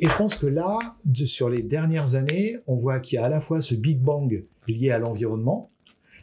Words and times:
Et 0.00 0.08
je 0.08 0.16
pense 0.16 0.36
que 0.36 0.46
là, 0.46 0.78
sur 1.24 1.48
les 1.48 1.62
dernières 1.62 2.14
années, 2.14 2.58
on 2.68 2.76
voit 2.76 3.00
qu'il 3.00 3.16
y 3.16 3.18
a 3.18 3.24
à 3.24 3.28
la 3.28 3.40
fois 3.40 3.60
ce 3.60 3.74
Big 3.74 3.98
Bang 3.98 4.44
lié 4.68 4.90
à 4.90 4.98
l'environnement, 4.98 5.68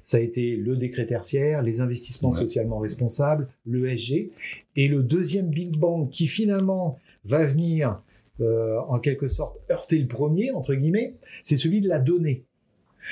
ça 0.02 0.18
a 0.18 0.20
été 0.20 0.56
le 0.56 0.78
décret 0.78 1.06
tertiaire, 1.08 1.62
les 1.62 1.82
investissements 1.82 2.32
socialement 2.32 2.78
responsables, 2.78 3.50
l'ESG, 3.66 4.30
et 4.76 4.88
le 4.88 5.04
deuxième 5.04 5.50
Big 5.50 5.76
Bang 5.78 6.10
qui 6.10 6.28
finalement 6.28 7.00
va 7.26 7.44
venir 7.46 8.02
euh, 8.40 8.80
en 8.88 9.00
quelque 9.00 9.28
sorte 9.28 9.58
heurter 9.72 9.98
le 9.98 10.08
premier, 10.08 10.52
entre 10.52 10.74
guillemets, 10.74 11.16
c'est 11.44 11.58
celui 11.58 11.82
de 11.82 11.90
la 11.90 12.00
donnée. 12.00 12.46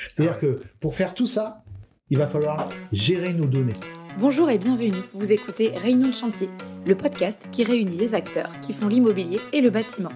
C'est-à-dire 0.08 0.36
ah 0.36 0.40
que 0.40 0.60
pour 0.80 0.94
faire 0.94 1.14
tout 1.14 1.26
ça, 1.26 1.62
il 2.10 2.18
va 2.18 2.26
falloir 2.26 2.68
gérer 2.92 3.34
nos 3.34 3.46
données. 3.46 3.72
Bonjour 4.18 4.48
et 4.48 4.58
bienvenue. 4.58 5.02
Vous 5.12 5.32
écoutez 5.32 5.70
Réunion 5.70 6.08
de 6.08 6.14
chantier, 6.14 6.48
le 6.86 6.94
podcast 6.94 7.48
qui 7.50 7.64
réunit 7.64 7.96
les 7.96 8.14
acteurs 8.14 8.60
qui 8.60 8.72
font 8.72 8.88
l'immobilier 8.88 9.40
et 9.52 9.60
le 9.60 9.70
bâtiment. 9.70 10.12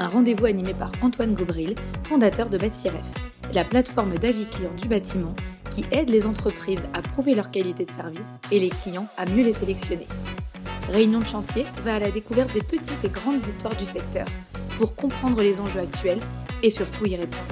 Un 0.00 0.06
rendez-vous 0.06 0.46
animé 0.46 0.74
par 0.74 0.92
Antoine 1.02 1.34
Gobril, 1.34 1.74
fondateur 2.04 2.48
de 2.50 2.56
Bâtiref, 2.56 3.04
la 3.52 3.64
plateforme 3.64 4.16
d'avis 4.16 4.46
clients 4.46 4.74
du 4.80 4.86
bâtiment 4.86 5.34
qui 5.72 5.84
aide 5.90 6.08
les 6.08 6.26
entreprises 6.26 6.86
à 6.94 7.02
prouver 7.02 7.34
leur 7.34 7.50
qualité 7.50 7.84
de 7.84 7.90
service 7.90 8.38
et 8.52 8.60
les 8.60 8.68
clients 8.68 9.08
à 9.16 9.26
mieux 9.26 9.42
les 9.42 9.52
sélectionner. 9.52 10.06
Réunion 10.88 11.18
de 11.18 11.24
chantier 11.24 11.66
va 11.82 11.96
à 11.96 11.98
la 11.98 12.12
découverte 12.12 12.54
des 12.54 12.62
petites 12.62 13.04
et 13.04 13.08
grandes 13.08 13.40
histoires 13.40 13.74
du 13.74 13.84
secteur 13.84 14.26
pour 14.76 14.94
comprendre 14.94 15.42
les 15.42 15.60
enjeux 15.60 15.80
actuels 15.80 16.20
et 16.62 16.70
surtout 16.70 17.06
y 17.06 17.16
répondre. 17.16 17.42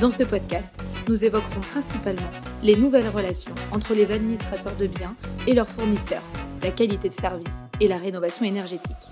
Dans 0.00 0.10
ce 0.10 0.24
podcast, 0.24 0.72
nous 1.08 1.24
évoquerons 1.24 1.60
principalement 1.60 2.30
les 2.64 2.74
nouvelles 2.74 3.08
relations 3.08 3.54
entre 3.70 3.94
les 3.94 4.10
administrateurs 4.10 4.76
de 4.76 4.88
biens 4.88 5.14
et 5.46 5.54
leurs 5.54 5.68
fournisseurs, 5.68 6.24
la 6.60 6.72
qualité 6.72 7.08
de 7.08 7.14
service 7.14 7.66
et 7.80 7.86
la 7.86 7.98
rénovation 7.98 8.44
énergétique. 8.44 9.08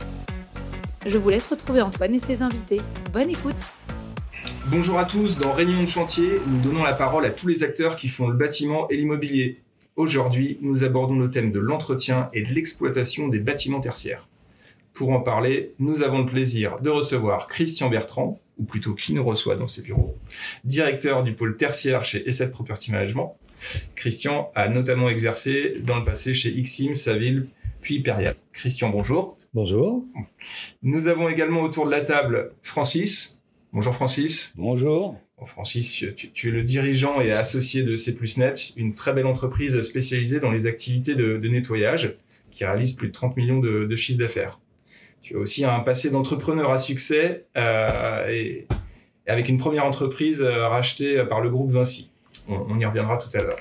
Je 1.06 1.18
vous 1.18 1.28
laisse 1.28 1.46
retrouver 1.46 1.82
Antoine 1.82 2.14
et 2.14 2.18
ses 2.18 2.42
invités. 2.42 2.80
Bonne 3.12 3.30
écoute 3.30 3.54
Bonjour 4.66 4.98
à 4.98 5.04
tous, 5.04 5.38
dans 5.38 5.52
Réunion 5.52 5.80
de 5.80 5.86
chantier, 5.86 6.40
nous 6.48 6.60
donnons 6.60 6.82
la 6.82 6.94
parole 6.94 7.24
à 7.24 7.30
tous 7.30 7.46
les 7.46 7.62
acteurs 7.62 7.94
qui 7.94 8.08
font 8.08 8.26
le 8.26 8.36
bâtiment 8.36 8.88
et 8.88 8.96
l'immobilier. 8.96 9.60
Aujourd'hui, 9.94 10.58
nous 10.62 10.82
abordons 10.82 11.16
le 11.16 11.30
thème 11.30 11.52
de 11.52 11.60
l'entretien 11.60 12.28
et 12.32 12.42
de 12.42 12.52
l'exploitation 12.52 13.28
des 13.28 13.38
bâtiments 13.38 13.78
tertiaires. 13.78 14.26
Pour 14.94 15.10
en 15.12 15.20
parler, 15.20 15.74
nous 15.78 16.02
avons 16.02 16.18
le 16.18 16.26
plaisir 16.26 16.80
de 16.80 16.90
recevoir 16.90 17.46
Christian 17.46 17.88
Bertrand, 17.88 18.40
ou 18.58 18.64
plutôt 18.64 18.94
qui 18.94 19.14
nous 19.14 19.24
reçoit 19.24 19.54
dans 19.54 19.68
ses 19.68 19.82
bureaux, 19.82 20.16
directeur 20.64 21.22
du 21.22 21.34
pôle 21.34 21.56
tertiaire 21.56 22.04
chez 22.04 22.28
Asset 22.28 22.50
Property 22.50 22.90
Management. 22.90 23.36
Christian 23.94 24.50
a 24.56 24.68
notamment 24.68 25.08
exercé 25.08 25.74
dans 25.84 25.98
le 25.98 26.04
passé 26.04 26.34
chez 26.34 26.50
Xim, 26.60 26.94
Saville, 26.94 27.46
puis 27.86 28.00
Perial. 28.00 28.34
Christian, 28.52 28.90
bonjour. 28.90 29.36
Bonjour. 29.54 30.04
Nous 30.82 31.06
avons 31.06 31.28
également 31.28 31.62
autour 31.62 31.86
de 31.86 31.92
la 31.92 32.00
table 32.00 32.50
Francis. 32.60 33.44
Bonjour 33.72 33.94
Francis. 33.94 34.54
Bonjour. 34.56 35.16
Francis, 35.44 36.04
tu, 36.16 36.48
es 36.48 36.50
le 36.50 36.64
dirigeant 36.64 37.20
et 37.20 37.30
associé 37.30 37.84
de 37.84 37.94
C 37.94 38.18
Net, 38.38 38.72
une 38.76 38.94
très 38.94 39.12
belle 39.12 39.26
entreprise 39.26 39.80
spécialisée 39.82 40.40
dans 40.40 40.50
les 40.50 40.66
activités 40.66 41.14
de, 41.14 41.38
nettoyage 41.46 42.16
qui 42.50 42.64
réalise 42.64 42.94
plus 42.94 43.06
de 43.06 43.12
30 43.12 43.36
millions 43.36 43.60
de, 43.60 43.84
de 43.84 43.96
chiffres 43.96 44.18
d'affaires. 44.18 44.58
Tu 45.22 45.36
as 45.36 45.38
aussi 45.38 45.64
un 45.64 45.78
passé 45.78 46.10
d'entrepreneur 46.10 46.72
à 46.72 46.78
succès 46.78 47.44
euh, 47.56 48.28
et, 48.28 48.66
avec 49.28 49.48
une 49.48 49.58
première 49.58 49.84
entreprise 49.84 50.42
euh, 50.42 50.66
rachetée 50.66 51.24
par 51.26 51.40
le 51.40 51.50
groupe 51.50 51.70
Vinci. 51.70 52.10
On, 52.48 52.80
y 52.80 52.84
reviendra 52.84 53.16
tout 53.18 53.30
à 53.34 53.44
l'heure. 53.44 53.60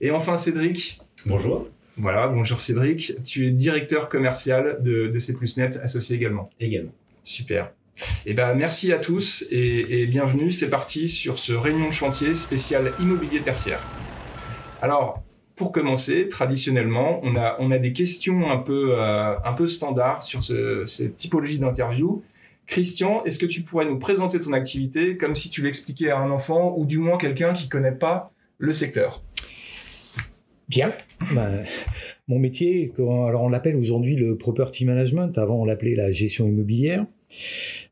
Et 0.00 0.10
enfin 0.10 0.38
Cédric. 0.38 1.02
Bonjour. 1.26 1.68
Voilà, 2.00 2.28
bonjour 2.28 2.60
Cédric. 2.60 3.24
Tu 3.24 3.48
es 3.48 3.50
directeur 3.50 4.08
commercial 4.08 4.78
de, 4.82 5.08
de 5.08 5.18
C 5.18 5.34
Net, 5.56 5.80
associé 5.82 6.14
également. 6.14 6.44
Également. 6.60 6.92
Super. 7.24 7.72
Eh 8.24 8.34
ben, 8.34 8.54
merci 8.54 8.92
à 8.92 8.98
tous 8.98 9.44
et, 9.50 10.06
bienvenue. 10.06 10.52
C'est 10.52 10.70
parti 10.70 11.08
sur 11.08 11.40
ce 11.40 11.52
réunion 11.52 11.88
de 11.88 11.92
chantier 11.92 12.36
spécial 12.36 12.92
immobilier 13.00 13.40
tertiaire. 13.40 13.84
Alors, 14.80 15.24
pour 15.56 15.72
commencer, 15.72 16.28
traditionnellement, 16.28 17.18
on 17.24 17.34
a, 17.34 17.56
on 17.58 17.72
a 17.72 17.78
des 17.78 17.92
questions 17.92 18.48
un 18.48 18.58
peu, 18.58 18.92
euh, 18.92 19.34
un 19.44 19.52
peu 19.52 19.66
standards 19.66 20.22
sur 20.22 20.44
cette 20.44 21.16
typologie 21.16 21.58
d'interview. 21.58 22.22
Christian, 22.68 23.24
est-ce 23.24 23.40
que 23.40 23.46
tu 23.46 23.62
pourrais 23.62 23.86
nous 23.86 23.98
présenter 23.98 24.40
ton 24.40 24.52
activité 24.52 25.16
comme 25.16 25.34
si 25.34 25.50
tu 25.50 25.64
l'expliquais 25.64 26.10
à 26.10 26.18
un 26.18 26.30
enfant 26.30 26.74
ou 26.76 26.86
du 26.86 26.98
moins 26.98 27.18
quelqu'un 27.18 27.54
qui 27.54 27.68
connaît 27.68 27.90
pas 27.90 28.30
le 28.58 28.72
secteur? 28.72 29.24
Bien. 30.68 30.92
Bah, 31.34 31.50
mon 32.28 32.38
métier, 32.38 32.92
alors 32.98 33.42
on 33.42 33.48
l'appelle 33.48 33.76
aujourd'hui 33.76 34.16
le 34.16 34.36
property 34.36 34.84
management. 34.84 35.36
Avant, 35.38 35.62
on 35.62 35.64
l'appelait 35.64 35.94
la 35.94 36.12
gestion 36.12 36.46
immobilière. 36.46 37.06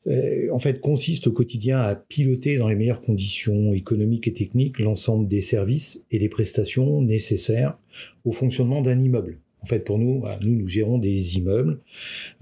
Euh, 0.07 0.49
en 0.53 0.59
fait, 0.59 0.81
consiste 0.81 1.27
au 1.27 1.33
quotidien 1.33 1.81
à 1.81 1.95
piloter 1.95 2.57
dans 2.57 2.69
les 2.69 2.77
meilleures 2.77 3.03
conditions 3.03 3.73
économiques 3.73 4.29
et 4.29 4.33
techniques 4.33 4.79
l'ensemble 4.79 5.27
des 5.27 5.41
services 5.41 6.05
et 6.11 6.19
des 6.19 6.29
prestations 6.29 7.01
nécessaires 7.03 7.79
au 8.25 8.33
fonctionnement 8.33 8.83
d'un 8.83 9.01
immeuble. 9.01 9.39
En 9.63 9.67
fait, 9.67 9.81
pour 9.81 9.99
nous, 9.99 10.23
nous, 10.43 10.55
nous 10.55 10.69
gérons 10.69 10.99
des 10.99 11.39
immeubles, 11.39 11.81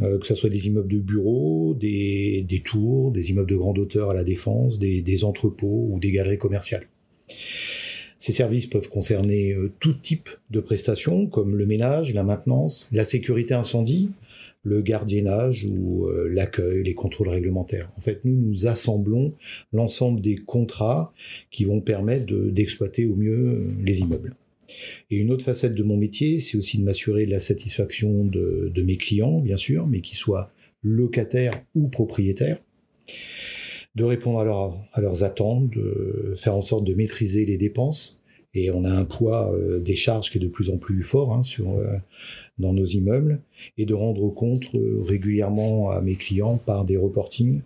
euh, 0.02 0.18
que 0.18 0.26
ce 0.26 0.34
soit 0.34 0.50
des 0.50 0.66
immeubles 0.66 0.92
de 0.92 0.98
bureaux, 0.98 1.74
des, 1.74 2.62
tours, 2.64 3.12
des 3.12 3.30
immeubles 3.30 3.48
de 3.48 3.56
grande 3.56 3.78
hauteur 3.78 4.10
à 4.10 4.14
la 4.14 4.24
défense, 4.24 4.78
des, 4.78 5.24
entrepôts 5.24 5.88
ou 5.90 5.98
des 5.98 6.10
galeries 6.10 6.38
commerciales. 6.38 6.86
Ces 8.18 8.32
services 8.32 8.66
peuvent 8.66 8.88
concerner 8.88 9.52
euh, 9.52 9.72
tout 9.80 9.94
type 9.94 10.28
de 10.50 10.60
prestations, 10.60 11.26
comme 11.26 11.56
le 11.56 11.66
ménage, 11.66 12.14
la 12.14 12.22
maintenance, 12.22 12.88
la 12.92 13.04
sécurité 13.04 13.54
incendie, 13.54 14.10
le 14.64 14.80
gardiennage 14.80 15.66
ou 15.66 16.06
euh, 16.06 16.28
l'accueil, 16.32 16.82
les 16.82 16.94
contrôles 16.94 17.28
réglementaires. 17.28 17.90
En 17.96 18.00
fait, 18.00 18.20
nous, 18.24 18.34
nous 18.34 18.66
assemblons 18.66 19.34
l'ensemble 19.72 20.20
des 20.20 20.36
contrats 20.36 21.12
qui 21.50 21.64
vont 21.64 21.80
permettre 21.80 22.26
d'exploiter 22.26 23.06
au 23.06 23.14
mieux 23.14 23.36
euh, 23.36 23.74
les 23.84 24.00
immeubles. 24.00 24.34
Et 25.10 25.18
une 25.18 25.30
autre 25.30 25.44
facette 25.44 25.74
de 25.74 25.82
mon 25.82 25.98
métier, 25.98 26.40
c'est 26.40 26.56
aussi 26.56 26.78
de 26.78 26.84
m'assurer 26.84 27.26
de 27.26 27.30
la 27.30 27.40
satisfaction 27.40 28.24
de, 28.24 28.72
de, 28.74 28.82
mes 28.82 28.96
clients, 28.96 29.40
bien 29.40 29.58
sûr, 29.58 29.86
mais 29.86 30.00
qu'ils 30.00 30.16
soient 30.16 30.50
locataires 30.82 31.62
ou 31.74 31.88
propriétaires, 31.88 32.58
de 33.94 34.04
répondre 34.04 34.40
à, 34.40 34.88
à 34.92 35.00
leurs 35.00 35.24
attentes, 35.24 35.70
de 35.70 36.34
faire 36.36 36.54
en 36.54 36.62
sorte 36.62 36.84
de 36.84 36.94
maîtriser 36.94 37.46
les 37.46 37.56
dépenses. 37.56 38.22
Et 38.56 38.70
on 38.70 38.84
a 38.84 38.90
un 38.90 39.04
poids 39.04 39.52
euh, 39.52 39.80
des 39.80 39.96
charges 39.96 40.30
qui 40.30 40.38
est 40.38 40.40
de 40.40 40.48
plus 40.48 40.70
en 40.70 40.78
plus 40.78 41.02
fort 41.02 41.32
hein, 41.32 41.42
sur 41.42 41.76
dans 42.58 42.72
nos 42.72 42.84
immeubles 42.84 43.40
et 43.78 43.84
de 43.84 43.94
rendre 43.94 44.30
compte 44.30 44.74
euh, 44.74 45.02
régulièrement 45.02 45.90
à 45.90 46.00
mes 46.00 46.14
clients 46.14 46.58
par 46.58 46.84
des 46.84 46.96
reportings. 46.96 47.62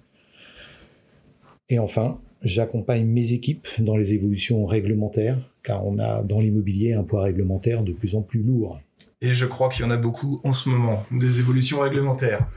Et 1.69 1.79
enfin, 1.79 2.21
j'accompagne 2.43 3.07
mes 3.07 3.33
équipes 3.33 3.69
dans 3.79 3.97
les 3.97 4.15
évolutions 4.15 4.65
réglementaires, 4.65 5.39
car 5.69 5.87
on 5.87 5.99
a 5.99 6.23
dans 6.23 6.41
l'immobilier 6.41 6.95
un 6.95 7.03
poids 7.03 7.25
réglementaire 7.25 7.83
de 7.83 7.93
plus 7.93 8.15
en 8.15 8.23
plus 8.23 8.43
lourd. 8.43 8.81
Et 9.21 9.35
je 9.35 9.45
crois 9.45 9.69
qu'il 9.69 9.85
y 9.85 9.85
en 9.87 9.91
a 9.91 9.99
beaucoup 9.99 10.41
en 10.43 10.55
ce 10.55 10.71
moment, 10.71 11.05
des 11.11 11.41
évolutions 11.41 11.81
réglementaires. 11.81 12.49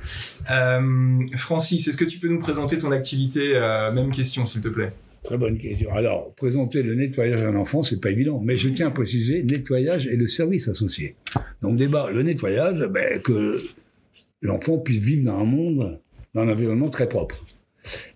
Euh, 0.50 1.20
Francis, 1.36 1.90
est-ce 1.90 1.98
que 1.98 2.06
tu 2.06 2.20
peux 2.20 2.30
nous 2.30 2.40
présenter 2.40 2.78
ton 2.78 2.92
activité 2.92 3.52
euh, 3.56 3.92
Même 3.92 4.12
question, 4.12 4.46
s'il 4.46 4.62
te 4.62 4.70
plaît? 4.70 4.94
Très 5.24 5.38
bonne 5.38 5.58
question. 5.58 5.94
Alors, 5.94 6.34
présenter 6.36 6.82
le 6.84 6.96
nettoyage 6.96 7.44
à 7.44 7.50
un 7.50 7.56
enfant, 7.56 7.84
c'est 7.84 8.00
pas 8.00 8.12
évident. 8.12 8.40
Mais 8.42 8.56
je 8.56 8.70
tiens 8.70 8.88
à 8.88 8.92
préciser, 8.92 9.44
nettoyage 9.44 10.08
et 10.08 10.16
le 10.16 10.26
service 10.26 10.70
associé. 10.70 11.16
Donc, 11.62 11.76
débat, 11.76 12.10
le 12.12 12.24
nettoyage, 12.24 12.80
ben, 12.90 13.22
que 13.22 13.62
l'enfant 14.42 14.78
puisse 14.78 15.02
vivre 15.02 15.26
dans 15.26 15.40
un 15.40 15.46
monde, 15.46 16.00
dans 16.34 16.42
un 16.44 16.50
environnement 16.50 16.90
très 16.90 17.10
propre. 17.10 17.44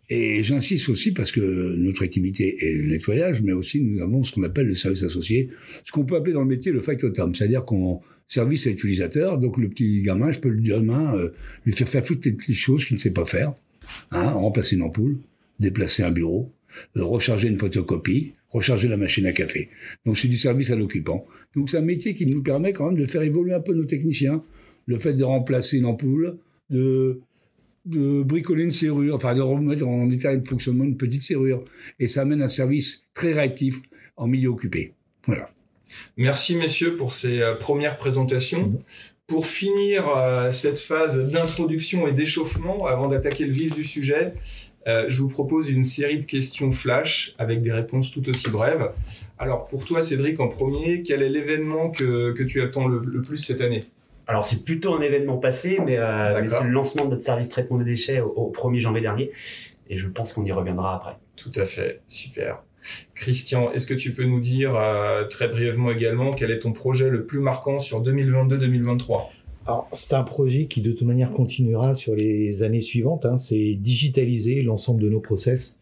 Et 0.10 0.44
j'insiste 0.44 0.90
aussi 0.90 1.12
parce 1.12 1.32
que 1.32 1.42
notre 1.42 2.04
activité 2.04 2.58
est 2.64 2.78
le 2.78 2.90
nettoyage, 2.90 3.42
mais 3.42 3.54
aussi 3.54 3.82
nous 3.82 4.02
avons 4.02 4.24
ce 4.24 4.34
qu'on 4.34 4.44
appelle 4.44 4.68
le 4.68 4.76
service 4.76 5.04
associé, 5.04 5.50
ce 5.84 5.92
qu'on 5.92 6.06
peut 6.06 6.16
appeler 6.16 6.34
dans 6.34 6.42
le 6.42 6.48
métier 6.48 6.72
le 6.72 6.82
factotum, 6.82 7.34
c'est-à-dire 7.34 7.66
qu'on 7.66 8.02
service 8.28 8.68
à 8.68 8.70
l'utilisateur, 8.70 9.38
donc 9.40 9.58
le 9.58 9.70
petit 9.70 10.02
gamin, 10.04 10.32
je 10.32 10.40
peux 10.40 10.50
lui 10.50 10.70
demain 10.70 11.16
euh, 11.16 11.30
lui 11.66 11.74
faire 11.74 11.88
faire 11.88 12.04
toutes 12.04 12.26
les 12.26 12.54
choses 12.54 12.86
qu'il 12.86 12.96
ne 12.96 13.00
sait 13.00 13.14
pas 13.14 13.26
faire, 13.26 13.54
hein, 14.12 14.32
remplacer 14.32 14.76
une 14.76 14.84
ampoule, 14.84 15.18
déplacer 15.60 16.04
un 16.04 16.12
bureau, 16.12 16.52
recharger 16.96 17.48
une 17.48 17.58
photocopie, 17.58 18.34
recharger 18.50 18.88
la 18.88 18.98
machine 18.98 19.26
à 19.26 19.32
café. 19.32 19.70
Donc 20.06 20.18
c'est 20.18 20.28
du 20.28 20.38
service 20.38 20.72
à 20.72 20.76
l'occupant. 20.76 21.26
Donc 21.56 21.70
c'est 21.70 21.78
un 21.78 21.82
métier 21.82 22.14
qui 22.14 22.26
nous 22.26 22.44
permet 22.44 22.74
quand 22.74 22.88
même 22.88 23.00
de 23.00 23.06
faire 23.06 23.22
évoluer 23.22 23.54
un 23.54 23.60
peu 23.60 23.74
nos 23.74 23.86
techniciens. 23.86 24.44
Le 24.86 25.00
fait 25.00 25.14
de 25.14 25.24
remplacer 25.24 25.78
une 25.78 25.86
ampoule, 25.86 26.38
de, 26.70 27.22
de 27.86 28.24
bricoler 28.24 28.64
une 28.64 28.72
serrure, 28.72 29.16
enfin 29.16 29.36
de 29.36 29.42
remettre 29.42 29.88
en 29.88 30.10
état 30.10 30.36
de 30.36 30.48
fonctionnement 30.48 30.84
une 30.84 30.98
petite 30.98 31.24
serrure. 31.24 31.64
Et 32.00 32.08
ça 32.08 32.22
amène 32.22 32.42
un 32.42 32.48
service 32.48 33.04
très 33.14 33.34
réactif 33.34 33.82
en 34.18 34.28
milieu 34.28 34.50
occupé. 34.50 34.94
Voilà. 35.28 35.50
Merci 36.18 36.56
messieurs 36.56 36.96
pour 36.96 37.14
ces 37.14 37.42
euh, 37.42 37.56
premières 37.56 37.98
présentations. 37.98 38.68
Mmh. 38.68 38.80
Pour 39.28 39.48
finir 39.48 40.08
euh, 40.08 40.52
cette 40.52 40.78
phase 40.78 41.18
d'introduction 41.18 42.08
et 42.08 42.12
d'échauffement, 42.12 42.86
avant 42.86 43.08
d'attaquer 43.08 43.46
le 43.46 43.52
vif 43.52 43.74
du 43.74 43.84
sujet, 43.84 44.34
euh, 44.88 45.06
je 45.08 45.22
vous 45.22 45.30
propose 45.30 45.70
une 45.70 45.84
série 45.84 46.20
de 46.20 46.26
questions 46.26 46.72
flash 46.72 47.34
avec 47.40 47.62
des 47.62 47.72
réponses 47.72 48.12
tout 48.12 48.28
aussi 48.30 48.50
brèves. 48.50 48.92
Alors 49.40 49.66
pour 49.66 49.84
toi, 49.84 50.04
Cédric, 50.04 50.40
en 50.40 50.48
premier, 50.48 51.02
quel 51.02 51.24
est 51.24 51.30
l'événement 51.30 51.90
que, 51.90 52.34
que 52.34 52.44
tu 52.44 52.62
attends 52.62 52.88
le, 52.88 53.02
plus 53.22 53.38
cette 53.38 53.62
année? 53.62 53.84
Alors 54.28 54.44
c'est 54.44 54.64
plutôt 54.64 54.96
un 54.96 55.02
événement 55.02 55.38
passé, 55.38 55.80
mais, 55.86 55.98
euh, 55.98 56.42
mais 56.42 56.48
c'est 56.48 56.64
le 56.64 56.72
lancement 56.72 57.06
de 57.06 57.12
notre 57.12 57.24
service 57.24 57.50
traitement 57.50 57.78
des 57.78 57.86
déchets 57.86 58.22
au, 58.22 58.30
au 58.30 58.52
1er 58.52 58.80
janvier 58.80 59.02
dernier. 59.02 59.32
Et 59.90 59.98
je 59.98 60.08
pense 60.08 60.34
qu'on 60.34 60.44
y 60.46 60.52
reviendra 60.52 60.96
après. 60.96 61.18
Tout 61.36 61.52
à 61.56 61.66
fait, 61.66 62.02
super. 62.08 62.64
Christian, 63.14 63.72
est-ce 63.72 63.88
que 63.88 63.94
tu 63.94 64.14
peux 64.14 64.26
nous 64.26 64.40
dire 64.40 64.76
euh, 64.76 65.26
très 65.26 65.48
brièvement 65.48 65.92
également 65.92 66.34
quel 66.34 66.52
est 66.52 66.60
ton 66.60 66.72
projet 66.72 67.10
le 67.10 67.26
plus 67.26 67.40
marquant 67.40 67.80
sur 67.80 68.04
2022-2023 68.04 69.30
alors, 69.68 69.90
c'est 69.94 70.14
un 70.14 70.22
projet 70.22 70.68
qui 70.68 70.82
de 70.82 70.92
toute 70.92 71.08
manière 71.08 71.32
continuera 71.32 71.96
sur 71.96 72.14
les 72.14 72.62
années 72.62 72.82
suivantes. 72.82 73.26
Hein. 73.26 73.40
C'est 73.40 73.74
digitaliser 73.74 74.62
l'ensemble 74.62 75.02
de 75.02 75.10
nos 75.10 75.20
process 75.20 75.80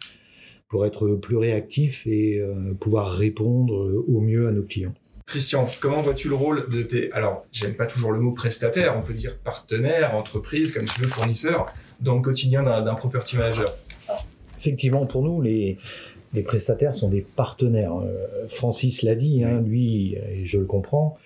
pour 0.69 0.85
être 0.85 1.15
plus 1.15 1.35
réactif 1.35 2.07
et 2.07 2.39
euh, 2.39 2.73
pouvoir 2.79 3.11
répondre 3.11 4.05
au 4.07 4.21
mieux 4.21 4.47
à 4.47 4.53
nos 4.53 4.63
clients. 4.63 4.93
Christian, 5.25 5.67
comment 5.79 6.01
vois-tu 6.01 6.29
le 6.29 6.35
rôle 6.35 6.69
de 6.69 6.83
tes... 6.83 7.11
Alors, 7.13 7.45
j'aime 7.51 7.75
pas 7.75 7.85
toujours 7.85 8.11
le 8.11 8.19
mot 8.19 8.31
prestataire, 8.31 8.95
on 8.97 9.01
peut 9.01 9.13
dire 9.13 9.37
partenaire, 9.37 10.15
entreprise, 10.15 10.73
comme 10.73 10.85
tu 10.85 11.01
veux, 11.01 11.07
fournisseur, 11.07 11.73
dans 12.01 12.15
le 12.15 12.21
quotidien 12.21 12.63
d'un 12.63 12.95
property 12.95 13.37
manager? 13.37 13.73
Effectivement, 14.57 15.05
pour 15.05 15.23
nous, 15.23 15.41
les, 15.41 15.77
les 16.33 16.41
prestataires 16.41 16.95
sont 16.95 17.09
des 17.09 17.21
partenaires. 17.21 17.95
Euh, 17.95 18.47
Francis 18.47 19.01
l'a 19.01 19.15
dit, 19.15 19.43
hein, 19.43 19.61
lui, 19.61 20.15
et 20.15 20.45
je 20.45 20.57
le 20.57 20.65
comprends, 20.65 21.17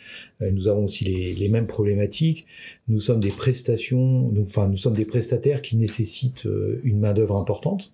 euh, 0.42 0.52
nous 0.52 0.68
avons 0.68 0.84
aussi 0.84 1.06
les, 1.06 1.34
les, 1.34 1.50
mêmes 1.50 1.68
problématiques. 1.68 2.46
Nous 2.88 3.00
sommes 3.00 3.20
des 3.20 3.30
prestations, 3.30 4.32
enfin, 4.42 4.68
nous 4.68 4.78
sommes 4.78 4.96
des 4.96 5.06
prestataires 5.06 5.62
qui 5.62 5.78
nécessitent 5.78 6.46
euh, 6.46 6.82
une 6.84 7.00
main-d'œuvre 7.00 7.38
importante, 7.38 7.94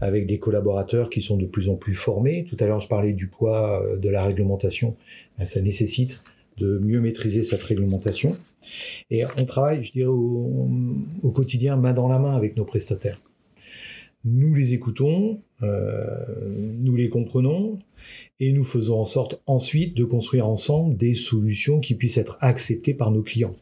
avec 0.00 0.26
des 0.26 0.38
collaborateurs 0.38 1.10
qui 1.10 1.22
sont 1.22 1.36
de 1.36 1.46
plus 1.46 1.68
en 1.68 1.76
plus 1.76 1.94
formés. 1.94 2.44
Tout 2.44 2.56
à 2.60 2.66
l'heure, 2.66 2.80
je 2.80 2.88
parlais 2.88 3.12
du 3.12 3.28
poids 3.28 3.84
de 3.98 4.08
la 4.08 4.24
réglementation. 4.24 4.96
Ben, 5.38 5.46
ça 5.46 5.60
nécessite 5.60 6.22
de 6.58 6.78
mieux 6.78 7.00
maîtriser 7.00 7.44
cette 7.44 7.62
réglementation. 7.62 8.36
Et 9.10 9.24
on 9.38 9.44
travaille, 9.44 9.82
je 9.84 9.92
dirais, 9.92 10.06
au, 10.06 10.68
au 11.22 11.30
quotidien, 11.30 11.76
main 11.76 11.92
dans 11.92 12.08
la 12.08 12.18
main 12.18 12.36
avec 12.36 12.56
nos 12.56 12.64
prestataires 12.64 13.18
nous 14.24 14.54
les 14.54 14.72
écoutons, 14.72 15.40
euh, 15.62 16.74
nous 16.78 16.96
les 16.96 17.08
comprenons, 17.08 17.78
et 18.40 18.52
nous 18.52 18.64
faisons 18.64 19.00
en 19.00 19.04
sorte 19.04 19.40
ensuite 19.46 19.96
de 19.96 20.04
construire 20.04 20.48
ensemble 20.48 20.96
des 20.96 21.14
solutions 21.14 21.80
qui 21.80 21.94
puissent 21.94 22.18
être 22.18 22.36
acceptées 22.40 22.94
par 22.94 23.10
nos 23.10 23.22
clients 23.22 23.54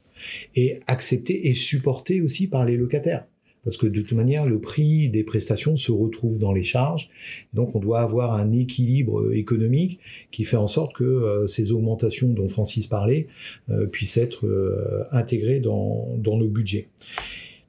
et 0.54 0.80
acceptées 0.86 1.48
et 1.48 1.54
supportées 1.54 2.20
aussi 2.20 2.46
par 2.46 2.64
les 2.64 2.76
locataires. 2.76 3.26
Parce 3.64 3.76
que 3.76 3.86
de 3.86 4.00
toute 4.00 4.16
manière, 4.16 4.46
le 4.46 4.60
prix 4.60 5.08
des 5.10 5.22
prestations 5.22 5.76
se 5.76 5.92
retrouve 5.92 6.38
dans 6.38 6.52
les 6.52 6.64
charges. 6.64 7.10
Donc, 7.52 7.74
on 7.74 7.78
doit 7.78 8.00
avoir 8.00 8.34
un 8.34 8.52
équilibre 8.52 9.32
économique 9.34 10.00
qui 10.30 10.44
fait 10.44 10.56
en 10.56 10.66
sorte 10.66 10.94
que 10.94 11.04
euh, 11.04 11.46
ces 11.46 11.72
augmentations 11.72 12.28
dont 12.28 12.48
Francis 12.48 12.86
parlait 12.86 13.26
euh, 13.68 13.86
puissent 13.86 14.16
être 14.16 14.46
euh, 14.46 15.04
intégrées 15.12 15.60
dans, 15.60 16.16
nos 16.16 16.48
budgets. 16.48 16.88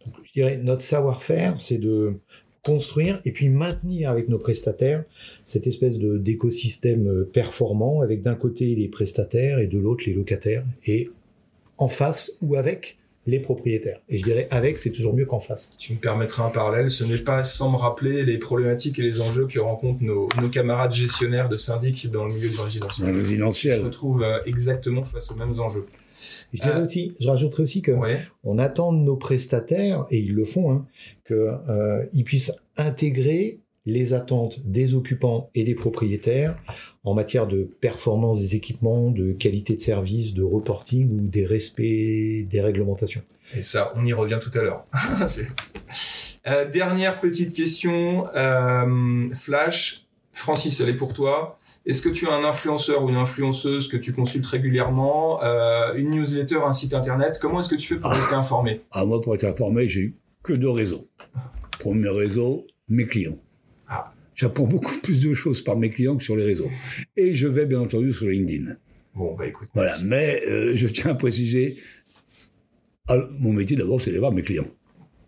Donc, 0.05 0.15
je 0.25 0.33
dirais, 0.33 0.57
notre 0.57 0.81
savoir-faire, 0.81 1.59
c'est 1.59 1.77
de 1.77 2.15
construire 2.63 3.19
et 3.25 3.31
puis 3.31 3.49
maintenir 3.49 4.09
avec 4.09 4.29
nos 4.29 4.37
prestataires 4.37 5.03
cette 5.45 5.67
espèce 5.67 5.97
d'écosystème 5.97 7.07
euh, 7.07 7.23
performant 7.23 8.01
avec 8.01 8.21
d'un 8.21 8.35
côté 8.35 8.75
les 8.75 8.87
prestataires 8.87 9.59
et 9.59 9.67
de 9.67 9.79
l'autre 9.79 10.03
les 10.05 10.13
locataires 10.13 10.65
et 10.85 11.09
en 11.77 11.87
face 11.87 12.37
ou 12.41 12.55
avec 12.55 12.97
les 13.27 13.39
propriétaires. 13.39 13.99
Et 14.09 14.17
je 14.17 14.23
dirais 14.23 14.47
avec, 14.49 14.79
c'est 14.79 14.89
toujours 14.91 15.13
mieux 15.13 15.25
qu'en 15.25 15.39
face. 15.39 15.75
Tu 15.77 15.93
me 15.93 15.99
permettras 15.99 16.45
un 16.47 16.49
parallèle, 16.49 16.89
ce 16.89 17.03
n'est 17.03 17.19
pas 17.19 17.43
sans 17.43 17.71
me 17.71 17.77
rappeler 17.77 18.25
les 18.25 18.37
problématiques 18.39 18.97
et 18.99 19.03
les 19.03 19.21
enjeux 19.21 19.45
que 19.47 19.59
rencontrent 19.59 20.03
nos, 20.03 20.27
nos 20.41 20.49
camarades 20.49 20.91
gestionnaires 20.93 21.47
de 21.47 21.57
syndics 21.57 22.09
dans 22.11 22.25
le 22.25 22.33
milieu 22.33 22.49
du 22.49 22.59
résidentiel. 22.59 23.07
Dans 23.07 23.13
le 23.13 23.19
résidentiel. 23.19 23.73
Ils 23.77 23.81
se 23.81 23.85
retrouvent 23.85 24.23
euh, 24.23 24.39
exactement 24.45 25.03
face 25.03 25.29
aux 25.31 25.35
mêmes 25.35 25.59
enjeux. 25.59 25.85
Je 26.53 26.61
dirais 26.61 26.81
aussi, 26.83 27.15
je 27.19 27.27
rajouterais 27.29 27.63
aussi 27.63 27.81
que 27.81 27.91
Ouais. 27.91 28.19
on 28.43 28.59
attend 28.59 28.91
de 28.91 28.99
nos 28.99 29.15
prestataires, 29.15 30.05
et 30.11 30.19
ils 30.19 30.33
le 30.35 30.43
font, 30.43 30.71
hein, 30.71 30.85
qu'ils 31.25 31.35
euh, 31.37 32.05
ils 32.13 32.23
puissent 32.25 32.51
intégrer 32.77 33.60
les 33.85 34.13
attentes 34.13 34.59
des 34.65 34.93
occupants 34.93 35.49
et 35.55 35.63
des 35.63 35.73
propriétaires 35.75 36.55
en 37.03 37.13
matière 37.13 37.47
de 37.47 37.63
performance 37.63 38.39
des 38.39 38.55
équipements, 38.55 39.09
de 39.09 39.31
qualité 39.33 39.75
de 39.75 39.79
service, 39.79 40.33
de 40.33 40.43
reporting 40.43 41.09
ou 41.11 41.27
des 41.27 41.45
respects 41.45 41.81
des 42.47 42.61
réglementations. 42.61 43.23
Et 43.55 43.61
ça, 43.63 43.91
on 43.95 44.05
y 44.05 44.13
revient 44.13 44.39
tout 44.41 44.51
à 44.57 44.61
l'heure. 44.61 44.85
C'est- 45.27 45.47
Euh, 46.47 46.67
dernière 46.67 47.19
petite 47.19 47.53
question, 47.55 48.25
euh, 48.35 49.27
Flash. 49.35 50.05
Francis, 50.31 50.79
elle 50.81 50.89
est 50.89 50.93
pour 50.95 51.13
toi. 51.13 51.59
Est-ce 51.85 52.01
que 52.01 52.09
tu 52.09 52.27
as 52.27 52.33
un 52.33 52.43
influenceur 52.43 53.03
ou 53.03 53.09
une 53.09 53.15
influenceuse 53.15 53.87
que 53.87 53.97
tu 53.97 54.11
consultes 54.13 54.45
régulièrement, 54.47 55.43
euh, 55.43 55.93
une 55.95 56.09
newsletter, 56.11 56.57
un 56.65 56.71
site 56.71 56.93
internet? 56.95 57.37
Comment 57.41 57.59
est-ce 57.59 57.69
que 57.69 57.75
tu 57.75 57.87
fais 57.87 57.99
pour 57.99 58.09
rester 58.11 58.33
informé? 58.33 58.81
Ah, 58.91 59.05
moi, 59.05 59.21
pour 59.21 59.35
être 59.35 59.43
informé, 59.45 59.87
j'ai 59.87 59.99
eu 60.01 60.15
que 60.41 60.53
deux 60.53 60.69
réseaux. 60.71 61.07
Premier 61.79 62.09
réseau, 62.09 62.65
mes 62.89 63.05
clients. 63.05 63.37
J'apprends 64.41 64.65
beaucoup 64.65 64.97
plus 65.03 65.21
de 65.21 65.35
choses 65.35 65.61
par 65.61 65.77
mes 65.77 65.91
clients 65.91 66.17
que 66.17 66.23
sur 66.23 66.35
les 66.35 66.43
réseaux. 66.45 66.69
Et 67.15 67.35
je 67.35 67.45
vais, 67.47 67.67
bien 67.67 67.79
entendu, 67.81 68.11
sur 68.11 68.27
LinkedIn. 68.27 68.73
Bon, 69.13 69.35
bah 69.35 69.45
écoute. 69.45 69.69
Voilà. 69.75 69.95
Mais 70.03 70.41
euh, 70.47 70.73
je 70.75 70.87
tiens 70.87 71.11
à 71.11 71.13
préciser, 71.13 71.77
ah, 73.07 73.17
mon 73.39 73.53
métier 73.53 73.77
d'abord, 73.77 74.01
c'est 74.01 74.09
d'aller 74.09 74.19
voir 74.19 74.31
mes 74.31 74.41
clients. 74.41 74.67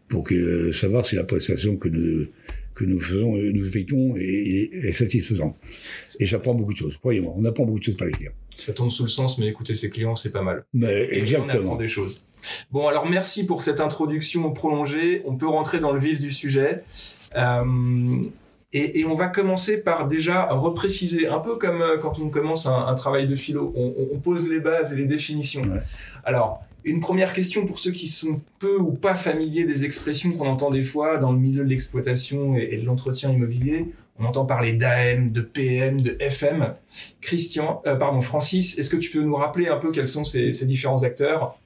Pour 0.07 0.23
que, 0.23 0.33
euh, 0.33 0.71
savoir 0.71 1.05
si 1.05 1.15
la 1.15 1.25
prestation 1.25 1.77
que 1.77 1.89
nous, 1.89 2.25
que 2.73 2.85
nous 2.85 2.99
faisons, 2.99 3.35
euh, 3.37 3.51
nous 3.51 3.67
effectuons 3.67 4.15
est, 4.17 4.69
est- 4.87 4.91
satisfaisante. 4.91 5.55
Et 6.19 6.25
j'apprends 6.25 6.55
beaucoup 6.55 6.73
de 6.73 6.77
choses. 6.79 6.97
Croyez-moi, 6.97 7.33
on 7.37 7.45
apprend 7.45 7.65
beaucoup 7.65 7.79
de 7.79 7.83
choses 7.83 7.97
par 7.97 8.07
les 8.07 8.13
clients. 8.13 8.31
Ça 8.55 8.73
tombe 8.73 8.89
sous 8.89 9.03
le 9.03 9.09
sens, 9.09 9.37
mais 9.37 9.47
écouter 9.47 9.75
ses 9.75 9.91
clients, 9.91 10.15
c'est 10.15 10.31
pas 10.31 10.41
mal. 10.41 10.65
Mais 10.73 10.87
Et 10.87 10.91
on 10.91 11.03
apprend 11.03 11.19
exactement. 11.21 11.75
des 11.75 11.87
choses. 11.87 12.23
Bon, 12.71 12.87
alors 12.87 13.07
merci 13.07 13.45
pour 13.45 13.61
cette 13.61 13.79
introduction 13.79 14.51
prolongée. 14.53 15.21
On 15.25 15.35
peut 15.35 15.47
rentrer 15.47 15.79
dans 15.79 15.91
le 15.91 15.99
vif 15.99 16.19
du 16.19 16.31
sujet. 16.31 16.81
Euh, 17.35 17.63
et, 18.73 18.99
et 18.99 19.05
on 19.05 19.13
va 19.15 19.27
commencer 19.27 19.81
par 19.83 20.07
déjà 20.07 20.47
repréciser, 20.51 21.27
un 21.27 21.39
peu 21.39 21.55
comme 21.57 21.81
euh, 21.81 21.97
quand 21.99 22.19
on 22.19 22.29
commence 22.29 22.65
un, 22.65 22.87
un 22.87 22.93
travail 22.95 23.27
de 23.27 23.35
philo, 23.35 23.71
on, 23.75 23.93
on- 23.97 24.07
on 24.15 24.19
pose 24.19 24.49
les 24.49 24.59
bases 24.59 24.91
et 24.93 24.95
les 24.95 25.05
définitions. 25.05 25.61
Ouais. 25.63 25.79
Alors, 26.25 26.61
une 26.85 26.99
première 26.99 27.31
question 27.33 27.65
pour 27.65 27.79
ceux 27.79 27.91
qui 27.91 28.07
sont 28.09 28.41
peu 28.59 28.77
ou 28.77 28.91
pas 28.91 29.15
familiers 29.15 29.63
des 29.65 29.85
expressions 29.85 30.31
qu'on 30.31 30.47
entend 30.49 30.69
des 30.69 30.83
fois 30.83 31.17
dans 31.17 31.31
le 31.31 31.39
milieu 31.39 31.63
de 31.63 31.69
l'exploitation 31.69 32.57
et, 32.57 32.69
et 32.73 32.77
de 32.77 32.85
l'entretien 32.85 33.31
immobilier. 33.31 33.87
On 34.19 34.25
entend 34.25 34.45
parler 34.45 34.73
d'AM, 34.73 35.31
de 35.31 35.41
PM, 35.41 36.01
de 36.01 36.15
FM. 36.19 36.73
Christian, 37.21 37.81
euh, 37.87 37.95
pardon, 37.95 38.21
Francis, 38.21 38.77
est-ce 38.77 38.89
que 38.89 38.97
tu 38.97 39.09
peux 39.11 39.23
nous 39.23 39.35
rappeler 39.35 39.67
un 39.69 39.77
peu 39.77 39.91
quels 39.91 40.07
sont 40.07 40.23
ces, 40.23 40.53
ces 40.53 40.65
différents 40.67 41.01
acteurs? 41.03 41.57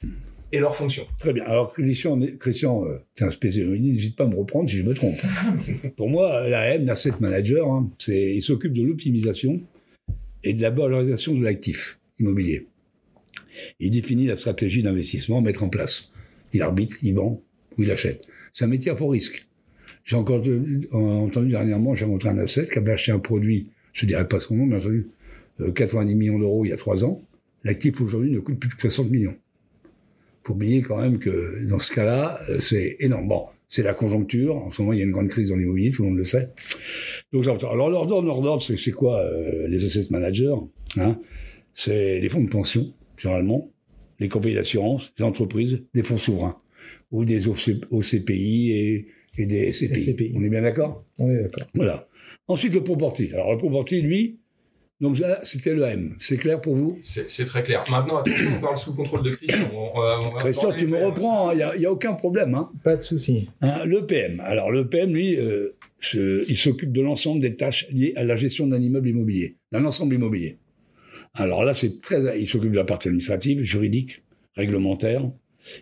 Et 0.52 0.60
leurs 0.60 0.76
fonctions 0.76 1.06
Très 1.20 1.34
bien. 1.34 1.44
Alors, 1.46 1.74
Christian, 1.74 2.20
Christian 2.40 2.86
euh, 2.86 2.98
t'es 3.16 3.26
un 3.26 3.32
spécialiste, 3.32 3.84
n'hésite 3.84 4.16
pas 4.16 4.24
à 4.24 4.28
me 4.28 4.36
reprendre 4.36 4.70
si 4.70 4.78
je 4.78 4.84
me 4.84 4.94
trompe. 4.94 5.18
Pour 5.98 6.10
moi, 6.10 6.48
l'AM, 6.48 6.86
l'asset 6.86 7.12
manager, 7.20 7.70
hein, 7.70 7.90
c'est, 8.00 8.36
il 8.36 8.42
s'occupe 8.42 8.74
de 8.74 8.84
l'optimisation 8.84 9.62
et 10.44 10.54
de 10.54 10.62
la 10.62 10.70
valorisation 10.70 11.34
de 11.36 11.44
l'actif 11.44 12.00
immobilier. 12.20 12.68
Il 13.80 13.92
définit 13.92 14.28
la 14.28 14.36
stratégie 14.36 14.84
d'investissement 14.84 15.40
à 15.40 15.42
mettre 15.42 15.64
en 15.64 15.70
place. 15.70 16.12
Il 16.54 16.62
arbitre, 16.62 16.98
il 17.04 17.16
vend 17.16 17.42
ou 17.78 17.84
il 17.84 17.92
achète. 17.92 18.26
C'est 18.54 18.66
un 18.66 18.70
métier 18.70 18.92
à 18.92 18.96
fort 18.96 19.12
risque. 19.12 19.48
J'ai 20.04 20.16
encore 20.16 20.42
euh, 20.48 20.80
entendu 20.94 21.50
dernièrement, 21.50 21.94
j'ai 21.94 22.06
rencontré 22.06 22.30
un 22.30 22.38
asset 22.38 22.68
qui 22.72 22.80
avait 22.80 22.94
acheté 22.94 23.12
un 23.12 23.20
produit, 23.20 23.68
je 23.92 24.06
ne 24.06 24.08
dirais 24.08 24.28
pas 24.28 24.40
son 24.40 24.56
nom, 24.56 24.66
mais 24.66 24.78
entendu, 24.78 25.08
euh, 25.60 25.72
90 25.72 26.16
millions 26.16 26.40
d'euros 26.40 26.64
il 26.64 26.70
y 26.70 26.72
a 26.72 26.78
trois 26.78 27.04
ans. 27.04 27.22
L'actif 27.66 28.00
aujourd'hui 28.00 28.32
ne 28.32 28.40
coûte 28.40 28.60
plus 28.60 28.70
de 28.70 28.80
60 28.80 29.10
millions 29.10 29.36
faut 30.48 30.54
oublier 30.54 30.82
quand 30.82 31.00
même 31.02 31.20
que 31.20 31.68
dans 31.70 31.80
ce 31.80 31.94
cas-là, 31.94 32.40
euh, 32.50 32.60
c'est 32.60 32.96
énorme. 33.00 33.28
Bon, 33.28 33.44
c'est 33.68 33.84
la 33.84 33.94
conjoncture. 33.94 34.56
En 34.56 34.72
ce 34.72 34.82
moment, 34.82 34.94
il 34.94 35.00
y 35.00 35.02
a 35.02 35.06
une 35.06 35.12
grande 35.12 35.28
crise 35.28 35.50
dans 35.50 35.58
l'immobilier, 35.58 35.92
tout 35.92 36.04
le 36.04 36.10
monde 36.10 36.18
le 36.18 36.24
sait. 36.24 36.50
Donc, 37.34 37.46
alors 37.46 37.90
leur 37.90 38.02
ordre, 38.02 38.22
leur 38.22 38.40
ordre, 38.40 38.62
c'est 38.62 38.92
quoi 38.92 39.20
euh, 39.20 39.68
les 39.68 39.86
asset 39.86 40.08
managers 40.10 40.56
hein? 40.98 41.20
C'est 41.74 42.20
les 42.20 42.30
fonds 42.30 42.42
de 42.42 42.50
pension, 42.50 42.94
généralement, 43.18 43.70
les 44.20 44.30
compagnies 44.30 44.56
d'assurance, 44.56 45.14
les 45.20 45.26
entreprises, 45.26 45.84
les 45.94 46.02
fonds 46.04 46.18
souverains 46.18 46.58
ou 47.12 47.24
des 47.26 47.48
OC- 47.48 47.84
OCPI 47.92 48.72
et, 48.72 49.08
et 49.38 49.46
des 49.46 49.72
SCPI. 49.72 50.02
SCPI. 50.02 50.32
On 50.36 50.44
est 50.44 50.50
bien 50.50 50.62
d'accord? 50.62 51.06
On 51.20 51.30
est 51.30 51.42
d'accord. 51.44 51.68
Voilà. 51.76 52.08
Ensuite, 52.48 52.74
le 52.74 52.84
property. 52.84 53.32
Alors, 53.34 53.52
le 53.52 53.58
property, 53.58 54.02
lui, 54.02 54.40
donc 55.00 55.20
là, 55.20 55.40
c'était 55.44 55.74
le 55.74 55.84
M. 55.84 56.16
C'est 56.18 56.38
clair 56.38 56.60
pour 56.60 56.76
vous? 56.76 56.98
C'est 57.02 57.46
très 57.46 57.64
clair. 57.64 57.84
Maintenant, 57.92 58.18
attention, 58.18 58.50
on 58.58 58.62
parle 58.62 58.78
sous 58.78 58.92
le 58.92 58.96
contrôle 58.98 59.24
de 59.24 59.32
Christian. 59.32 59.70
On- 59.76 60.38
Christian, 60.40 60.72
tu 60.72 60.88
me 60.88 60.94
PM. 60.98 61.06
reprends, 61.08 61.52
il 61.52 61.58
n'y 61.58 61.64
a, 61.64 61.76
y 61.78 61.86
a 61.86 61.92
aucun 61.92 62.14
problème. 62.14 62.56
Hein. 62.56 62.72
Pas 62.84 62.96
de 62.98 63.02
souci. 63.04 63.50
Hein, 63.62 63.86
le 63.86 64.06
PM. 64.06 64.40
Alors 64.40 64.72
le 64.72 64.88
PM, 64.90 65.14
lui, 65.14 65.36
euh, 65.38 65.76
se- 66.00 66.44
il 66.50 66.58
s'occupe 66.58 66.92
de 66.92 67.02
l'ensemble 67.02 67.42
des 67.42 67.56
tâches 67.56 67.88
liées 67.92 68.14
à 68.16 68.24
la 68.24 68.36
gestion 68.36 68.66
d'un 68.68 68.82
immeuble 68.82 69.10
immobilier, 69.10 69.56
d'un 69.72 69.86
ensemble 69.86 70.16
immobilier. 70.16 70.58
Alors 71.34 71.64
là, 71.64 71.74
c'est 71.76 72.02
très, 72.02 72.40
il 72.40 72.48
s'occupe 72.48 72.72
de 72.72 72.76
la 72.78 72.84
partie 72.86 73.10
administrative, 73.10 73.62
juridique, 73.62 74.24
réglementaire. 74.56 75.30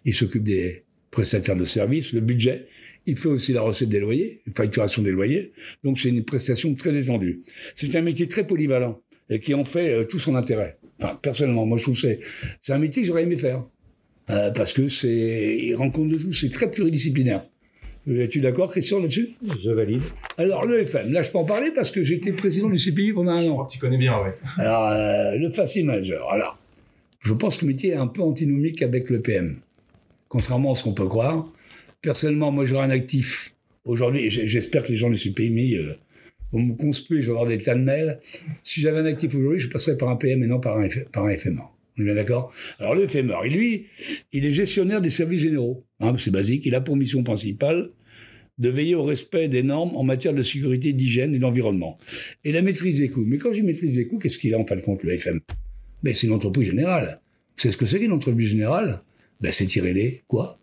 Il 0.03 0.13
s'occupe 0.13 0.43
des 0.43 0.84
prestataires 1.12 1.55
de 1.55 1.63
services, 1.65 2.12
le 2.12 2.19
budget. 2.19 2.67
Il 3.07 3.15
fait 3.17 3.27
aussi 3.29 3.53
la 3.53 3.62
recette 3.62 3.89
des 3.89 4.00
loyers, 4.00 4.41
la 4.48 4.53
facturation 4.53 5.03
des 5.03 5.12
loyers. 5.12 5.53
Donc 5.84 6.00
c'est 6.00 6.10
une 6.10 6.25
prestation 6.25 6.74
très 6.74 6.98
étendue. 6.98 7.41
C'est 7.75 7.95
un 7.95 8.01
métier 8.01 8.27
très 8.27 8.45
polyvalent 8.48 9.00
et 9.29 9.39
qui 9.39 9.53
en 9.53 9.65
fait 9.65 9.89
euh, 9.89 10.03
tout 10.05 10.20
son 10.20 10.36
intérêt. 10.36 10.77
Enfin, 11.01 11.17
personnellement, 11.22 11.65
moi 11.65 11.77
je 11.77 11.84
trouve 11.84 11.96
que 11.96 12.01
c'est 12.01 12.20
c'est 12.62 12.74
un 12.74 12.77
métier 12.79 13.01
que 13.01 13.08
j'aurais 13.08 13.24
aimé 13.24 13.36
faire. 13.36 13.63
Euh, 14.32 14.50
parce 14.51 14.74
que 14.74 14.88
c'est, 14.88 15.58
il 15.62 15.75
rencontre 15.75 16.13
de 16.13 16.17
tout, 16.17 16.34
c'est 16.34 16.50
très 16.51 16.72
pluridisciplinaire. 16.72 17.46
Es-tu 18.08 18.39
d'accord, 18.39 18.70
Christian, 18.70 19.00
là-dessus? 19.00 19.29
Je 19.63 19.70
valide. 19.72 20.01
Alors, 20.38 20.65
le 20.65 20.79
FM, 20.82 21.12
là, 21.12 21.24
je 21.24 21.32
peux 21.32 21.38
en 21.39 21.44
parler 21.44 21.72
parce 21.75 21.89
que 21.91 22.03
j'étais 22.03 22.32
président 22.32 22.70
du 22.70 22.77
CPI 22.77 23.13
pendant 23.13 23.32
un 23.32 23.39
Je 23.39 23.48
an. 23.48 23.53
crois 23.53 23.65
que 23.67 23.72
tu 23.72 23.79
connais 23.79 23.98
bien, 23.98 24.20
ouais. 24.22 24.34
Alors, 24.58 24.88
euh, 24.89 25.36
le 25.38 25.51
Facility 25.51 25.86
Manager. 25.88 26.29
Alors, 26.32 26.58
je 27.22 27.34
pense 27.34 27.58
que 27.58 27.65
le 27.65 27.72
métier 27.72 27.91
est 27.91 27.96
un 27.96 28.08
peu 28.08 28.22
antinomique 28.22 28.82
avec 28.84 29.10
le 29.10 29.22
PM. 29.22 29.58
Contrairement 30.27 30.74
à 30.74 30.75
ce 30.75 30.84
qu'on 30.84 30.94
peut 30.94 31.08
croire. 31.08 31.48
Personnellement, 32.01 32.51
moi, 32.51 32.65
j'aurais 32.65 32.86
un 32.86 32.91
actif. 32.91 33.53
Aujourd'hui, 33.86 34.29
j'espère 34.29 34.84
que 34.84 34.89
les 34.91 34.98
gens 34.98 35.10
du 35.10 35.17
CPI 35.17 35.75
euh, 35.75 35.94
vont 36.55 36.63
me 36.63 36.75
conspuer, 36.75 37.21
je 37.21 37.27
vais 37.27 37.31
avoir 37.31 37.47
des 37.47 37.57
tas 37.59 37.75
de 37.75 37.81
mails. 37.81 38.19
Si 38.63 38.81
j'avais 38.81 39.00
un 39.00 39.05
actif 39.05 39.33
aujourd'hui, 39.35 39.59
je 39.59 39.69
passerais 39.69 39.97
par 39.97 40.09
un 40.09 40.15
PM 40.15 40.43
et 40.43 40.47
non 40.47 40.59
par 40.59 40.77
un, 40.77 40.88
F- 40.88 41.09
par 41.09 41.25
un 41.25 41.38
FMR. 41.38 41.63
On 41.97 42.01
est 42.01 42.05
bien 42.05 42.15
d'accord? 42.15 42.53
Alors, 42.79 42.93
le 42.95 43.05
et 43.05 43.50
lui, 43.50 43.85
il 44.33 44.45
est 44.45 44.51
gestionnaire 44.51 45.01
des 45.01 45.09
services 45.09 45.41
généraux. 45.41 45.85
Hein, 46.01 46.15
c'est 46.17 46.31
basique. 46.31 46.63
Il 46.65 46.75
a 46.75 46.81
pour 46.81 46.97
mission 46.97 47.24
principale 47.24 47.91
de 48.57 48.69
veiller 48.69 48.95
au 48.95 49.03
respect 49.03 49.47
des 49.50 49.63
normes 49.63 49.95
en 49.95 50.03
matière 50.03 50.33
de 50.33 50.43
sécurité, 50.43 50.93
d'hygiène 50.93 51.35
et 51.35 51.39
d'environnement. 51.39 51.97
Et 52.43 52.51
la 52.51 52.62
maîtrise 52.62 53.00
des 53.00 53.09
coûts. 53.09 53.25
Mais 53.25 53.38
quand 53.38 53.51
je 53.51 53.59
dis 53.59 53.63
maîtrise 53.65 53.95
des 53.95 54.07
coûts, 54.07 54.17
qu'est-ce 54.17 54.38
qu'il 54.38 54.53
a 54.53 54.59
en 54.59 54.65
fin 54.65 54.75
de 54.75 54.81
compte, 54.81 55.03
le 55.03 55.13
FM 55.13 55.39
ben, 56.03 56.13
C'est 56.13 56.27
une 56.27 56.33
entreprise 56.33 56.67
générale. 56.67 57.21
C'est 57.57 57.71
ce 57.71 57.77
que 57.77 57.85
c'est 57.85 58.00
qu'une 58.00 58.12
entreprise 58.12 58.50
générale? 58.50 59.01
Ben, 59.41 59.51
C'est 59.51 59.65
tirer 59.65 59.93
les 59.93 60.24
quoi? 60.27 60.59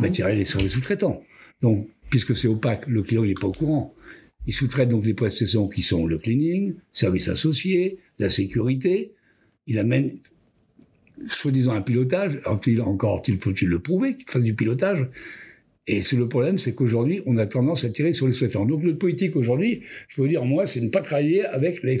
Ben, 0.00 0.10
Tirer 0.10 0.34
les 0.34 0.44
sur 0.44 0.60
les 0.60 0.68
sous-traitants. 0.68 1.22
Donc, 1.62 1.88
puisque 2.10 2.36
c'est 2.36 2.48
opaque, 2.48 2.86
le 2.86 3.02
client 3.02 3.24
il 3.24 3.28
n'est 3.28 3.34
pas 3.34 3.46
au 3.48 3.52
courant. 3.52 3.94
Il 4.46 4.52
sous-traite 4.52 4.88
donc 4.88 5.04
les 5.04 5.14
prestations 5.14 5.68
qui 5.68 5.82
sont 5.82 6.06
le 6.06 6.18
cleaning, 6.18 6.74
services 6.92 7.28
associés, 7.28 7.98
la 8.18 8.28
sécurité. 8.28 9.12
Il 9.66 9.78
amène, 9.78 10.18
soi-disant, 11.26 11.72
un 11.72 11.82
pilotage. 11.82 12.38
Encore 12.44 13.22
il 13.26 13.38
faut-il 13.38 13.68
le 13.68 13.80
prouver 13.80 14.16
qu'il 14.16 14.28
fasse 14.28 14.44
du 14.44 14.54
pilotage. 14.54 15.08
Et 15.88 16.02
c'est 16.02 16.16
le 16.16 16.28
problème, 16.28 16.58
c'est 16.58 16.74
qu'aujourd'hui, 16.74 17.22
on 17.26 17.36
a 17.36 17.46
tendance 17.46 17.84
à 17.84 17.90
tirer 17.90 18.12
sur 18.12 18.26
les 18.26 18.32
sous-traitants. 18.32 18.66
Donc, 18.66 18.82
notre 18.82 18.98
politique 18.98 19.36
aujourd'hui, 19.36 19.82
je 20.08 20.20
peux 20.20 20.28
dire, 20.28 20.44
moi, 20.44 20.66
c'est 20.66 20.80
ne 20.80 20.88
pas 20.88 21.00
travailler 21.00 21.44
avec 21.44 21.82
les. 21.82 21.98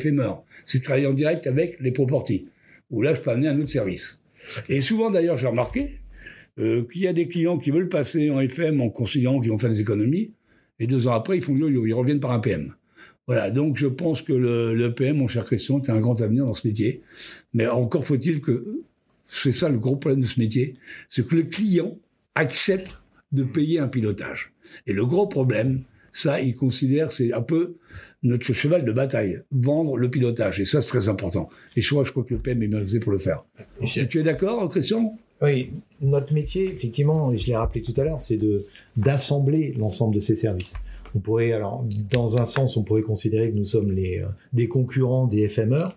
C'est 0.64 0.82
travailler 0.82 1.06
en 1.06 1.12
direct 1.12 1.46
avec 1.46 1.78
les 1.80 1.92
properties. 1.92 2.46
Où 2.90 3.02
là, 3.02 3.14
je 3.14 3.20
peux 3.20 3.30
amener 3.30 3.48
un 3.48 3.60
autre 3.60 3.70
service. 3.70 4.20
Et 4.68 4.80
souvent, 4.80 5.10
d'ailleurs, 5.10 5.38
j'ai 5.38 5.46
remarqué 5.46 5.98
euh, 6.58 6.84
qu'il 6.90 7.02
y 7.02 7.06
a 7.06 7.12
des 7.12 7.28
clients 7.28 7.58
qui 7.58 7.70
veulent 7.70 7.88
passer 7.88 8.30
en 8.30 8.40
FM 8.40 8.80
en 8.80 8.90
considérant 8.90 9.40
qu'ils 9.40 9.50
vont 9.50 9.58
faire 9.58 9.70
des 9.70 9.80
économies. 9.80 10.32
Et 10.78 10.86
deux 10.86 11.08
ans 11.08 11.12
après, 11.12 11.38
ils 11.38 11.42
font 11.42 11.54
le 11.54 11.60
yo-yo, 11.60 11.86
ils 11.86 11.94
reviennent 11.94 12.20
par 12.20 12.32
un 12.32 12.40
PM. 12.40 12.74
Voilà, 13.26 13.50
donc 13.50 13.76
je 13.76 13.86
pense 13.86 14.22
que 14.22 14.32
le, 14.32 14.74
le 14.74 14.94
PM, 14.94 15.16
mon 15.16 15.26
cher 15.26 15.44
Christian, 15.44 15.80
as 15.80 15.92
un 15.92 16.00
grand 16.00 16.20
avenir 16.20 16.46
dans 16.46 16.54
ce 16.54 16.66
métier. 16.66 17.02
Mais 17.54 17.66
encore 17.66 18.04
faut-il 18.04 18.40
que, 18.40 18.82
c'est 19.28 19.52
ça 19.52 19.68
le 19.68 19.78
gros 19.78 19.96
problème 19.96 20.20
de 20.20 20.26
ce 20.26 20.38
métier, 20.38 20.74
c'est 21.08 21.26
que 21.26 21.34
le 21.34 21.42
client 21.42 21.98
accepte 22.34 22.96
de 23.32 23.42
payer 23.42 23.80
un 23.80 23.88
pilotage. 23.88 24.52
Et 24.86 24.92
le 24.92 25.04
gros 25.04 25.26
problème, 25.26 25.82
ça, 26.12 26.40
il 26.40 26.54
considère, 26.54 27.12
c'est 27.12 27.32
un 27.32 27.42
peu 27.42 27.74
notre 28.22 28.50
cheval 28.52 28.84
de 28.84 28.92
bataille, 28.92 29.42
vendre 29.50 29.96
le 29.98 30.08
pilotage. 30.08 30.60
Et 30.60 30.64
ça, 30.64 30.80
c'est 30.80 30.88
très 30.88 31.08
important. 31.08 31.50
Et 31.76 31.82
je 31.82 31.90
crois, 31.90 32.04
je 32.04 32.10
crois 32.10 32.24
que 32.24 32.32
le 32.32 32.40
PM 32.40 32.62
est 32.62 32.68
bien 32.68 32.86
fait 32.86 33.00
pour 33.00 33.12
le 33.12 33.18
faire. 33.18 33.44
Et 33.96 34.06
tu 34.06 34.20
es 34.20 34.22
d'accord, 34.22 34.68
Christian? 34.70 35.18
Oui, 35.42 35.70
notre 36.00 36.32
métier, 36.32 36.64
effectivement, 36.64 37.30
et 37.32 37.36
je 37.38 37.46
l'ai 37.46 37.56
rappelé 37.56 37.82
tout 37.82 37.92
à 37.98 38.04
l'heure, 38.04 38.20
c'est 38.20 38.38
de 38.38 38.64
d'assembler 38.96 39.74
l'ensemble 39.76 40.14
de 40.14 40.20
ces 40.20 40.34
services. 40.36 40.74
On 41.14 41.18
pourrait, 41.18 41.52
alors, 41.52 41.84
dans 42.10 42.36
un 42.38 42.46
sens, 42.46 42.76
on 42.76 42.82
pourrait 42.84 43.02
considérer 43.02 43.52
que 43.52 43.58
nous 43.58 43.64
sommes 43.66 43.92
les 43.92 44.20
euh, 44.20 44.26
des 44.52 44.66
concurrents 44.68 45.26
des 45.26 45.46
FMR. 45.48 45.88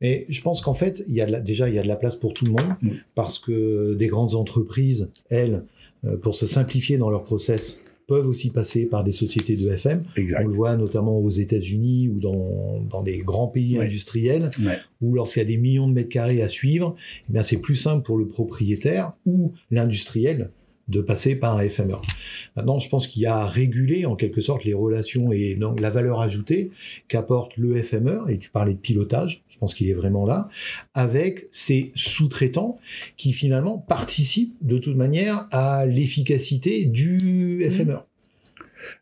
Mais 0.00 0.24
je 0.28 0.40
pense 0.42 0.60
qu'en 0.60 0.74
fait, 0.74 1.02
il 1.08 1.14
y 1.14 1.20
a 1.20 1.26
de 1.26 1.32
la- 1.32 1.40
déjà 1.40 1.68
il 1.68 1.74
y 1.74 1.78
a 1.78 1.82
de 1.82 1.88
la 1.88 1.96
place 1.96 2.16
pour 2.16 2.34
tout 2.34 2.44
le 2.44 2.52
monde 2.52 2.72
parce 3.14 3.38
que 3.38 3.94
des 3.94 4.06
grandes 4.08 4.34
entreprises, 4.34 5.10
elles, 5.30 5.64
euh, 6.04 6.16
pour 6.16 6.34
se 6.34 6.46
simplifier 6.46 6.98
dans 6.98 7.10
leur 7.10 7.24
process, 7.24 7.82
peuvent 8.06 8.26
aussi 8.26 8.50
passer 8.50 8.86
par 8.86 9.04
des 9.04 9.12
sociétés 9.12 9.56
de 9.56 9.68
FM. 9.70 10.04
Exact. 10.16 10.42
On 10.44 10.48
le 10.48 10.52
voit 10.54 10.76
notamment 10.76 11.18
aux 11.18 11.30
États-Unis 11.30 12.08
ou 12.08 12.20
dans, 12.20 12.82
dans 12.90 13.02
des 13.02 13.18
grands 13.18 13.48
pays 13.48 13.78
Ouais. 13.78 13.86
industriels 13.86 14.50
Ouais. 14.64 14.78
où 15.00 15.14
lorsqu'il 15.14 15.40
y 15.40 15.44
a 15.44 15.48
des 15.48 15.56
millions 15.56 15.88
de 15.88 15.92
mètres 15.94 16.10
carrés 16.10 16.42
à 16.42 16.48
suivre, 16.48 16.96
eh 17.28 17.32
bien 17.32 17.42
c'est 17.42 17.56
plus 17.58 17.76
simple 17.76 18.02
pour 18.04 18.18
le 18.18 18.26
propriétaire 18.26 19.12
ou 19.26 19.52
l'industriel 19.70 20.50
de 20.88 21.00
passer 21.00 21.36
par 21.36 21.56
un 21.58 21.68
FMR. 21.68 22.00
Maintenant, 22.56 22.78
je 22.78 22.88
pense 22.88 23.06
qu'il 23.06 23.22
y 23.22 23.26
a 23.26 23.36
à 23.38 23.46
réguler 23.46 24.04
en 24.06 24.16
quelque 24.16 24.40
sorte 24.40 24.64
les 24.64 24.74
relations 24.74 25.32
et 25.32 25.54
donc 25.54 25.80
la 25.80 25.90
valeur 25.90 26.20
ajoutée 26.20 26.70
qu'apporte 27.08 27.56
le 27.56 27.80
FMR, 27.82 28.28
et 28.28 28.38
tu 28.38 28.50
parlais 28.50 28.74
de 28.74 28.78
pilotage, 28.78 29.42
je 29.48 29.58
pense 29.58 29.74
qu'il 29.74 29.88
est 29.88 29.94
vraiment 29.94 30.26
là, 30.26 30.48
avec 30.94 31.46
ses 31.50 31.92
sous-traitants 31.94 32.78
qui 33.16 33.32
finalement 33.32 33.78
participent 33.78 34.56
de 34.62 34.78
toute 34.78 34.96
manière 34.96 35.46
à 35.52 35.86
l'efficacité 35.86 36.84
du 36.84 37.64
FMR. 37.70 37.98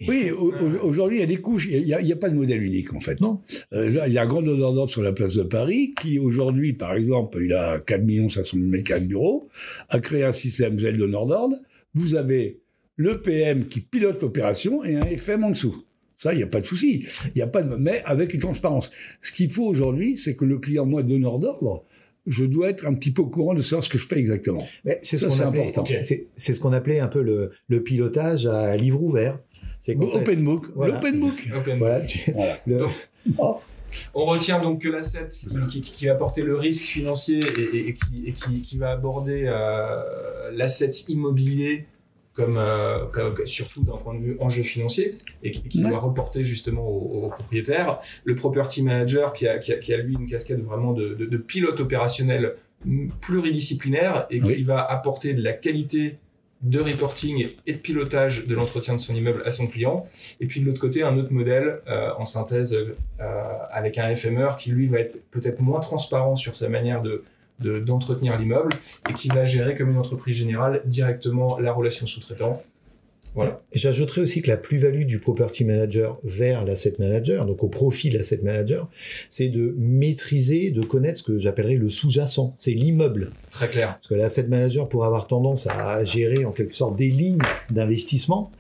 Oui, 0.07 0.31
au- 0.31 0.53
au- 0.53 0.87
aujourd'hui, 0.87 1.17
il 1.17 1.21
y 1.21 1.25
a 1.25 1.27
des 1.27 1.39
couches. 1.39 1.67
Il 1.71 1.83
n'y 1.85 2.13
a, 2.13 2.17
pas 2.17 2.29
de 2.29 2.35
modèle 2.35 2.63
unique, 2.63 2.93
en 2.93 3.01
fait. 3.01 3.19
Non. 3.23 3.41
Euh, 3.73 4.05
il 4.07 4.13
y 4.13 4.19
a 4.19 4.23
un 4.23 4.27
grand 4.27 4.43
donneur 4.43 4.75
d'ordre 4.75 4.91
sur 4.91 5.03
la 5.03 5.13
place 5.13 5.35
de 5.37 5.43
Paris 5.43 5.95
qui, 6.01 6.19
aujourd'hui, 6.19 6.75
par 6.75 6.93
exemple, 6.93 7.41
il 7.43 7.55
a 7.55 7.79
4 7.81 8.03
500 8.29 8.59
000 8.59 8.69
mètres 8.69 8.85
carrés 8.85 9.01
de 9.01 9.07
bureau, 9.07 9.49
a 9.89 9.99
créé 9.99 10.23
un 10.23 10.33
système 10.33 10.79
Z 10.79 10.93
donneur 10.99 11.27
d'ordre. 11.27 11.57
Vous 11.95 12.15
avez 12.15 12.61
le 12.97 13.21
PM 13.21 13.67
qui 13.67 13.81
pilote 13.81 14.21
l'opération 14.23 14.85
et 14.85 14.97
un 14.97 15.03
FM 15.03 15.45
en 15.45 15.51
dessous. 15.51 15.85
Ça, 16.17 16.35
il 16.35 16.37
n'y 16.37 16.43
a 16.43 16.47
pas 16.47 16.61
de 16.61 16.67
souci. 16.67 17.07
Il 17.29 17.33
n'y 17.37 17.43
a 17.43 17.47
pas 17.47 17.63
de, 17.63 17.75
mais 17.77 18.03
avec 18.05 18.35
une 18.35 18.41
transparence. 18.41 18.91
Ce 19.23 19.33
qu'il 19.33 19.51
faut 19.51 19.65
aujourd'hui, 19.65 20.17
c'est 20.19 20.35
que 20.37 20.45
le 20.45 20.59
client, 20.59 20.85
moi, 20.85 21.03
donneur 21.03 21.39
d'ordre, 21.39 21.85
je 22.27 22.45
dois 22.45 22.69
être 22.69 22.87
un 22.87 22.93
petit 22.93 23.11
peu 23.11 23.23
au 23.23 23.27
courant 23.29 23.55
de 23.55 23.63
savoir 23.63 23.83
ce 23.83 23.89
que 23.89 23.97
je 23.97 24.07
paye 24.07 24.19
exactement. 24.21 24.67
Mais 24.85 24.99
c'est 25.03 25.17
ce 25.17 25.27
qu'on 25.27 25.41
appelait, 25.41 25.61
important. 25.69 25.85
c'est, 26.03 26.29
ce 26.37 26.61
qu'on 26.61 26.75
appelait 26.75 27.01
un 27.01 27.09
peu 27.09 27.23
le, 27.23 27.53
le 27.69 27.83
pilotage 27.83 28.45
à 28.47 28.77
livre 28.77 29.03
ouvert. 29.03 29.39
C'est 29.81 29.95
qu'en 29.95 30.11
fait- 30.11 30.19
Open 30.19 30.45
book. 30.45 30.67
voilà. 30.75 30.95
L'open 30.97 31.21
book. 31.21 31.49
Open. 31.57 31.79
voilà, 31.79 32.01
tu- 32.03 32.31
Voilà. 32.33 32.59
le- 32.67 32.79
Donc, 32.81 32.93
On 34.15 34.25
retient 34.25 34.61
donc 34.61 34.83
que 34.83 34.89
l'asset 34.89 35.29
qui, 35.29 35.49
qui, 35.69 35.81
qui 35.81 36.07
va 36.07 36.15
porter 36.15 36.43
le 36.43 36.57
risque 36.57 36.85
financier 36.85 37.39
et, 37.41 37.77
et- 37.77 37.89
et 37.89 37.95
qui, 37.95 38.25
et 38.27 38.33
qui, 38.33 38.63
qui 38.63 38.79
va 38.79 38.91
aborder 38.93 39.45
euh, 39.47 40.51
l'asset 40.53 40.91
immobilier 41.09 41.87
comme, 42.33 42.57
euh, 42.59 43.07
comme- 43.07 43.45
surtout 43.47 43.83
d'un 43.83 43.97
point 43.97 44.15
de 44.15 44.23
vue 44.23 44.37
enjeu 44.41 44.63
financier 44.63 45.11
et 45.43 45.51
qui, 45.51 45.63
qui 45.69 45.83
Ouais. 45.83 45.91
doit 45.91 45.99
reporter 45.99 46.45
justement 46.45 46.87
au, 46.89 47.25
au 47.27 47.29
propriétaire. 47.29 47.99
Le 48.25 48.35
property 48.35 48.83
manager 48.83 49.33
qui 49.33 49.47
a, 49.49 49.59
qui 49.59 49.73
a, 49.73 49.77
qui 49.79 49.93
a, 49.93 49.97
lui 49.99 50.15
une 50.15 50.27
casquette 50.29 50.61
vraiment 50.61 50.93
de, 50.93 51.15
de, 51.15 51.27
de 51.27 51.37
pilote 51.37 51.81
opérationnel 51.81 52.55
pluridisciplinaire 53.21 54.27
et 54.31 54.41
qui 54.41 54.47
Oui. 54.47 54.63
va 54.63 54.85
apporter 54.85 55.35
de 55.35 55.43
la 55.43 55.53
qualité 55.53 56.19
de 56.63 56.79
reporting 56.81 57.49
et 57.67 57.73
de 57.73 57.79
pilotage 57.79 58.47
de 58.47 58.55
l'entretien 58.55 58.95
de 58.95 59.01
son 59.01 59.15
immeuble 59.15 59.43
à 59.47 59.51
son 59.51 59.67
client. 59.67 60.07
Et 60.41 60.47
puis 60.47 60.61
de 60.61 60.67
l'autre 60.67 60.81
côté, 60.81 61.03
un 61.03 61.17
autre 61.17 61.33
modèle 61.33 61.81
euh, 61.89 62.11
en 62.19 62.25
synthèse 62.27 62.75
euh, 62.75 63.33
avec 63.71 63.97
un 63.99 64.15
FMR 64.15 64.57
qui 64.59 64.71
lui 64.71 64.87
va 64.87 64.99
être 64.99 65.19
peut-être 65.31 65.61
moins 65.61 65.81
transparent 65.81 66.37
sur 66.37 66.55
sa 66.55 66.69
manière 66.69 67.03
de 67.03 67.23
de- 67.61 67.79
d'entretenir 67.79 68.39
l'immeuble 68.39 68.71
et 69.11 69.13
qui 69.13 69.29
va 69.29 69.45
gérer 69.45 69.75
comme 69.75 69.91
une 69.91 69.99
entreprise 69.99 70.35
générale 70.35 70.81
directement 70.87 71.59
la 71.59 71.73
relation 71.75 72.07
sous-traitant. 72.07 72.63
Voilà. 73.35 73.63
J'ajouterais 73.73 74.21
aussi 74.21 74.43
que 74.43 74.49
la 74.49 74.57
plus-value 74.57 75.05
du 75.05 75.19
property 75.19 75.65
manager 75.65 76.19
vers 76.25 76.65
l'asset 76.65 76.95
manager, 76.99 77.47
donc 77.47 77.63
au 77.63 77.69
profit 77.69 78.11
de 78.11 78.19
l'asset 78.19 78.41
manager, 78.43 78.89
c'est 79.29 79.49
de 79.49 79.75
maîtriser, 79.79 80.71
de 80.71 80.83
connaître 80.83 81.21
ce 81.21 81.23
que 81.25 81.39
j'appellerais 81.39 81.77
le 81.77 81.89
sous-jacent, 81.89 82.55
c'est 82.57 82.73
l'immeuble. 82.73 83.31
Très 83.51 83.69
clair. 83.69 83.95
Parce 83.95 84.09
que 84.09 84.15
l'asset 84.15 84.45
manager 84.45 84.89
pourrait 84.89 85.07
avoir 85.07 85.27
tendance 85.27 85.67
à 85.69 86.05
gérer 86.05 86.45
en 86.45 86.53
quelque 86.53 86.75
sorte 86.75 86.97
des 86.97 87.09
lignes 87.09 87.43
d'investissement. 87.71 88.51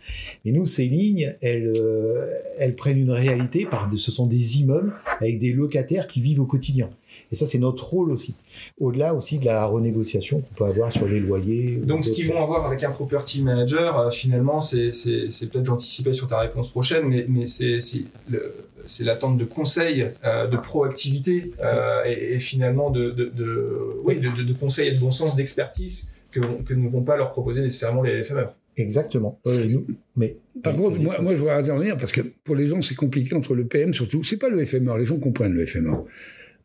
Et 0.45 0.53
nous, 0.53 0.67
ces 0.67 0.87
lignes, 0.87 1.37
elles, 1.43 1.73
euh, 1.77 2.31
elles 2.59 2.75
prennent 2.75 2.99
une 2.99 3.11
réalité 3.11 3.67
par 3.67 3.89
ce 3.97 4.11
sont 4.11 4.27
des 4.27 4.61
immeubles 4.61 4.93
avec 5.21 5.39
des 5.39 5.53
locataires 5.53 6.07
qui 6.07 6.21
vivent 6.21 6.41
au 6.41 6.47
quotidien. 6.47 6.91
Et 7.33 7.37
ça, 7.37 7.47
c'est 7.47 7.59
notre 7.59 7.85
rôle 7.89 8.11
aussi. 8.11 8.35
Au-delà 8.79 9.15
aussi 9.15 9.39
de 9.39 9.45
la 9.47 9.65
renégociation 9.65 10.41
qu'on 10.41 10.55
peut 10.55 10.65
avoir 10.65 10.91
sur 10.91 11.07
les 11.07 11.21
loyers. 11.21 11.77
Donc, 11.77 12.05
ce 12.05 12.13
qu'ils 12.13 12.27
vont 12.29 12.43
avoir 12.43 12.67
avec 12.67 12.83
un 12.83 12.91
property 12.91 13.43
manager, 13.43 13.99
euh, 13.99 14.11
finalement, 14.11 14.61
c'est 14.61 14.91
peut-être 14.91 15.65
j'anticipais 15.65 16.13
sur 16.13 16.27
ta 16.29 16.39
réponse 16.41 16.71
prochaine, 16.71 17.05
mais, 17.07 17.27
mais 17.29 17.47
c'est 17.47 17.79
c'est 17.81 18.03
le- 18.29 18.53
c'est 18.87 19.05
l'attente 19.05 19.37
de 19.37 19.45
conseils, 19.45 20.07
euh, 20.25 20.47
de 20.49 20.57
proactivité 20.57 21.53
euh, 21.63 22.03
et, 22.07 22.35
et 22.35 22.39
finalement 22.41 22.91
de, 22.91 23.11
de, 23.11 23.27
de, 23.27 23.77
oui, 24.05 24.19
de, 24.19 24.31
de- 24.31 24.43
de 24.43 24.53
conseils 24.55 24.89
et 24.89 24.93
de 24.93 24.99
bon 24.99 25.11
sens, 25.13 25.37
d'expertise 25.37 26.11
que, 26.33 26.41
que 26.67 26.75
ne 26.75 26.89
vont 26.89 27.03
pas 27.03 27.17
leur 27.17 27.31
proposer 27.31 27.61
nécessairement 27.61 28.03
les 28.03 28.25
FMR. 28.25 28.47
Exactement. 28.77 29.39
Euh, 29.47 29.67
nous- 29.71 29.87
mais 30.17 30.37
Par 30.63 30.75
contre, 30.75 30.99
moi, 31.01 31.21
moi, 31.21 31.35
je 31.35 31.41
voudrais 31.41 31.57
intervenir 31.57 31.97
parce 31.99 32.11
que 32.11 32.23
pour 32.43 32.57
les 32.57 32.67
gens, 32.67 32.81
c'est 32.83 32.95
compliqué 32.95 33.35
entre 33.37 33.55
le 33.55 33.67
PM 33.67 33.93
surtout. 33.95 34.25
C'est 34.25 34.39
pas 34.39 34.49
le 34.49 34.65
FMR, 34.65 34.97
les 34.99 35.07
gens 35.07 35.19
comprennent 35.19 35.53
le 35.53 35.67
FMR. 35.67 35.99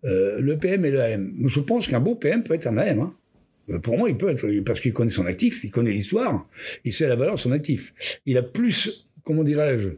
Euh, 0.06 0.40
le 0.40 0.58
PM 0.58 0.86
et 0.86 0.92
l'AM. 0.92 1.34
Je 1.48 1.60
pense 1.60 1.88
qu'un 1.88 2.00
bon 2.00 2.16
PM 2.16 2.44
peut 2.44 2.54
être 2.54 2.68
un 2.68 2.78
AM. 2.78 3.00
Hein. 3.00 3.14
Euh, 3.70 3.80
Pour 3.80 3.98
moi, 3.98 4.10
il 4.10 4.18
peut 4.18 4.30
être, 4.30 4.46
parce 4.64 4.80
qu'il 4.80 4.94
connaît 4.94 5.10
son 5.10 5.26
actif, 5.26 5.64
il 5.64 5.72
connaît 5.72 5.92
l'histoire, 5.92 6.48
il 6.84 6.94
sait 6.94 7.08
la 7.08 7.16
valeur 7.16 7.36
de 7.36 7.40
son 7.40 7.52
actif. 7.52 7.94
Il 8.26 8.38
a 8.38 8.44
plus, 8.44 9.08
comment 9.24 9.44
dirais-je, 9.44 9.90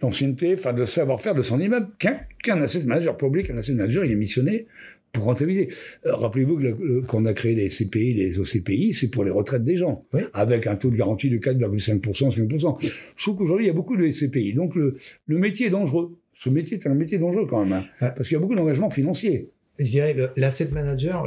d'ancienneté, 0.00 0.54
enfin 0.54 0.72
de 0.72 0.84
savoir-faire 0.84 1.34
de 1.34 1.42
son 1.42 1.60
immeuble 1.60 1.88
qu'un 1.98 2.20
qu'un 2.42 2.60
asset 2.60 2.84
manager 2.84 3.16
public. 3.16 3.50
Un 3.50 3.58
asset 3.58 3.74
manager, 3.74 4.04
il 4.04 4.12
est 4.12 4.16
missionné 4.16 4.66
pour 5.12 5.24
rentabiliser. 5.24 5.68
Euh, 6.06 6.14
Rappelez-vous 6.14 7.02
qu'on 7.06 7.24
a 7.26 7.32
créé 7.34 7.54
les 7.54 7.68
CPI, 7.68 8.14
les 8.14 8.38
OCPI, 8.38 8.94
c'est 8.94 9.08
pour 9.10 9.24
les 9.24 9.30
retraites 9.30 9.62
des 9.64 9.76
gens, 9.76 10.06
Oui. 10.14 10.22
avec 10.32 10.66
un 10.66 10.74
taux 10.76 10.90
de 10.90 10.96
garantie 10.96 11.28
de 11.28 11.36
4,5%, 11.38 12.30
5%. 12.30 12.78
Je 13.16 13.22
trouve 13.22 13.36
qu'aujourd'hui, 13.36 13.66
il 13.66 13.68
y 13.68 13.70
a 13.70 13.74
beaucoup 13.74 13.96
de 13.96 14.10
SCPI. 14.10 14.54
Donc, 14.54 14.74
le, 14.74 14.96
le 15.26 15.38
métier 15.38 15.66
est 15.66 15.70
dangereux. 15.70 16.16
Ce 16.42 16.50
métier 16.50 16.78
est 16.78 16.86
un 16.86 16.94
métier 16.94 17.18
dangereux 17.18 17.46
quand 17.48 17.64
même, 17.64 17.72
hein, 17.72 17.84
Ouais. 18.00 18.12
parce 18.16 18.28
qu'il 18.28 18.34
y 18.34 18.38
a 18.38 18.40
beaucoup 18.40 18.54
d'engagements 18.54 18.90
financiers. 18.90 19.48
Je 19.78 19.84
dirais, 19.84 20.14
l'asset 20.36 20.68
manager, 20.72 21.26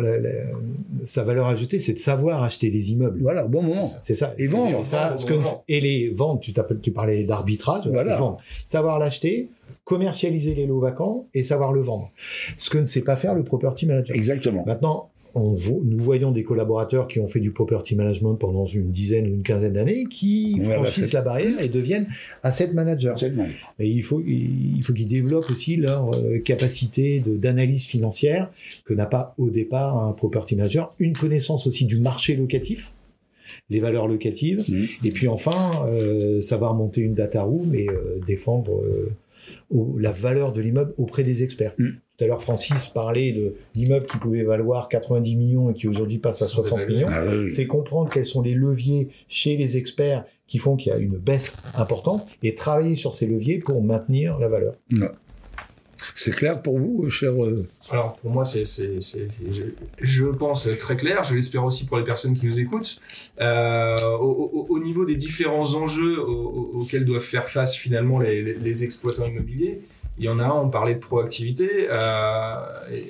sa 1.03 1.23
valeur 1.23 1.47
ajoutée, 1.47 1.79
c'est 1.79 1.93
de 1.93 1.97
savoir 1.99 2.43
acheter 2.43 2.69
des 2.69 2.91
immeubles. 2.91 3.19
Voilà, 3.21 3.45
au 3.45 3.49
bon 3.49 3.63
moment. 3.63 3.83
C'est 4.03 4.13
ça. 4.13 4.33
Et 4.37 4.45
vendre. 4.47 4.81
Et, 4.81 4.83
ça, 4.83 5.07
Vendre, 5.07 5.19
ce 5.19 5.25
que- 5.25 5.33
vendre. 5.33 5.63
et 5.67 5.81
les 5.81 6.09
ventes, 6.09 6.45
tu 6.81 6.91
parlais 6.91 7.23
d'arbitrage, 7.23 7.87
Voilà. 7.87 8.15
vendre. 8.17 8.37
Savoir 8.63 8.99
l'acheter, 8.99 9.49
commercialiser 9.83 10.53
les 10.55 10.65
lots 10.67 10.79
vacants 10.79 11.25
et 11.33 11.41
savoir 11.43 11.73
le 11.73 11.81
vendre. 11.81 12.11
Ce 12.57 12.69
que 12.69 12.77
ne 12.77 12.85
sait 12.85 13.01
pas 13.01 13.15
faire 13.15 13.33
le 13.33 13.43
property 13.43 13.85
manager. 13.87 14.15
Exactement. 14.15 14.63
Maintenant, 14.65 15.09
on 15.35 15.51
nous 15.83 15.99
voyons 15.99 16.31
des 16.31 16.43
collaborateurs 16.43 17.07
qui 17.07 17.19
ont 17.19 17.27
fait 17.27 17.41
du 17.41 17.51
property 17.51 17.95
management 17.95 18.35
pendant 18.35 18.65
une 18.65 18.89
dizaine 18.89 19.27
ou 19.27 19.33
une 19.35 19.43
quinzaine 19.43 19.73
d'années 19.73 20.05
qui 20.09 20.59
Ouais, 20.61 20.73
franchissent 20.73 21.13
la 21.13 21.21
barrière 21.21 21.59
et 21.61 21.67
deviennent 21.67 22.07
asset 22.41 22.71
managers. 22.73 23.15
Et 23.79 23.89
il 23.89 24.01
faut, 24.01 24.21
il 24.25 24.81
faut 24.81 24.93
qu'ils 24.93 25.07
développent 25.07 25.49
aussi 25.51 25.75
leur 25.75 26.15
euh, 26.15 26.39
capacité 26.39 27.21
d'analyse 27.25 27.85
financière 27.85 28.49
que 28.85 28.93
n'a 28.93 29.05
pas 29.05 29.35
au 29.37 29.49
départ 29.49 30.01
un 30.01 30.13
property 30.13 30.55
manager. 30.55 30.89
Une 30.99 31.13
connaissance 31.13 31.67
aussi 31.67 31.85
du 31.85 31.99
marché 31.99 32.35
locatif, 32.35 32.93
les 33.69 33.79
valeurs 33.79 34.07
locatives. 34.07 34.63
Mhm. 34.69 34.87
Et 35.03 35.11
puis 35.11 35.27
enfin, 35.27 35.85
euh, 35.87 36.41
savoir 36.41 36.73
monter 36.73 37.01
une 37.01 37.13
data 37.13 37.43
room 37.43 37.75
et 37.75 37.89
euh, 37.89 38.19
défendre 38.25 38.81
euh, 38.81 39.11
au- 39.69 39.97
la 39.97 40.11
valeur 40.11 40.51
de 40.53 40.61
l'immeuble 40.61 40.93
auprès 40.97 41.23
des 41.23 41.43
experts. 41.43 41.73
Mhm. 41.77 41.95
Tout 42.17 42.23
à 42.23 42.27
l'heure, 42.27 42.41
Francis 42.41 42.85
parlait 42.87 43.33
de- 43.33 43.55
d'immeubles 43.73 44.05
qui 44.05 44.17
pouvaient 44.17 44.43
valoir 44.43 44.87
90 44.87 45.35
millions 45.35 45.69
et 45.69 45.73
qui 45.73 45.87
aujourd'hui 45.87 46.17
passent 46.17 46.41
à 46.41 46.45
Sur 46.45 46.61
des 46.63 46.69
60 46.69 46.87
valeurs. 46.87 47.09
millions. 47.09 47.09
Ah, 47.11 47.43
oui. 47.43 47.51
C'est 47.51 47.65
comprendre 47.67 48.09
quels 48.09 48.25
sont 48.25 48.41
les 48.41 48.53
leviers 48.53 49.09
chez 49.27 49.57
les 49.57 49.75
experts 49.75 50.23
qui 50.47 50.57
font 50.57 50.75
qu'il 50.77 50.91
y 50.93 50.95
a 50.95 50.97
une 50.99 51.17
baisse 51.17 51.57
importante 51.75 52.25
et 52.41 52.53
travailler 52.53 52.95
sur 52.95 53.13
ces 53.13 53.25
leviers 53.25 53.57
pour 53.59 53.81
maintenir 53.83 54.37
la 54.39 54.47
valeur. 54.47 54.75
C'est 56.17 56.31
clair 56.31 56.61
pour 56.61 56.79
vous, 56.79 57.09
cher 57.09 57.33
euh, 57.43 57.67
Alors 57.89 58.13
pour 58.15 58.31
moi, 58.31 58.45
c'est, 58.45 58.63
c'est, 58.63 59.01
c'est- 59.01 59.27
je, 60.01 60.23
pense 60.25 60.69
très 60.79 60.95
clair. 60.95 61.25
Je 61.25 61.35
l'espère 61.35 61.65
aussi 61.65 61.85
pour 61.85 61.97
les 61.97 62.05
personnes 62.05 62.35
qui 62.37 62.45
nous 62.47 62.57
écoutent. 62.57 62.99
Euh, 63.41 63.97
au, 64.17 64.49
au- 64.53 64.65
au 64.69 64.79
niveau 64.79 65.03
des 65.03 65.17
différents 65.17 65.73
enjeux 65.73 66.17
au- 66.21 66.71
au- 66.75 66.79
auxquels 66.79 67.03
doivent 67.03 67.21
faire 67.21 67.49
face 67.49 67.75
finalement 67.75 68.19
les, 68.19 68.41
les- 68.53 68.83
exploitants 68.85 69.25
immobiliers, 69.25 69.81
il 70.17 70.23
y 70.23 70.29
en 70.29 70.39
a 70.39 70.45
un. 70.45 70.53
On 70.61 70.69
parlait 70.69 70.95
de 70.95 70.99
proactivité. 70.99 71.69
euh, 71.89 72.55
et, 72.93 73.03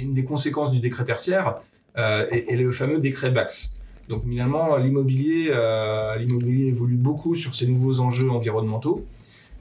une 0.00 0.14
des 0.14 0.24
conséquences 0.24 0.70
du 0.70 0.78
décret 0.78 1.02
tertiaire 1.02 1.56
euh, 1.96 2.26
est, 2.30 2.54
le 2.54 2.70
fameux 2.70 3.00
décret 3.00 3.30
Bax. 3.32 3.74
Donc 4.08 4.22
finalement, 4.22 4.76
l'immobilier, 4.76 5.48
euh, 5.50 6.14
l'immobilier 6.16 6.66
évolue 6.66 6.96
beaucoup 6.96 7.34
sur 7.34 7.54
ces 7.56 7.66
nouveaux 7.66 7.98
enjeux 7.98 8.30
environnementaux, 8.30 9.04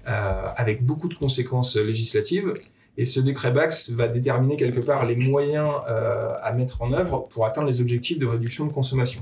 avec 0.07 0.83
beaucoup 0.83 1.09
de 1.09 1.13
conséquences 1.15 1.75
législatives. 1.75 2.53
Et 2.99 3.05
ce 3.05 3.19
décret 3.19 3.51
Bax 3.51 3.91
va 3.91 4.07
déterminer 4.07 4.57
quelque 4.57 4.79
part 4.79 5.05
les 5.05 5.15
moyens 5.15 5.69
euh, 5.87 6.29
à 6.41 6.51
mettre 6.53 6.81
en 6.81 6.91
œuvre 6.93 7.27
pour 7.29 7.45
atteindre 7.45 7.67
les 7.67 7.79
objectifs 7.79 8.17
de 8.17 8.25
réduction 8.25 8.65
de 8.65 8.71
consommation. 8.73 9.21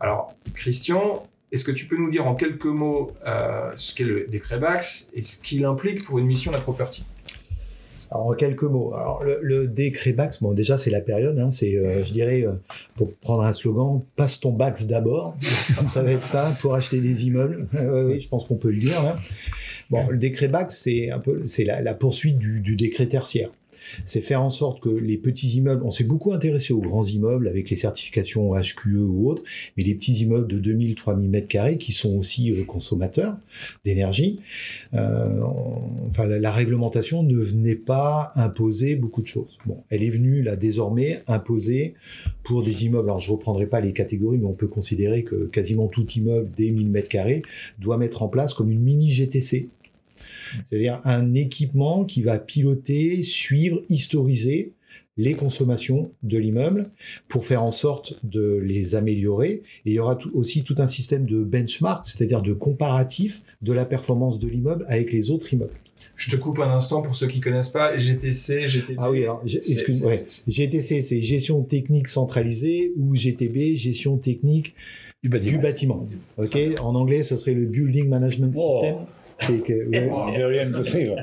Alors, 0.00 0.32
Christian, 0.54 1.22
est-ce 1.52 1.64
que 1.64 1.72
tu 1.72 1.86
peux 1.86 1.98
nous 1.98 2.10
dire 2.10 2.26
en 2.26 2.34
quelques 2.34 2.64
mots 2.64 3.12
euh, 3.26 3.70
ce 3.76 3.94
qu'est 3.94 4.04
le 4.04 4.26
décret 4.28 4.58
Bax 4.58 5.10
et 5.14 5.20
ce 5.20 5.36
qu'il 5.42 5.66
implique 5.66 6.04
pour 6.06 6.18
une 6.20 6.26
mission 6.26 6.52
de 6.52 6.56
la 6.56 6.62
property 6.62 7.04
Alors, 8.10 8.28
en 8.28 8.32
quelques 8.32 8.62
mots. 8.62 8.94
Alors, 8.94 9.22
le, 9.22 9.66
décret 9.66 10.12
Bax, 10.14 10.40
bon, 10.42 10.52
déjà, 10.54 10.78
c'est 10.78 10.88
la 10.90 11.02
période. 11.02 11.38
hein, 11.38 11.50
c'est, 11.50 11.76
euh, 11.76 12.02
je 12.06 12.12
dirais, 12.14 12.40
euh, 12.46 12.52
pour 12.96 13.12
prendre 13.16 13.42
un 13.42 13.52
slogan, 13.52 14.00
passe 14.16 14.40
ton 14.40 14.52
Bax 14.52 14.86
d'abord. 14.86 15.36
ça 15.92 16.02
va 16.02 16.12
être 16.12 16.24
ça 16.24 16.56
pour 16.62 16.74
acheter 16.74 16.98
des 17.00 17.26
immeubles. 17.26 17.66
Euh, 17.74 18.06
oui, 18.08 18.20
je 18.20 18.28
pense 18.28 18.46
qu'on 18.46 18.56
peut 18.56 18.70
le 18.70 18.78
dire. 18.78 18.98
hein. 19.00 19.16
Bon, 19.92 20.08
le 20.08 20.16
décret 20.16 20.48
Bax, 20.48 20.80
c'est 20.84 21.10
un 21.10 21.18
peu, 21.18 21.46
c'est 21.46 21.64
la, 21.64 21.92
poursuite 21.92 22.38
du, 22.38 22.76
décret 22.76 23.06
tertiaire. 23.08 23.50
C'est 24.06 24.22
faire 24.22 24.40
en 24.40 24.48
sorte 24.48 24.80
que 24.80 24.88
les 24.88 25.18
petits 25.18 25.50
immeubles, 25.50 25.82
on 25.84 25.90
s'est 25.90 26.04
beaucoup 26.04 26.32
intéressé 26.32 26.72
aux 26.72 26.80
grands 26.80 27.04
immeubles 27.04 27.46
avec 27.46 27.68
les 27.68 27.76
certifications 27.76 28.54
HQE 28.54 28.96
ou 28.96 29.28
autres, 29.28 29.42
mais 29.76 29.82
les 29.82 29.94
petits 29.94 30.14
immeubles 30.14 30.48
de 30.48 30.60
2000, 30.60 30.94
3000 30.94 31.28
mètres 31.28 31.48
carrés 31.48 31.76
qui 31.76 31.92
sont 31.92 32.16
aussi 32.16 32.50
euh, 32.52 32.64
consommateurs 32.64 33.36
d'énergie, 33.84 34.40
euh, 34.94 35.42
enfin, 36.08 36.26
la, 36.26 36.52
réglementation 36.52 37.22
ne 37.22 37.36
venait 37.36 37.74
pas 37.74 38.32
imposer 38.34 38.96
beaucoup 38.96 39.20
de 39.20 39.26
choses. 39.26 39.58
Bon, 39.66 39.82
elle 39.90 40.02
est 40.02 40.10
venue 40.10 40.42
là 40.42 40.56
désormais 40.56 41.22
imposer 41.26 41.92
pour 42.44 42.62
des 42.62 42.86
immeubles. 42.86 43.10
Alors 43.10 43.20
je 43.20 43.30
reprendrai 43.30 43.66
pas 43.66 43.80
les 43.80 43.92
catégories, 43.92 44.38
mais 44.38 44.46
on 44.46 44.54
peut 44.54 44.68
considérer 44.68 45.22
que 45.22 45.44
quasiment 45.48 45.88
tout 45.88 46.08
immeuble 46.12 46.48
des 46.56 46.70
1000 46.70 46.88
mètres 46.88 47.10
carrés 47.10 47.42
doit 47.78 47.98
mettre 47.98 48.22
en 48.22 48.28
place 48.28 48.54
comme 48.54 48.70
une 48.70 48.80
mini 48.80 49.10
GTC. 49.10 49.68
C'est-à-dire 50.70 51.00
un 51.04 51.34
équipement 51.34 52.04
qui 52.04 52.22
va 52.22 52.38
piloter, 52.38 53.22
suivre, 53.22 53.82
historiser 53.88 54.72
les 55.18 55.34
consommations 55.34 56.10
de 56.22 56.38
l'immeuble 56.38 56.90
pour 57.28 57.44
faire 57.44 57.62
en 57.62 57.70
sorte 57.70 58.18
de 58.24 58.56
les 58.64 58.94
améliorer. 58.94 59.62
Et 59.84 59.90
il 59.90 59.92
y 59.92 59.98
aura 59.98 60.16
tout- 60.16 60.30
aussi 60.34 60.62
tout 60.62 60.76
un 60.78 60.86
système 60.86 61.26
de 61.26 61.44
benchmark, 61.44 62.06
c'est-à-dire 62.06 62.40
de 62.40 62.54
comparatif 62.54 63.42
de 63.60 63.72
la 63.74 63.84
performance 63.84 64.38
de 64.38 64.48
l'immeuble 64.48 64.84
avec 64.88 65.12
les 65.12 65.30
autres 65.30 65.52
immeubles. 65.52 65.74
Je 66.16 66.30
te 66.30 66.36
coupe 66.36 66.58
un 66.60 66.70
instant 66.74 67.02
pour 67.02 67.14
ceux 67.14 67.26
qui 67.28 67.40
connaissent 67.40 67.68
pas. 67.68 67.96
GTC, 67.96 68.66
GTB. 68.66 68.96
Ah 68.98 69.10
oui, 69.10 69.22
alors, 69.22 69.42
excuse- 69.44 70.04
ouais. 70.04 70.18
GTC, 70.48 71.02
c'est 71.02 71.20
gestion 71.20 71.62
technique 71.62 72.08
centralisée 72.08 72.92
ou 72.96 73.14
GTB, 73.14 73.76
gestion 73.76 74.16
technique 74.16 74.74
du 75.22 75.28
bâtiment. 75.28 75.52
du 75.52 75.58
bâtiment. 75.62 76.08
Ok, 76.38 76.58
en 76.82 76.94
anglais, 76.94 77.22
ce 77.22 77.36
serait 77.36 77.54
le 77.54 77.66
Building 77.66 78.08
Management 78.08 78.52
Oh. 78.56 78.80
System. 78.80 78.96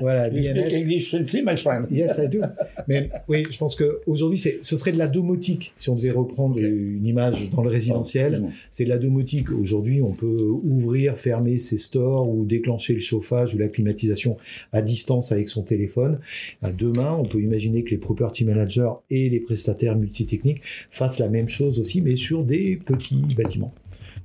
Voilà, 0.02 0.28
You 0.30 0.44
speak. 0.44 0.74
English 0.74 1.44
my 1.46 1.58
friend. 1.58 1.88
Yes, 1.92 2.18
I 2.18 2.28
do. 2.28 2.42
Mais 2.88 3.10
oui, 3.28 3.44
je 3.50 3.58
pense 3.58 3.76
que 3.76 4.02
aujourd'hui, 4.06 4.38
c'est, 4.38 4.60
ce 4.62 4.76
serait 4.76 4.92
de 4.92 4.98
la 4.98 5.08
domotique 5.08 5.74
si 5.78 5.90
on 5.90 5.96
devait 5.96 6.12
reprendre 6.12 6.58
une 6.58 7.06
image 7.06 7.50
dans 7.52 7.62
le 7.62 7.70
résidentiel. 7.70 8.44
C'est 8.72 8.86
de 8.86 8.90
la 8.90 8.98
domotique. 8.98 9.52
Aujourd'hui, 9.52 10.02
on 10.02 10.12
peut 10.12 10.38
ouvrir, 10.64 11.18
fermer 11.18 11.60
ses 11.60 11.78
stores 11.78 12.30
ou 12.30 12.46
déclencher 12.46 12.94
le 12.94 13.00
chauffage 13.00 13.56
ou 13.56 13.58
la 13.58 13.68
climatisation 13.68 14.38
à 14.72 14.82
distance 14.82 15.32
avec 15.32 15.50
son 15.50 15.64
téléphone. 15.64 16.20
Demain, 16.78 17.16
on 17.18 17.26
peut 17.26 17.42
imaginer 17.42 17.84
que 17.84 17.92
les 17.92 17.98
property 17.98 18.46
managers 18.46 18.92
et 19.10 19.30
les 19.30 19.40
prestataires 19.40 19.96
multitechniques 19.96 20.62
fassent 20.90 21.20
la 21.20 21.30
même 21.30 21.50
chose 21.50 21.80
aussi, 21.80 22.02
mais 22.02 22.16
sur 22.16 22.44
des 22.44 22.80
petits 22.84 23.24
bâtiments. 23.36 23.74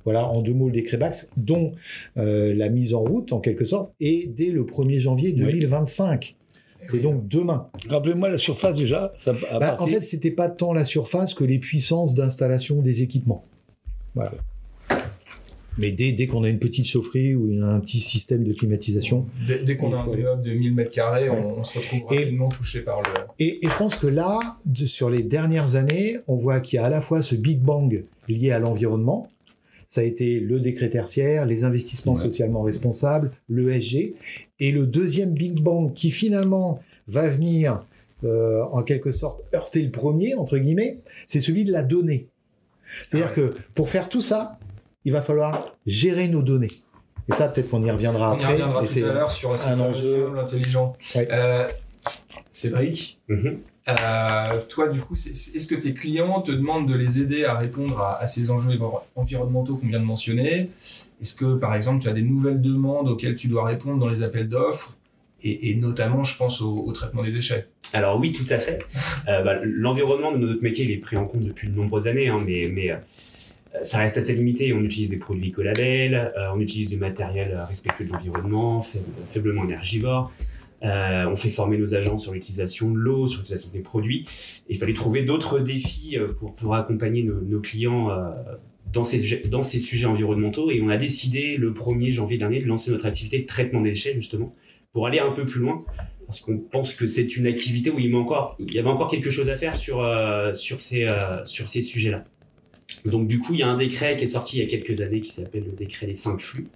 Voilà, 0.05 0.29
en 0.29 0.41
deux 0.41 0.53
mots, 0.53 0.67
le 0.67 0.73
décret 0.73 0.97
Bax, 0.97 1.29
dont 1.35 1.71
euh, 2.17 2.53
la 2.53 2.69
mise 2.69 2.93
en 2.93 3.01
route, 3.03 3.33
en 3.33 3.39
quelque 3.39 3.65
sorte, 3.65 3.93
est 3.99 4.27
dès 4.27 4.51
le 4.51 4.63
1er 4.63 4.99
janvier 4.99 5.31
2025. 5.33 6.35
C'est 6.83 6.99
donc 6.99 7.27
demain. 7.27 7.67
Rappelez-moi 7.89 8.29
la 8.29 8.37
surface 8.37 8.77
déjà. 8.77 9.11
Ça, 9.17 9.33
à 9.49 9.57
Bah, 9.57 9.77
en 9.79 9.87
fait, 9.87 10.01
c'était 10.01 10.29
pas 10.29 10.49
tant 10.49 10.71
la 10.71 10.85
surface 10.85 11.33
que 11.33 11.43
les 11.43 11.57
puissances 11.57 12.13
d'installation 12.13 12.83
des 12.83 13.01
équipements. 13.01 13.43
Voilà. 14.13 14.33
Mais 15.77 15.91
dès, 15.91 16.13
dès 16.13 16.27
qu'on 16.27 16.43
a 16.45 16.49
une 16.49 16.59
petite 16.59 16.85
chaufferie 16.85 17.35
ou 17.35 17.51
un 17.61 17.79
petit 17.81 17.99
système 17.99 18.43
de 18.45 18.53
climatisation. 18.53 19.25
Dès, 19.45 19.59
dès 19.63 19.75
qu'on 19.75 19.93
a 19.93 19.99
un 19.99 20.05
immeuble 20.13 20.41
de 20.43 20.53
1000 20.53 20.73
mètres 20.73 20.91
carrés, 20.91 21.29
on, 21.29 21.57
on 21.59 21.63
se 21.63 21.79
retrouve 21.79 22.13
Et- 22.13 22.19
rapidement 22.19 22.47
touché 22.49 22.79
par 22.81 23.01
le. 23.01 23.07
Et, 23.39 23.65
et 23.65 23.69
je 23.69 23.75
pense 23.77 23.95
que 23.95 24.07
là, 24.07 24.39
de- 24.65 24.85
sur 24.85 25.09
les 25.09 25.21
dernières 25.23 25.75
années, 25.75 26.17
on 26.27 26.35
voit 26.37 26.61
qu'il 26.61 26.77
y 26.77 26.79
a 26.79 26.85
à 26.85 26.89
la 26.89 27.01
fois 27.01 27.21
ce 27.21 27.35
Big 27.35 27.59
Bang 27.59 28.05
lié 28.29 28.51
à 28.51 28.59
l'environnement. 28.59 29.27
Ça 29.95 30.01
a 30.01 30.03
été 30.03 30.41
le 30.41 30.59
décret 30.59 30.89
tertiaire, 30.89 31.45
les 31.45 31.63
investissements 31.63 32.15
Ouais. 32.15 32.21
socialement 32.21 32.63
responsables, 32.63 33.31
l'ESG. 33.47 34.13
Et 34.59 34.73
le 34.73 34.85
deuxième 34.87 35.31
Big 35.31 35.61
Bang 35.61 35.93
qui 35.93 36.11
finalement 36.11 36.81
va 37.07 37.29
venir 37.29 37.85
euh, 38.25 38.61
en 38.73 38.83
quelque 38.83 39.11
sorte 39.11 39.41
heurter 39.53 39.81
le 39.81 39.91
premier, 39.91 40.35
entre 40.35 40.57
guillemets, 40.57 40.99
c'est 41.27 41.39
celui 41.39 41.63
de 41.63 41.71
la 41.71 41.81
donnée. 41.81 42.27
C'est-à-dire 43.03 43.33
que 43.33 43.53
pour 43.73 43.87
faire 43.87 44.09
tout 44.09 44.19
ça, 44.19 44.59
il 45.05 45.13
va 45.13 45.21
falloir 45.21 45.77
gérer 45.85 46.27
nos 46.27 46.41
données. 46.41 46.67
Et 47.29 47.33
ça, 47.33 47.47
peut-être 47.47 47.69
qu'on 47.69 47.81
y 47.85 47.89
reviendra 47.89 48.33
On 48.33 48.37
y 48.37 48.41
après. 48.41 48.51
reviendra 48.51 48.83
et 48.83 48.87
tout 48.87 48.91
c'est- 48.91 49.03
à 49.03 49.13
l'heure 49.13 49.31
sur 49.31 49.53
un 49.53 49.79
enjeu. 49.79 50.27
Ouais. 51.15 51.27
Euh, 51.31 51.69
Cédric, 52.51 53.21
Mhm. 53.29 53.59
Euh, 53.87 54.61
toi, 54.67 54.89
du 54.89 54.99
coup, 54.99 55.13
est-ce 55.15 55.67
que 55.67 55.75
tes 55.75 55.93
clients 55.93 56.41
te 56.41 56.51
demandent 56.51 56.87
de 56.87 56.95
les 56.95 57.21
aider 57.21 57.45
à 57.45 57.53
répondre 57.55 57.99
à, 58.01 58.19
à 58.21 58.25
ces 58.25 58.49
enjeux 58.49 58.69
enviro- 58.71 59.01
environnementaux 59.15 59.75
qu'on 59.77 59.87
vient 59.87 59.99
de 59.99 60.05
mentionner? 60.05 60.69
Est-ce 61.21 61.35
que, 61.35 61.55
par 61.55 61.75
exemple, 61.75 62.01
tu 62.01 62.09
as 62.09 62.13
des 62.13 62.23
nouvelles 62.23 62.61
demandes 62.61 63.09
auxquelles 63.09 63.35
tu 63.35 63.47
dois 63.47 63.63
répondre 63.65 63.99
dans 63.99 64.07
les 64.09 64.23
appels 64.23 64.49
d'offres? 64.49 64.97
Et, 65.43 65.69
et 65.69 65.75
notamment, 65.75 66.23
je 66.23 66.35
pense 66.37 66.61
au, 66.61 66.75
au 66.75 66.91
traitement 66.91 67.21
des 67.23 67.31
déchets. 67.31 67.67
Alors 67.93 68.19
oui, 68.19 68.31
tout 68.31 68.45
à 68.49 68.57
fait. 68.59 68.79
Euh, 69.27 69.41
bah, 69.43 69.55
L'environnement 69.63 70.31
de 70.31 70.37
notre 70.37 70.61
métier, 70.61 70.85
il 70.85 70.91
est 70.91 70.97
pris 70.97 71.17
en 71.17 71.25
compte 71.25 71.43
depuis 71.43 71.67
de 71.67 71.75
nombreuses 71.75 72.07
années, 72.07 72.27
hein, 72.27 72.39
mais, 72.45 72.69
mais 72.71 72.91
euh, 72.91 72.97
ça 73.81 73.97
reste 73.97 74.17
assez 74.17 74.33
limité. 74.33 74.71
On 74.71 74.81
utilise 74.81 75.09
des 75.09 75.17
produits 75.17 75.47
écolabels, 75.49 76.31
on 76.53 76.59
utilise 76.59 76.89
du 76.89 76.97
matériel 76.97 77.59
respectueux 77.67 78.05
de 78.05 78.11
l'environnement, 78.11 78.81
faible- 78.81 79.03
faiblement 79.25 79.63
énergivore. 79.63 80.31
Euh, 80.83 81.25
on 81.27 81.35
fait 81.35 81.49
former 81.49 81.77
nos 81.77 81.95
agents 81.95 82.17
sur 82.17 82.33
l'utilisation 82.33 82.91
de 82.91 82.97
l'eau, 82.97 83.27
sur 83.27 83.39
l'utilisation 83.39 83.71
des 83.71 83.79
produits. 83.79 84.25
il 84.69 84.77
fallait 84.77 84.93
trouver 84.93 85.23
d'autres 85.23 85.59
défis 85.59 86.17
euh, 86.17 86.33
pour, 86.33 86.53
pour 86.53 86.75
accompagner 86.75 87.23
nos, 87.23 87.41
nos 87.41 87.61
clients 87.61 88.11
euh, 88.11 88.31
dans, 88.91 89.03
ces, 89.03 89.41
dans 89.47 89.61
ces 89.61 89.79
sujets 89.79 90.05
environnementaux. 90.05 90.71
Et 90.71 90.81
on 90.81 90.89
a 90.89 90.97
décidé 90.97 91.57
le 91.57 91.71
1er 91.71 92.11
janvier 92.11 92.37
dernier 92.37 92.61
de 92.61 92.67
lancer 92.67 92.91
notre 92.91 93.05
activité 93.05 93.39
de 93.39 93.45
traitement 93.45 93.81
des 93.81 93.91
déchets, 93.91 94.13
justement, 94.13 94.53
pour 94.91 95.07
aller 95.07 95.19
un 95.19 95.31
peu 95.31 95.45
plus 95.45 95.61
loin. 95.61 95.85
Parce 96.25 96.41
qu'on 96.41 96.57
pense 96.57 96.95
que 96.95 97.05
c'est 97.05 97.37
une 97.37 97.45
activité 97.45 97.91
où 97.91 97.99
il, 97.99 98.09
met 98.09 98.17
encore, 98.17 98.55
il 98.59 98.73
y 98.73 98.79
avait 98.79 98.89
encore 98.89 99.09
quelque 99.09 99.29
chose 99.29 99.49
à 99.49 99.55
faire 99.55 99.75
sur, 99.75 100.01
euh, 100.01 100.53
sur 100.53 100.79
ces, 100.79 101.03
euh, 101.03 101.43
sur 101.45 101.67
ces 101.67 101.81
sujets-là. 101.81 102.23
Donc 103.05 103.27
du 103.27 103.39
coup, 103.39 103.53
il 103.53 103.59
y 103.59 103.63
a 103.63 103.67
un 103.67 103.77
décret 103.77 104.15
qui 104.17 104.25
est 104.25 104.29
sorti 104.29 104.57
il 104.57 104.63
y 104.63 104.65
a 104.65 104.69
quelques 104.69 105.01
années 105.01 105.21
qui 105.21 105.29
s'appelle 105.29 105.65
le 105.65 105.73
décret 105.73 106.07
des 106.07 106.13
cinq 106.13 106.39
flux, 106.39 106.67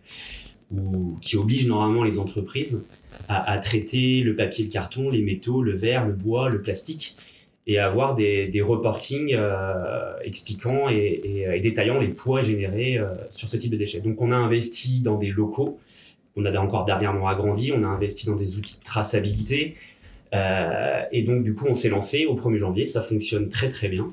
où, 0.71 1.17
qui 1.21 1.37
oblige 1.37 1.65
normalement 1.67 2.03
les 2.03 2.19
entreprises 2.19 2.83
à, 3.29 3.49
à, 3.49 3.57
traiter 3.59 4.21
le 4.21 4.35
papier, 4.35 4.65
le 4.65 4.71
carton, 4.71 5.09
les 5.09 5.21
métaux, 5.21 5.61
le 5.61 5.75
verre, 5.75 6.05
le 6.05 6.13
bois, 6.13 6.49
le 6.49 6.61
plastique, 6.61 7.15
et 7.67 7.79
avoir 7.79 8.15
des, 8.15 8.47
des 8.47 8.61
reportings 8.61 9.33
euh, 9.33 10.13
expliquant 10.23 10.89
et, 10.89 10.95
et, 10.95 11.55
et, 11.55 11.59
détaillant 11.59 11.99
les 11.99 12.09
poids 12.09 12.41
générés 12.41 12.97
euh, 12.97 13.13
sur 13.29 13.47
ce 13.47 13.55
type 13.55 13.71
de 13.71 13.77
déchets. 13.77 14.01
Donc 14.01 14.21
on 14.21 14.31
a 14.31 14.35
investi 14.35 15.01
dans 15.01 15.17
des 15.17 15.29
locaux, 15.29 15.79
on 16.35 16.45
a 16.45 16.59
encore 16.59 16.83
dernièrement 16.83 17.27
agrandi, 17.27 17.71
on 17.71 17.83
a 17.83 17.87
investi 17.87 18.25
dans 18.25 18.35
des 18.35 18.57
outils 18.57 18.79
de 18.79 18.83
traçabilité, 18.83 19.75
euh, 20.33 21.01
et 21.11 21.23
donc 21.23 21.43
du 21.43 21.55
coup 21.55 21.67
on 21.69 21.73
s'est 21.73 21.89
lancé 21.89 22.25
au 22.25 22.35
1er 22.35 22.57
janvier, 22.57 22.85
ça 22.85 23.01
fonctionne 23.01 23.49
très 23.49 23.69
très 23.69 23.87
bien. 23.87 24.07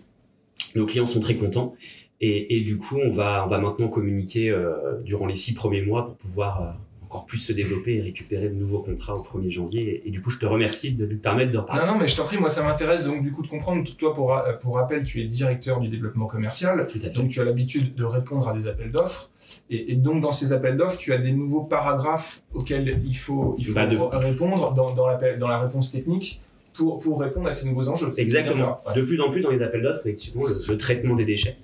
Nos 0.75 0.87
clients 0.87 1.07
sont 1.07 1.21
très 1.21 1.37
contents. 1.37 1.75
Et, 2.21 2.57
et, 2.57 2.61
du 2.61 2.79
coup, 2.79 2.97
on 2.97 3.11
va, 3.11 3.45
on 3.45 3.49
va 3.49 3.59
maintenant 3.59 3.89
communiquer 3.89 4.51
euh, 4.51 5.01
durant 5.05 5.27
les 5.27 5.35
six 5.35 5.53
premiers 5.53 5.83
mois 5.83 6.07
pour 6.07 6.17
pouvoir 6.17 6.63
euh, 6.63 6.67
encore 7.07 7.25
plus 7.25 7.39
se 7.39 7.53
développer 7.53 7.97
et 7.97 8.03
récupérer 8.03 8.49
de 8.49 8.57
nouveaux 8.57 8.81
contrats 8.81 9.15
au 9.15 9.23
1er 9.23 9.51
janvier. 9.51 10.03
Et, 10.05 10.09
et 10.09 10.11
du 10.11 10.21
coup, 10.21 10.31
je 10.31 10.39
te 10.39 10.47
remercie 10.47 10.95
de 10.95 11.07
nous 11.07 11.19
permettre 11.19 11.53
de 11.53 11.59
reparler. 11.59 11.87
Non, 11.87 11.93
non, 11.93 11.99
mais 11.99 12.09
je 12.09 12.17
t'en 12.17 12.25
prie, 12.25 12.37
moi 12.37 12.51
ça 12.51 12.63
m'intéresse 12.63 13.05
donc 13.05 13.23
du 13.23 13.33
coup 13.33 13.43
de 13.43 13.49
comprendre. 13.49 13.85
Toi, 13.97 14.13
pour, 14.13 14.37
pour 14.61 14.75
rappel, 14.75 15.05
tu 15.05 15.21
es 15.21 15.25
directeur 15.25 15.81
du 15.81 15.89
développement 15.89 16.27
commercial. 16.27 16.85
Tout 16.91 16.99
à 16.99 17.09
fait. 17.09 17.15
Donc 17.15 17.29
tu 17.29 17.41
as 17.41 17.45
l'habitude 17.45 17.95
de 17.95 18.05
répondre 18.05 18.49
à 18.49 18.55
des 18.55 18.67
appels 18.67 18.91
d'offres. 18.91 19.31
Et, 19.71 19.93
et, 19.93 19.95
donc 19.95 20.21
dans 20.21 20.33
ces 20.33 20.53
appels 20.53 20.77
d'offres, 20.77 20.99
tu 20.99 21.13
as 21.13 21.19
des 21.19 21.33
nouveaux 21.33 21.65
paragraphes 21.65 22.43
auxquels 22.53 23.01
il 23.05 23.17
faut, 23.17 23.55
il 23.59 23.67
faut 23.67 23.75
bah, 23.75 23.87
de... 23.87 23.97
répondre 23.97 24.75
dans, 24.75 24.93
dans, 24.93 25.09
dans 25.39 25.49
la 25.49 25.59
réponse 25.59 25.93
technique. 25.93 26.43
Pour, 26.75 26.99
pour, 26.99 27.19
répondre 27.21 27.49
à 27.49 27.55
ces 27.55 27.67
nouveaux 27.67 27.89
enjeux. 27.89 28.13
Exactement. 28.19 28.83
Ouais. 28.87 28.95
De 28.95 29.01
plus 29.01 29.19
en 29.23 29.31
plus 29.31 29.41
dans 29.41 29.49
les 29.49 29.63
appels 29.63 29.81
d'offres, 29.81 30.01
effectivement, 30.01 30.47
le, 30.47 30.55
le, 30.69 30.77
traitement 30.77 31.15
des 31.15 31.25
déchets 31.25 31.57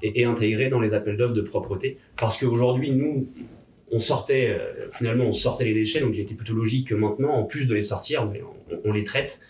est, 0.00 0.20
est 0.20 0.24
intégré 0.24 0.68
dans 0.68 0.78
les 0.78 0.94
appels 0.94 1.16
d'offres 1.16 1.34
de 1.34 1.40
propreté. 1.40 1.98
Parce 2.16 2.38
qu'aujourd'hui, 2.38 2.92
nous, 2.92 3.26
on 3.90 3.98
sortait, 3.98 4.48
euh, 4.50 4.88
finalement, 4.92 5.24
on 5.24 5.32
sortait 5.32 5.64
les 5.64 5.74
déchets, 5.74 6.00
donc 6.00 6.12
il 6.14 6.20
était 6.20 6.34
plutôt 6.34 6.54
logique 6.54 6.88
que 6.88 6.94
maintenant, 6.94 7.32
en 7.32 7.44
plus 7.44 7.66
de 7.66 7.74
les 7.74 7.82
sortir, 7.82 8.24
on, 8.24 8.80
on 8.84 8.92
les 8.92 9.04
traite 9.04 9.40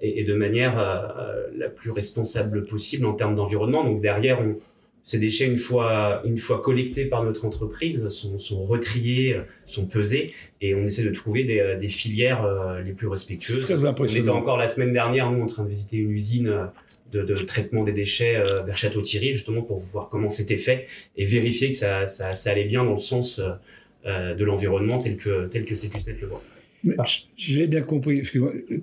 et, 0.00 0.20
et, 0.20 0.24
de 0.24 0.34
manière 0.34 0.78
euh, 0.78 1.48
la 1.56 1.68
plus 1.68 1.90
responsable 1.90 2.66
possible 2.66 3.06
en 3.06 3.14
termes 3.14 3.34
d'environnement. 3.34 3.84
Donc 3.84 4.00
derrière, 4.00 4.40
on, 4.40 4.56
ces 5.04 5.18
déchets, 5.18 5.44
une 5.44 5.58
fois, 5.58 6.22
une 6.24 6.38
fois 6.38 6.62
collectés 6.62 7.04
par 7.04 7.22
notre 7.22 7.44
entreprise, 7.44 8.08
sont, 8.08 8.38
sont 8.38 8.64
retriés, 8.64 9.38
sont 9.66 9.84
pesés, 9.84 10.32
et 10.62 10.74
on 10.74 10.82
essaie 10.84 11.04
de 11.04 11.10
trouver 11.10 11.44
des, 11.44 11.76
des 11.78 11.88
filières 11.88 12.42
euh, 12.42 12.80
les 12.80 12.94
plus 12.94 13.06
respectueuses. 13.06 13.64
Très 13.64 13.84
impressionnant. 13.84 14.20
On 14.20 14.22
était 14.22 14.30
encore 14.30 14.56
la 14.56 14.66
semaine 14.66 14.94
dernière, 14.94 15.30
nous, 15.30 15.42
en 15.42 15.46
train 15.46 15.62
de 15.62 15.68
visiter 15.68 15.98
une 15.98 16.10
usine 16.10 16.70
de, 17.12 17.22
de 17.22 17.34
traitement 17.34 17.84
des 17.84 17.92
déchets 17.92 18.36
euh, 18.36 18.62
vers 18.62 18.76
Château-Thierry, 18.76 19.32
justement 19.32 19.62
pour 19.62 19.78
voir 19.78 20.08
comment 20.08 20.28
c'était 20.28 20.56
fait 20.56 20.86
et 21.16 21.24
vérifier 21.24 21.70
que 21.70 21.76
ça, 21.76 22.06
ça, 22.06 22.34
ça, 22.34 22.50
allait 22.50 22.64
bien 22.64 22.84
dans 22.84 22.92
le 22.92 22.98
sens 22.98 23.38
euh, 23.38 23.50
de 24.04 24.44
l'environnement 24.44 24.98
tel 25.00 25.16
que 25.16 25.46
tel 25.46 25.64
que 25.64 25.74
CQSNet 25.74 26.18
le 26.20 26.26
voit. 26.26 26.42
Mais 26.84 26.94
j'ai 27.36 27.66
bien 27.66 27.82
compris. 27.82 28.18
Parce 28.18 28.30
que, 28.30 28.38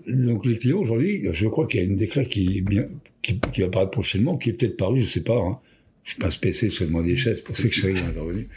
donc 0.07 0.45
les 0.45 0.57
clients 0.57 0.79
aujourd'hui, 0.79 1.27
je 1.31 1.47
crois 1.47 1.67
qu'il 1.67 1.79
y 1.79 1.83
a 1.83 1.85
une 1.85 1.95
décret 1.95 2.25
qui 2.25 2.57
est 2.57 2.61
bien, 2.61 2.87
qui, 3.21 3.39
qui 3.39 3.61
va 3.61 3.67
apparaître 3.67 3.91
prochainement, 3.91 4.37
qui 4.37 4.49
est 4.49 4.53
peut-être 4.53 4.77
paru, 4.77 4.99
je 4.99 5.05
sais 5.05 5.21
pas. 5.21 5.37
Hein. 5.37 5.59
Je 6.03 6.11
suis 6.11 6.19
pas 6.19 6.31
spécialisé 6.31 6.75
sur 6.75 6.85
le 6.97 7.03
des 7.03 7.11
déchets, 7.11 7.35
c'est 7.35 7.43
pour 7.43 7.55
ça 7.55 7.67
que 7.67 7.73
je 7.73 7.79
suis 7.79 7.99
intervenu. 7.99 8.47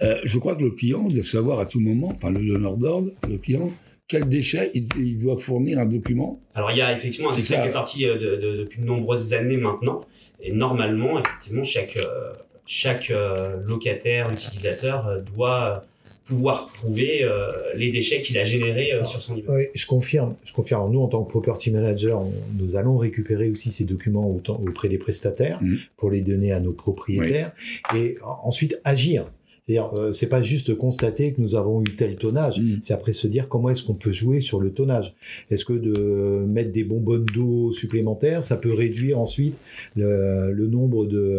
Euh, 0.00 0.16
je 0.24 0.38
crois 0.38 0.56
que 0.56 0.62
le 0.62 0.70
client 0.70 1.02
doit 1.02 1.22
savoir 1.22 1.60
à 1.60 1.66
tout 1.66 1.80
moment, 1.80 2.12
enfin 2.14 2.30
le 2.30 2.40
donneur 2.40 2.78
d'ordre, 2.78 3.10
le 3.28 3.36
client, 3.36 3.70
quel 4.08 4.26
déchet 4.26 4.70
il, 4.72 4.88
il, 4.96 5.18
doit 5.18 5.36
fournir 5.36 5.78
un 5.78 5.84
document 5.84 6.40
Alors 6.54 6.70
il 6.70 6.78
y 6.78 6.80
a 6.80 6.96
effectivement 6.96 7.30
un 7.30 7.36
décret 7.36 7.56
ça. 7.56 7.60
qui 7.60 7.68
est 7.68 7.72
sorti 7.72 8.06
de, 8.06 8.14
de, 8.14 8.56
depuis 8.56 8.80
de 8.80 8.86
nombreuses 8.86 9.34
années 9.34 9.58
maintenant, 9.58 10.00
et 10.42 10.52
normalement, 10.52 11.20
effectivement, 11.20 11.64
chaque 11.64 11.98
euh, 11.98 12.32
chaque 12.64 13.10
euh, 13.10 13.58
locataire, 13.66 14.30
utilisateur 14.32 15.20
doit 15.34 15.84
pouvoir 16.24 16.66
prouver 16.66 17.22
euh, 17.22 17.50
les 17.74 17.90
déchets 17.90 18.20
qu'il 18.20 18.38
a 18.38 18.42
générés 18.42 18.92
euh, 18.92 19.04
sur 19.04 19.20
son 19.20 19.34
niveau. 19.34 19.52
Oui, 19.52 19.64
je 19.74 19.86
confirme. 19.86 20.36
Je 20.44 20.52
confirme. 20.52 20.92
Nous, 20.92 21.00
en 21.00 21.08
tant 21.08 21.24
que 21.24 21.30
property 21.30 21.70
manager, 21.70 22.20
on, 22.20 22.32
nous 22.58 22.76
allons 22.76 22.96
récupérer 22.96 23.50
aussi 23.50 23.72
ces 23.72 23.84
documents 23.84 24.28
auprès 24.28 24.88
des 24.88 24.98
prestataires 24.98 25.62
mmh. 25.62 25.76
pour 25.96 26.10
les 26.10 26.20
donner 26.20 26.52
à 26.52 26.60
nos 26.60 26.72
propriétaires 26.72 27.52
oui. 27.92 27.98
et 27.98 28.18
ensuite 28.42 28.80
agir. 28.84 29.26
C'est-à-dire, 29.66 29.94
euh, 29.94 30.12
c'est 30.12 30.28
pas 30.28 30.42
juste 30.42 30.74
constater 30.74 31.32
que 31.32 31.40
nous 31.40 31.54
avons 31.54 31.80
eu 31.82 31.94
tel 31.96 32.16
tonnage, 32.16 32.60
mmh. 32.60 32.78
c'est 32.82 32.92
après 32.92 33.12
se 33.12 33.28
dire 33.28 33.48
comment 33.48 33.70
est-ce 33.70 33.84
qu'on 33.84 33.94
peut 33.94 34.10
jouer 34.10 34.40
sur 34.40 34.58
le 34.58 34.72
tonnage. 34.72 35.14
Est-ce 35.50 35.64
que 35.64 35.74
de 35.74 36.44
mettre 36.44 36.72
des 36.72 36.82
bonbonnes 36.82 37.26
d'eau 37.26 37.70
supplémentaires, 37.70 38.42
ça 38.42 38.56
peut 38.56 38.72
réduire 38.72 39.18
ensuite 39.18 39.60
le, 39.94 40.52
le 40.52 40.66
nombre 40.66 41.06
de, 41.06 41.38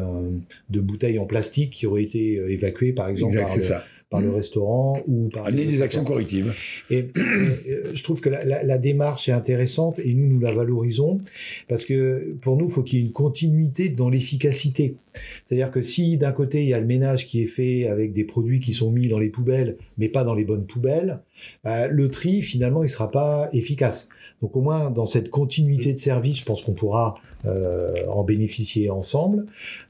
de, 0.70 0.80
bouteilles 0.80 1.20
en 1.20 1.26
plastique 1.26 1.72
qui 1.72 1.88
auraient 1.88 2.04
été 2.04 2.36
évacuées, 2.48 2.94
par 2.94 3.10
exemple, 3.10 3.34
exact, 3.34 3.48
par, 3.48 3.58
le, 3.58 3.64
ça 3.64 3.84
par 4.12 4.20
le 4.20 4.30
restaurant 4.30 5.02
ou 5.08 5.30
par 5.30 5.46
Amener 5.48 5.66
des 5.66 5.82
actions 5.82 6.04
correctives. 6.04 6.54
Et, 6.90 6.98
et, 6.98 7.14
je 7.94 8.04
trouve 8.04 8.20
que 8.20 8.30
la, 8.30 8.44
la, 8.44 8.62
la, 8.62 8.78
démarche 8.78 9.30
est 9.30 9.32
intéressante 9.32 10.00
et 10.00 10.14
nous 10.14 10.28
nous 10.28 10.40
la 10.42 10.52
valorisons 10.54 11.20
parce 11.70 11.86
que 11.86 12.36
pour 12.42 12.58
nous, 12.58 12.66
il 12.66 12.72
faut 12.72 12.84
qu'il 12.84 13.00
y 13.00 13.02
ait 13.02 13.06
une 13.06 13.14
continuité 13.14 13.88
dans 13.88 14.10
l'efficacité. 14.10 14.98
C'est-à-dire 15.46 15.72
que 15.72 15.82
si 15.82 16.18
d'un 16.18 16.34
côté 16.34 16.62
il 16.62 16.68
y 16.68 16.74
a 16.74 16.80
le 16.80 16.86
ménage 16.86 17.26
qui 17.26 17.42
est 17.42 17.48
fait 17.48 17.88
avec 17.88 18.12
des 18.12 18.26
produits 18.26 18.60
qui 18.60 18.74
sont 18.74 18.92
mis 18.92 19.08
dans 19.08 19.20
les 19.20 19.30
poubelles, 19.30 19.78
mais 19.98 20.10
pas 20.10 20.26
dans 20.26 20.36
les 20.36 20.44
bonnes 20.44 20.66
poubelles, 20.66 21.22
bah, 21.64 21.88
le 21.88 22.10
tri 22.10 22.42
finalement 22.42 22.84
il 22.84 22.90
sera 22.90 23.12
pas 23.12 23.50
efficace. 23.54 24.10
Donc 24.42 24.56
au 24.56 24.62
moins 24.62 24.90
dans 24.90 25.06
cette 25.06 25.30
continuité 25.30 25.94
de 25.94 26.00
service, 26.00 26.40
je 26.40 26.46
pense 26.46 26.62
qu'on 26.64 26.74
pourra 26.74 27.16
euh, 27.46 28.06
en 28.08 28.24
bénéficier 28.24 28.92
ensemble. 28.92 29.48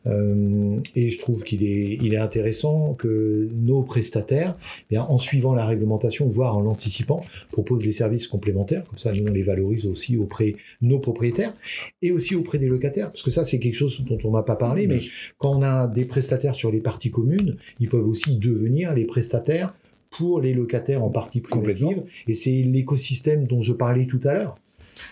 Euh, 0.07 0.79
et 0.95 1.09
je 1.09 1.19
trouve 1.19 1.43
qu'il 1.43 1.63
est, 1.63 1.97
il 2.01 2.13
est 2.13 2.17
intéressant 2.17 2.93
que 2.93 3.49
nos 3.55 3.83
prestataires, 3.83 4.55
eh 4.83 4.95
bien, 4.95 5.03
en 5.03 5.17
suivant 5.17 5.53
la 5.53 5.65
réglementation, 5.65 6.29
voire 6.29 6.57
en 6.57 6.61
l'anticipant, 6.61 7.21
proposent 7.51 7.83
des 7.83 7.91
services 7.91 8.27
complémentaires. 8.27 8.85
Comme 8.85 8.97
ça, 8.97 9.11
nous, 9.11 9.25
on 9.27 9.31
les 9.31 9.43
valorise 9.43 9.85
aussi 9.85 10.15
auprès 10.15 10.55
de 10.81 10.87
nos 10.87 10.99
propriétaires 10.99 11.53
et 12.01 12.11
aussi 12.11 12.35
auprès 12.35 12.57
des 12.57 12.67
locataires. 12.67 13.11
Parce 13.11 13.23
que 13.23 13.31
ça, 13.31 13.43
c'est 13.43 13.59
quelque 13.59 13.75
chose 13.75 14.03
dont 14.05 14.17
on 14.23 14.31
n'a 14.31 14.43
pas 14.43 14.55
parlé, 14.55 14.87
mais 14.87 15.01
quand 15.37 15.51
on 15.51 15.61
a 15.61 15.87
des 15.87 16.05
prestataires 16.05 16.55
sur 16.55 16.71
les 16.71 16.79
parties 16.79 17.11
communes, 17.11 17.57
ils 17.81 17.89
peuvent 17.89 18.07
aussi 18.07 18.37
devenir 18.37 18.93
les 18.93 19.03
prestataires 19.03 19.73
pour 20.11 20.41
les 20.41 20.53
locataires 20.53 21.03
en 21.03 21.09
partie 21.09 21.41
privative. 21.41 22.03
Et 22.27 22.35
c'est 22.35 22.51
l'écosystème 22.51 23.47
dont 23.47 23.61
je 23.61 23.73
parlais 23.73 24.05
tout 24.05 24.19
à 24.23 24.33
l'heure. 24.33 24.57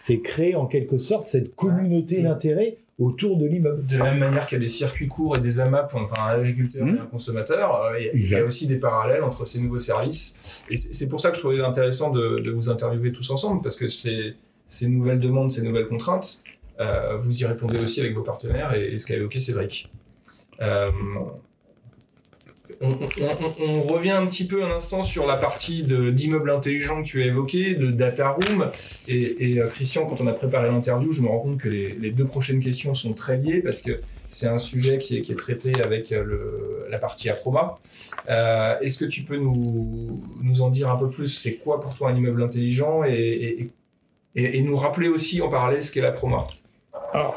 C'est 0.01 0.19
créer 0.19 0.55
en 0.55 0.67
quelque 0.67 0.97
sorte 0.97 1.25
cette 1.25 1.55
communauté 1.55 2.21
d'intérêt 2.21 2.77
autour 2.99 3.37
de 3.37 3.45
l'immeuble. 3.45 3.85
De 3.85 3.97
la 3.97 4.11
même 4.11 4.19
manière 4.19 4.45
qu'il 4.45 4.57
y 4.57 4.59
a 4.59 4.61
des 4.61 4.67
circuits 4.67 5.07
courts 5.07 5.37
et 5.37 5.39
des 5.39 5.61
AMAP 5.61 5.95
entre 5.95 6.21
un 6.21 6.37
agriculteur 6.37 6.85
mmh. 6.85 6.97
et 6.97 6.99
un 6.99 7.05
consommateur, 7.05 7.81
euh, 7.81 7.99
il 8.13 8.27
y 8.27 8.35
a 8.35 8.43
aussi 8.43 8.67
des 8.67 8.77
parallèles 8.77 9.23
entre 9.23 9.45
ces 9.45 9.61
nouveaux 9.61 9.79
services. 9.79 10.65
Et 10.69 10.75
c'est 10.75 11.07
pour 11.07 11.21
ça 11.21 11.29
que 11.29 11.37
je 11.37 11.39
trouvais 11.39 11.61
intéressant 11.61 12.09
de, 12.11 12.39
de, 12.39 12.51
vous 12.51 12.69
interviewer 12.69 13.13
tous 13.13 13.31
ensemble, 13.31 13.61
parce 13.61 13.77
que 13.77 13.87
ces, 13.87 14.35
ces 14.67 14.89
nouvelles 14.89 15.19
demandes, 15.19 15.53
ces 15.53 15.61
nouvelles 15.61 15.87
contraintes, 15.87 16.43
euh, 16.81 17.17
vous 17.17 17.41
y 17.41 17.45
répondez 17.45 17.79
aussi 17.79 18.01
avec 18.01 18.13
vos 18.13 18.21
partenaires, 18.21 18.73
et, 18.75 18.93
et 18.93 18.97
ce 18.97 19.07
qu'a 19.07 19.15
évoqué 19.15 19.39
Cédric. 19.39 19.89
Euh, 20.61 20.91
on, 22.81 23.81
revient 23.81 24.11
un 24.11 24.25
petit 24.25 24.47
peu 24.47 24.63
un 24.63 24.71
instant 24.71 25.01
sur 25.01 25.25
la 25.27 25.35
partie 25.35 25.83
d'immeubles 25.83 26.49
intelligents 26.49 27.01
que 27.03 27.07
tu 27.07 27.21
as 27.21 27.25
évoqué, 27.25 27.75
de 27.75 27.91
data 27.91 28.29
room. 28.29 28.71
Et, 29.07 29.59
euh, 29.59 29.67
Christian, 29.67 30.05
quand 30.05 30.21
on 30.21 30.27
a 30.27 30.33
préparé 30.33 30.67
l'interview, 30.67 31.11
je 31.11 31.21
me 31.21 31.27
rends 31.27 31.39
compte 31.39 31.57
que 31.57 31.69
les, 31.69 32.11
deux 32.11 32.25
prochaines 32.25 32.61
questions 32.61 32.93
sont 32.93 33.13
très 33.13 33.37
liées 33.37 33.61
parce 33.61 33.81
que 33.81 33.99
c'est 34.29 34.47
un 34.47 34.57
sujet 34.57 34.97
qui 34.97 35.17
est, 35.17 35.37
traité 35.37 35.81
avec 35.81 36.11
euh, 36.11 36.85
la 36.89 36.99
partie 36.99 37.29
Aproma. 37.29 37.79
Euh, 38.29 38.79
Est-ce 38.79 38.97
que 38.97 39.05
tu 39.05 39.23
peux 39.23 39.37
nous, 39.37 40.21
en 40.61 40.69
dire 40.69 40.89
un 40.89 40.97
peu 40.97 41.09
plus? 41.09 41.27
C'est 41.27 41.55
quoi 41.55 41.81
pour 41.81 41.93
toi 41.95 42.09
un 42.09 42.15
immeuble 42.15 42.43
intelligent? 42.43 43.03
Et, 43.03 43.71
nous 44.35 44.75
rappeler 44.75 45.09
aussi 45.09 45.41
en 45.41 45.49
parallèle 45.49 45.81
ce 45.81 45.91
qu'est 45.91 46.01
l'Aproma? 46.01 46.47
Alors, 47.11 47.35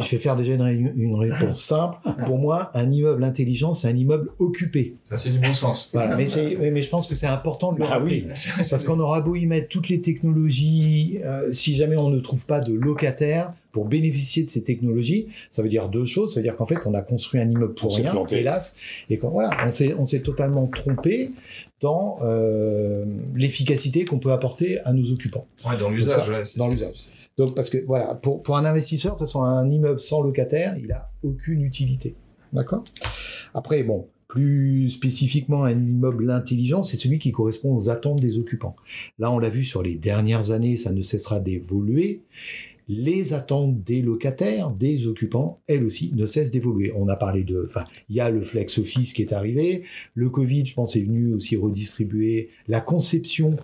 je 0.00 0.10
vais 0.10 0.18
faire 0.18 0.36
déjà 0.36 0.54
une, 0.54 0.92
une, 0.96 1.14
réponse 1.14 1.62
simple. 1.62 1.96
Pour 2.26 2.38
moi, 2.38 2.70
un 2.74 2.90
immeuble 2.90 3.24
intelligent, 3.24 3.74
c'est 3.74 3.88
un 3.88 3.96
immeuble 3.96 4.30
occupé. 4.38 4.96
Ça, 5.04 5.16
c'est 5.16 5.30
du 5.30 5.38
bon 5.38 5.54
sens. 5.54 5.90
Voilà. 5.92 6.16
Mais, 6.16 6.26
mais, 6.70 6.82
je 6.82 6.88
pense 6.88 7.08
que 7.08 7.14
c'est 7.14 7.26
important 7.26 7.72
de 7.72 7.78
le 7.78 7.84
ah, 7.84 7.94
rappeler. 7.94 8.26
oui. 8.28 8.64
Parce 8.70 8.84
qu'on 8.84 9.00
aura 9.00 9.20
beau 9.20 9.36
y 9.36 9.46
mettre 9.46 9.68
toutes 9.68 9.88
les 9.88 10.00
technologies, 10.00 11.18
euh, 11.24 11.52
si 11.52 11.76
jamais 11.76 11.96
on 11.96 12.10
ne 12.10 12.20
trouve 12.20 12.46
pas 12.46 12.60
de 12.60 12.72
locataire 12.72 13.52
pour 13.72 13.84
bénéficier 13.84 14.42
de 14.42 14.48
ces 14.48 14.64
technologies, 14.64 15.26
ça 15.50 15.62
veut 15.62 15.68
dire 15.68 15.88
deux 15.88 16.06
choses. 16.06 16.32
Ça 16.32 16.40
veut 16.40 16.44
dire 16.44 16.56
qu'en 16.56 16.64
fait, 16.64 16.86
on 16.86 16.94
a 16.94 17.02
construit 17.02 17.40
un 17.40 17.50
immeuble 17.50 17.74
pour 17.74 17.94
rien, 17.94 18.14
hélas, 18.30 18.76
et 19.10 19.18
qu'on 19.18 19.28
voilà, 19.28 19.50
on 19.66 19.70
s'est 19.70 19.94
on 19.98 20.06
s'est 20.06 20.20
totalement 20.20 20.66
trompé 20.66 21.32
dans 21.80 22.18
euh, 22.22 23.04
l'efficacité 23.34 24.04
qu'on 24.04 24.18
peut 24.18 24.32
apporter 24.32 24.80
à 24.80 24.92
nos 24.92 25.12
occupants. 25.12 25.46
Ouais, 25.68 25.76
dans 25.76 25.90
l'usage, 25.90 26.28
ouais, 26.28 26.42
dans 26.56 26.68
l'usage. 26.68 27.12
Donc 27.36 27.54
parce 27.54 27.68
que 27.68 27.84
voilà, 27.86 28.14
pour, 28.14 28.42
pour 28.42 28.56
un 28.56 28.64
investisseur, 28.64 29.14
de 29.14 29.18
toute 29.18 29.26
façon, 29.26 29.42
un 29.42 29.68
immeuble 29.68 30.00
sans 30.00 30.22
locataire, 30.22 30.76
il 30.78 30.90
a 30.92 31.10
aucune 31.22 31.62
utilité. 31.62 32.14
D'accord? 32.52 32.84
Après, 33.52 33.82
bon, 33.82 34.08
plus 34.28 34.90
spécifiquement, 34.90 35.64
un 35.64 35.72
immeuble 35.72 36.30
intelligent, 36.30 36.82
c'est 36.82 36.96
celui 36.96 37.18
qui 37.18 37.32
correspond 37.32 37.74
aux 37.74 37.90
attentes 37.90 38.20
des 38.20 38.38
occupants. 38.38 38.76
Là, 39.18 39.30
on 39.30 39.38
l'a 39.38 39.50
vu 39.50 39.64
sur 39.64 39.82
les 39.82 39.96
dernières 39.96 40.50
années, 40.50 40.76
ça 40.76 40.92
ne 40.92 41.02
cessera 41.02 41.40
d'évoluer. 41.40 42.22
Les 42.88 43.32
attentes 43.32 43.82
des 43.82 44.00
locataires, 44.00 44.70
des 44.70 45.08
occupants, 45.08 45.60
elles 45.66 45.84
aussi, 45.84 46.12
ne 46.14 46.24
cessent 46.24 46.52
d'évoluer. 46.52 46.92
On 46.96 47.08
a 47.08 47.16
parlé 47.16 47.42
de, 47.42 47.64
enfin, 47.66 47.84
il 48.08 48.16
y 48.16 48.20
a 48.20 48.30
le 48.30 48.40
flex 48.40 48.78
office 48.78 49.12
qui 49.12 49.22
est 49.22 49.32
arrivé. 49.32 49.82
Le 50.14 50.30
Covid, 50.30 50.64
je 50.66 50.74
pense, 50.74 50.94
est 50.94 51.00
venu 51.00 51.34
aussi 51.34 51.56
redistribuer 51.56 52.50
la 52.68 52.80
conception 52.80 53.56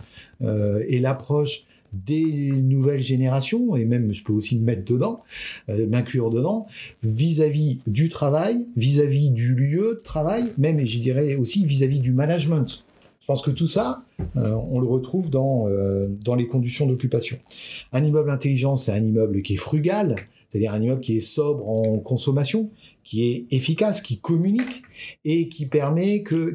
euh, 0.42 0.84
et 0.88 0.98
l'approche 0.98 1.66
des 1.92 2.24
nouvelles 2.24 3.02
générations, 3.02 3.76
et 3.76 3.84
même 3.84 4.12
je 4.14 4.24
peux 4.24 4.32
aussi 4.32 4.58
me 4.58 4.64
mettre 4.64 4.84
dedans, 4.84 5.22
euh, 5.68 5.86
m'inclure 5.86 6.30
dedans, 6.30 6.66
vis-à-vis 7.02 7.78
du 7.86 8.08
travail, 8.08 8.66
vis-à-vis 8.76 9.30
du 9.30 9.54
lieu 9.54 9.94
de 9.96 10.02
travail, 10.02 10.44
même, 10.58 10.80
et 10.80 10.86
je 10.86 10.98
dirais 10.98 11.36
aussi 11.36 11.64
vis-à-vis 11.66 12.00
du 12.00 12.12
management. 12.12 12.84
Je 13.22 13.26
pense 13.26 13.42
que 13.42 13.52
tout 13.52 13.68
ça, 13.68 14.02
euh, 14.36 14.52
on 14.70 14.80
le 14.80 14.86
retrouve 14.86 15.30
dans, 15.30 15.68
euh, 15.68 16.08
dans 16.24 16.34
les 16.34 16.48
conditions 16.48 16.86
d'occupation. 16.86 17.38
Un 17.92 18.04
immeuble 18.04 18.30
intelligent, 18.30 18.74
c'est 18.74 18.90
un 18.90 19.02
immeuble 19.02 19.42
qui 19.42 19.54
est 19.54 19.58
frugal, 19.58 20.16
c'est-à-dire 20.48 20.74
un 20.74 20.82
immeuble 20.82 21.00
qui 21.00 21.18
est 21.18 21.20
sobre 21.20 21.68
en 21.68 21.98
consommation, 21.98 22.68
qui 23.04 23.24
est 23.24 23.46
efficace, 23.50 24.00
qui 24.00 24.20
communique 24.20 24.82
et 25.24 25.48
qui 25.48 25.66
permet 25.66 26.22
que, 26.22 26.54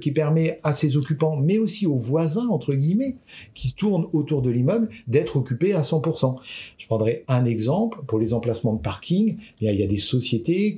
à 0.63 0.73
ses 0.73 0.97
occupants, 0.97 1.36
mais 1.36 1.57
aussi 1.57 1.86
aux 1.86 1.97
voisins 1.97 2.47
entre 2.47 2.73
guillemets, 2.73 3.17
qui 3.53 3.73
tournent 3.73 4.07
autour 4.13 4.41
de 4.41 4.49
l'immeuble, 4.49 4.89
d'être 5.07 5.38
occupés 5.38 5.73
à 5.73 5.81
100%. 5.81 6.38
Je 6.77 6.86
prendrai 6.86 7.23
un 7.27 7.45
exemple 7.45 7.99
pour 8.07 8.19
les 8.19 8.33
emplacements 8.33 8.73
de 8.73 8.81
parking. 8.81 9.38
Il 9.60 9.71
y 9.71 9.83
a, 9.83 9.88
des 9.88 9.97
sociétés 9.97 10.75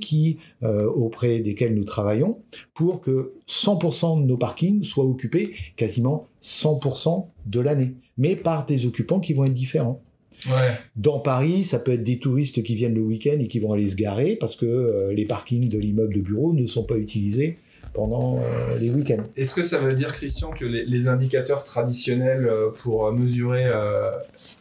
euh, 0.62 0.86
auprès 0.90 1.40
desquelles 1.40 1.74
nous 1.74 1.84
travaillons, 1.84 2.38
pour 2.74 3.00
que 3.00 3.32
100% 3.48 4.22
de 4.22 4.26
nos 4.26 4.36
parkings 4.36 4.84
soient 4.84 5.04
occupés 5.04 5.54
quasiment 5.76 6.26
100% 6.42 7.26
de 7.46 7.60
l'année, 7.60 7.94
mais 8.18 8.36
par 8.36 8.66
des 8.66 8.86
occupants 8.86 9.20
qui 9.20 9.32
vont 9.32 9.44
être 9.44 9.54
différents. 9.54 10.00
Ouais. 10.46 10.72
Dans 10.96 11.20
Paris, 11.20 11.64
ça 11.64 11.78
peut 11.78 11.92
être 11.92 12.04
des 12.04 12.18
touristes 12.18 12.62
qui 12.62 12.74
viennent 12.74 12.94
le 12.94 13.02
week-end 13.02 13.38
et 13.38 13.46
qui 13.46 13.60
vont 13.60 13.72
aller 13.72 13.88
se 13.88 13.96
garer 13.96 14.36
parce 14.36 14.56
que 14.56 14.66
euh, 14.66 15.12
les 15.12 15.24
parkings 15.24 15.68
de 15.68 15.78
l'immeuble 15.78 16.14
de 16.14 16.20
bureau 16.20 16.52
ne 16.52 16.66
sont 16.66 16.84
pas 16.84 16.96
utilisés 16.96 17.58
pendant 17.92 18.38
euh, 18.38 18.76
les 18.78 18.90
week-ends. 18.90 19.24
Est-ce 19.36 19.54
que 19.54 19.62
ça 19.62 19.78
veut 19.78 19.94
dire, 19.94 20.12
Christian, 20.12 20.50
que 20.50 20.64
les, 20.64 20.84
les 20.84 21.08
indicateurs 21.08 21.64
traditionnels 21.64 22.46
euh, 22.46 22.70
pour 22.70 23.12
mesurer 23.12 23.66
euh, 23.70 24.10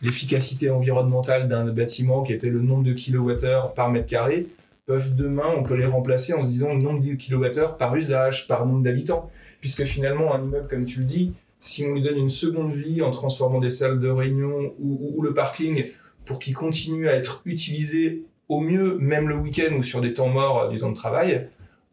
l'efficacité 0.02 0.70
environnementale 0.70 1.48
d'un 1.48 1.66
bâtiment, 1.72 2.24
qui 2.24 2.34
était 2.34 2.50
le 2.50 2.62
nombre 2.62 2.84
de 2.84 2.94
kilowattheures 2.94 3.74
par 3.74 3.92
mètre 3.92 4.08
carré, 4.08 4.48
peuvent 4.88 5.16
demain, 5.16 5.46
on 5.56 5.62
peut 5.62 5.76
les 5.76 5.86
remplacer 5.86 6.34
en 6.34 6.44
se 6.44 6.50
disant 6.50 6.74
le 6.74 6.82
nombre 6.82 7.02
de 7.02 7.14
kilowattheures 7.14 7.78
par 7.78 7.96
usage, 7.96 8.48
par 8.48 8.66
nombre 8.66 8.84
d'habitants? 8.84 9.30
Puisque 9.62 9.84
finalement, 9.84 10.34
un 10.34 10.44
immeuble, 10.44 10.68
comme 10.68 10.86
tu 10.86 11.02
le 11.02 11.06
dis, 11.06 11.34
si 11.60 11.86
on 11.86 11.94
lui 11.94 12.02
donne 12.02 12.18
une 12.18 12.30
seconde 12.30 12.72
vie 12.74 13.02
en 13.02 13.12
transformant 13.12 13.60
des 13.60 13.70
salles 13.70 14.00
de 14.00 14.10
réunion 14.10 14.74
ou, 14.80 14.92
ou- 15.02 15.14
ou 15.18 15.22
le 15.22 15.34
parking 15.34 15.84
pour 16.26 16.40
qu'il 16.40 16.54
continue 16.56 17.08
à 17.10 17.16
être 17.16 17.42
utilisé 17.46 18.24
au 18.48 18.60
mieux, 18.62 18.98
même 19.00 19.28
le 19.30 19.36
week-end 19.36 19.74
ou 19.78 19.84
sur 19.84 20.02
des 20.02 20.14
temps 20.14 20.30
morts 20.30 20.62
euh, 20.64 20.70
du 20.70 20.78
temps 20.78 20.90
de 20.90 20.96
travail, 20.96 21.48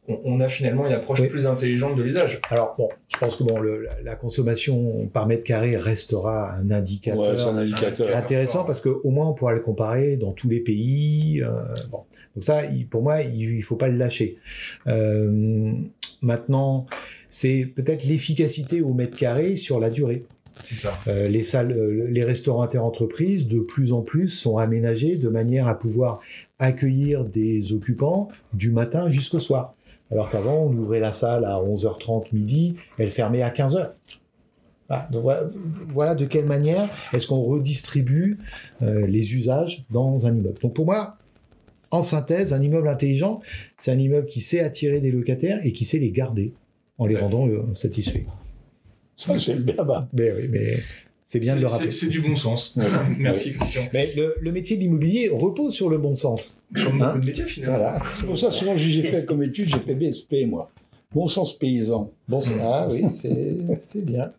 on, 0.09 0.21
on 0.25 0.41
a 0.41 0.47
finalement 0.49 0.87
une 0.87 0.93
approche 0.93 1.21
Oui. 1.21 1.29
plus 1.29 1.47
intelligente 1.49 1.97
de 1.97 2.03
l'usage. 2.03 2.41
Alors 2.49 2.75
bon, 2.79 2.89
je 3.09 3.17
pense 3.19 3.35
que 3.37 3.43
bon, 3.45 3.59
le- 3.59 3.89
la, 4.05 4.15
consommation 4.15 5.09
par 5.13 5.27
mètre 5.27 5.43
carré 5.43 5.77
restera 5.77 6.53
un 6.55 6.71
indicateur 6.71 7.21
Ouais, 7.33 7.37
c'est 7.37 7.45
un 7.49 7.57
indicateur. 7.57 8.17
intéressant 8.17 8.65
parce 8.65 8.81
que 8.81 8.89
au 8.89 9.11
moins 9.11 9.29
on 9.29 9.35
pourra 9.35 9.53
le 9.55 9.61
comparer 9.61 10.17
dans 10.17 10.33
tous 10.33 10.49
les 10.49 10.61
pays. 10.61 11.43
euh, 11.43 11.51
bon, 11.91 12.03
donc 12.37 12.45
ça, 12.45 12.61
pour 12.91 13.03
moi, 13.03 13.23
il, 13.23 13.57
il 13.57 13.63
faut 13.63 13.77
pas 13.77 13.89
le 13.89 13.97
lâcher. 13.97 14.37
Euh, 14.87 15.73
maintenant, 16.23 16.87
c'est 17.37 17.67
peut-être 17.67 18.05
l'efficacité 18.05 18.81
au 18.81 18.95
mètre 18.95 19.15
carré 19.15 19.57
sur 19.57 19.79
la 19.79 19.91
durée. 19.91 20.25
C'est 20.63 20.75
ça. 20.79 20.97
Euh, 21.07 21.29
les 21.29 21.43
salles, 21.43 21.71
euh, 21.71 22.09
les 22.09 22.25
restaurants 22.25 22.63
interentreprises, 22.63 23.47
de 23.47 23.61
plus 23.61 23.93
en 23.93 24.01
plus, 24.01 24.31
sont 24.31 24.57
aménagés 24.57 25.17
de 25.17 25.29
manière 25.29 25.69
à 25.69 25.79
pouvoir 25.79 26.21
accueillir 26.59 27.27
des 27.27 27.75
occupants 27.75 28.29
du 28.55 28.71
matin 28.71 29.11
jusqu'au 29.11 29.39
soir. 29.39 29.75
Alors 30.11 30.31
qu'avant, 30.31 30.63
on 30.63 30.73
ouvrait 30.79 30.99
la 30.99 31.13
salle 31.13 31.45
à 31.45 31.61
11h30 31.61 32.29
midi, 32.33 32.77
elle 32.97 33.11
fermait 33.11 33.43
à 33.43 33.51
15h. 33.51 33.91
Ah, 34.89 35.07
donc 35.13 35.21
voilà, 35.21 35.47
voilà 35.93 36.15
de 36.15 36.25
quelle 36.25 36.47
manière 36.47 36.89
est-ce 37.13 37.27
qu'on 37.27 37.43
redistribue 37.43 38.39
euh, 38.81 39.07
les 39.07 39.35
usages 39.35 39.85
dans 39.91 40.27
un 40.27 40.35
immeuble. 40.35 40.59
Donc 40.63 40.73
pour 40.73 40.87
moi, 40.87 41.19
en 41.91 42.01
synthèse, 42.01 42.55
un 42.55 42.63
immeuble 42.63 42.89
intelligent, 42.89 43.43
c'est 43.77 43.93
un 43.93 43.99
immeuble 43.99 44.27
qui 44.27 44.41
sait 44.41 44.61
attirer 44.61 45.03
des 45.03 45.11
locataires 45.11 45.61
et 45.65 45.73
qui 45.73 45.85
sait 45.85 45.99
les 45.99 46.13
garder 46.13 46.55
en 46.99 47.07
les 47.07 47.17
rendant 47.17 47.47
euh, 47.49 47.75
satisfaits. 47.75 48.25
Ça, 49.17 49.37
c'est 49.39 49.55
le 49.55 49.63
béaba. 49.63 50.09
Mais 50.13 50.33
oui, 50.33 50.49
mais 50.51 50.77
c'est 51.25 51.39
bien 51.41 51.57
de 51.57 51.61
le 51.61 51.67
rappeler. 51.67 51.91
C'est 51.91 52.09
du 52.09 52.21
bon 52.21 52.37
sens. 52.37 52.79
Merci 53.19 53.55
Christian. 53.55 53.83
Mais 53.93 54.11
le, 54.17 54.37
le 54.41 54.53
métier 54.53 54.77
de 54.77 54.83
l'immobilier 54.83 55.31
repose 55.33 55.75
sur 55.75 55.89
le 55.91 55.99
bon 55.99 56.15
sens. 56.15 56.61
Comme 56.75 57.01
Hein 57.03 57.09
beaucoup 57.09 57.21
de 57.21 57.27
métiers 57.27 57.47
finalement. 57.47 57.79
Voilà. 57.79 57.99
C'est 58.17 58.27
pour 58.27 58.39
ça, 58.39 58.51
souvent, 58.51 58.77
j'ai 58.77 59.03
fait 59.03 59.25
comme 59.25 59.43
étude, 59.43 59.69
j'ai 59.71 59.81
fait 59.81 59.95
BSP, 59.95 60.47
moi. 60.47 60.71
Bon 61.13 61.27
sens 61.29 61.57
paysan. 61.59 62.11
Bon 62.29 62.41
sens. 62.41 62.59
Ah 62.61 62.89
oui, 62.91 63.05
c'est 63.13 63.59
c'est 63.81 64.05
bien. 64.05 64.33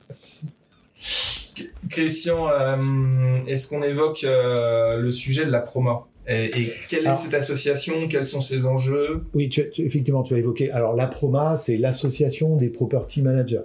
Christian, 1.90 2.48
euh, 2.50 3.40
est-ce 3.48 3.68
qu'on 3.68 3.82
évoque 3.82 4.24
euh, 4.24 5.00
le 5.00 5.10
sujet 5.12 5.46
de 5.46 5.50
la 5.52 5.62
promo? 5.62 6.06
Et, 6.28 6.46
et 6.46 6.74
quelle 6.90 7.08
est 7.08 7.16
cette 7.16 7.34
association? 7.34 8.08
Quels 8.08 8.26
sont 8.26 8.42
ses 8.42 8.66
enjeux? 8.66 9.24
Oui, 9.34 9.50
tu- 9.50 9.70
tu- 9.72 9.84
effectivement, 9.84 10.24
tu 10.24 10.34
as 10.34 10.38
évoqué. 10.38 10.72
Alors, 10.72 10.96
la 10.96 11.08
PROMA, 11.08 11.58
c'est 11.58 11.78
l'association 11.78 12.56
des 12.58 12.70
property 12.70 13.22
managers. 13.22 13.62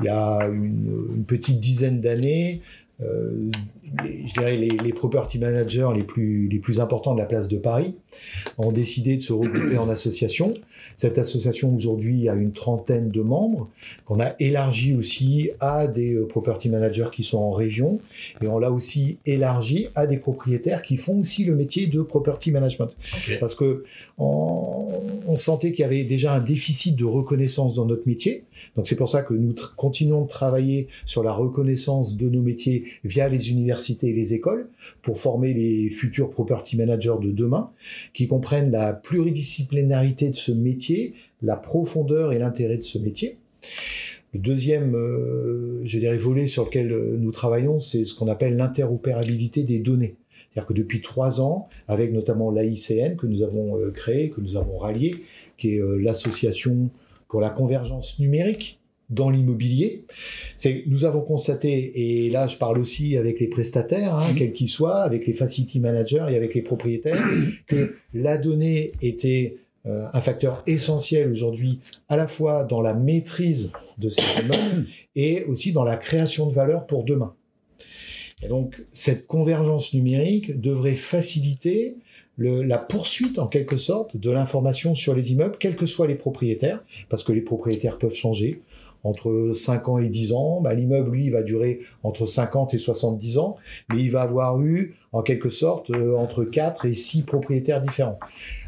Il 0.00 0.06
y 0.06 0.08
a 0.08 0.46
une, 0.48 1.06
une 1.16 1.24
petite 1.24 1.60
dizaine 1.60 2.00
d'années, 2.00 2.60
euh, 3.02 3.30
les- 4.04 4.26
je 4.26 4.32
dirais 4.34 4.56
les, 4.56 4.68
les 4.70 4.92
property 4.92 5.38
managers 5.38 5.88
les 5.96 6.04
plus, 6.04 6.48
les 6.48 6.58
plus 6.58 6.80
importants 6.80 7.14
de 7.14 7.20
la 7.20 7.26
place 7.26 7.48
de 7.48 7.58
Paris 7.58 7.94
ont 8.58 8.72
décidé 8.72 9.16
de 9.16 9.22
se 9.22 9.32
regrouper 9.32 9.78
en 9.78 9.88
association. 9.88 10.54
Cette 10.96 11.18
association 11.18 11.74
aujourd'hui 11.74 12.28
a 12.28 12.34
une 12.34 12.52
trentaine 12.52 13.08
de 13.08 13.20
membres 13.20 13.68
qu'on 14.04 14.20
a 14.20 14.34
élargi 14.38 14.94
aussi 14.94 15.50
à 15.60 15.86
des 15.86 16.14
euh, 16.14 16.26
property 16.26 16.68
managers 16.68 17.08
qui 17.12 17.24
sont 17.24 17.38
en 17.38 17.50
région 17.50 17.98
et 18.42 18.48
on 18.48 18.58
l'a 18.58 18.70
aussi 18.70 19.18
élargi 19.26 19.88
à 19.94 20.06
des 20.06 20.16
propriétaires 20.16 20.82
qui 20.82 20.96
font 20.96 21.18
aussi 21.20 21.44
le 21.44 21.54
métier 21.54 21.86
de 21.86 22.02
property 22.02 22.50
management. 22.50 22.90
Parce 23.40 23.54
que 23.54 23.84
on, 24.18 24.86
on 25.26 25.36
sentait 25.36 25.72
qu'il 25.72 25.82
y 25.82 25.84
avait 25.84 26.04
déjà 26.04 26.34
un 26.34 26.40
déficit 26.40 26.96
de 26.96 27.04
reconnaissance 27.04 27.74
dans 27.74 27.86
notre 27.86 28.06
métier. 28.06 28.44
Donc 28.76 28.86
c'est 28.86 28.96
pour 28.96 29.08
ça 29.08 29.22
que 29.22 29.34
nous 29.34 29.54
continuons 29.76 30.22
de 30.22 30.28
travailler 30.28 30.88
sur 31.04 31.22
la 31.22 31.32
reconnaissance 31.32 32.16
de 32.16 32.28
nos 32.28 32.42
métiers 32.42 32.84
via 33.04 33.28
les 33.28 33.50
universités 33.50 34.10
et 34.10 34.12
les 34.12 34.34
écoles 34.34 34.68
pour 35.02 35.18
former 35.18 35.52
les 35.54 35.90
futurs 35.90 36.30
property 36.30 36.76
managers 36.76 37.16
de 37.20 37.30
demain 37.30 37.66
qui 38.12 38.26
comprennent 38.26 38.70
la 38.70 38.92
pluridisciplinarité 38.92 40.30
de 40.30 40.36
ce 40.36 40.52
métier, 40.52 40.83
la 41.42 41.56
profondeur 41.56 42.32
et 42.32 42.38
l'intérêt 42.38 42.76
de 42.76 42.82
ce 42.82 42.98
métier. 42.98 43.38
Le 44.34 44.40
deuxième, 44.40 44.96
euh, 44.96 45.80
je 45.84 45.98
dirais, 45.98 46.16
volet 46.16 46.48
sur 46.48 46.64
lequel 46.64 46.90
euh, 46.90 47.16
nous 47.18 47.30
travaillons, 47.30 47.78
c'est 47.78 48.04
ce 48.04 48.14
qu'on 48.16 48.26
appelle 48.26 48.56
l'interopérabilité 48.56 49.62
des 49.62 49.78
données. 49.78 50.16
C'est-à-dire 50.50 50.66
que 50.66 50.74
depuis 50.74 51.00
trois 51.00 51.40
ans, 51.40 51.68
avec 51.86 52.12
notamment 52.12 52.50
l'AICN 52.50 53.14
que 53.16 53.26
nous 53.26 53.42
avons 53.42 53.78
euh, 53.78 53.92
créé, 53.92 54.30
que 54.30 54.40
nous 54.40 54.56
avons 54.56 54.76
rallié, 54.76 55.14
qui 55.56 55.76
est 55.76 55.80
l'association 56.00 56.90
pour 57.28 57.40
la 57.40 57.50
convergence 57.50 58.18
numérique 58.18 58.80
dans 59.08 59.30
l'immobilier, 59.30 60.04
c'est 60.56 60.82
nous 60.86 61.04
avons 61.04 61.20
constaté, 61.20 62.24
et 62.26 62.30
là 62.30 62.48
je 62.48 62.56
parle 62.56 62.78
aussi 62.78 63.16
avec 63.16 63.38
les 63.38 63.46
prestataires, 63.46 64.16
hein, 64.16 64.26
quels 64.36 64.52
qu'ils 64.52 64.68
soient, 64.68 65.02
avec 65.02 65.28
les 65.28 65.32
facility 65.32 65.78
managers 65.78 66.26
et 66.30 66.34
avec 66.34 66.54
les 66.54 66.62
propriétaires, 66.62 67.22
que 67.68 67.94
la 68.14 68.36
donnée 68.36 68.92
était 69.00 69.58
euh, 69.86 70.06
un 70.12 70.20
facteur 70.20 70.62
essentiel 70.66 71.30
aujourd'hui 71.30 71.80
à 72.08 72.16
la 72.16 72.26
fois 72.26 72.64
dans 72.64 72.80
la 72.80 72.94
maîtrise 72.94 73.70
de 73.98 74.08
ces 74.08 74.22
immeubles 74.42 74.86
et 75.16 75.44
aussi 75.44 75.72
dans 75.72 75.84
la 75.84 75.96
création 75.96 76.46
de 76.48 76.52
valeur 76.54 76.86
pour 76.86 77.04
demain. 77.04 77.34
Et 78.42 78.48
donc, 78.48 78.84
cette 78.90 79.26
convergence 79.26 79.94
numérique 79.94 80.60
devrait 80.60 80.96
faciliter 80.96 81.96
le- 82.36 82.62
la 82.62 82.78
poursuite, 82.78 83.38
en 83.38 83.46
quelque 83.46 83.76
sorte, 83.76 84.16
de 84.16 84.30
l'information 84.30 84.94
sur 84.94 85.14
les 85.14 85.32
immeubles, 85.32 85.56
quels 85.58 85.76
que 85.76 85.86
soient 85.86 86.06
les 86.08 86.16
propriétaires, 86.16 86.82
parce 87.08 87.22
que 87.22 87.32
les 87.32 87.40
propriétaires 87.42 87.98
peuvent 87.98 88.14
changer. 88.14 88.62
Entre 89.04 89.52
5 89.54 89.88
ans 89.90 89.98
et 89.98 90.08
10 90.08 90.32
ans, 90.32 90.60
bah, 90.62 90.72
l'immeuble, 90.74 91.10
lui, 91.12 91.28
va 91.30 91.42
durer 91.42 91.80
entre 92.02 92.24
50 92.26 92.72
et 92.74 92.78
70 92.78 93.36
ans, 93.38 93.56
mais 93.90 94.00
il 94.00 94.10
va 94.10 94.22
avoir 94.22 94.60
eu, 94.62 94.96
en 95.12 95.22
quelque 95.22 95.50
sorte, 95.50 95.90
euh, 95.90 96.16
entre 96.16 96.42
4 96.44 96.86
et 96.86 96.94
6 96.94 97.22
propriétaires 97.24 97.82
différents. 97.82 98.18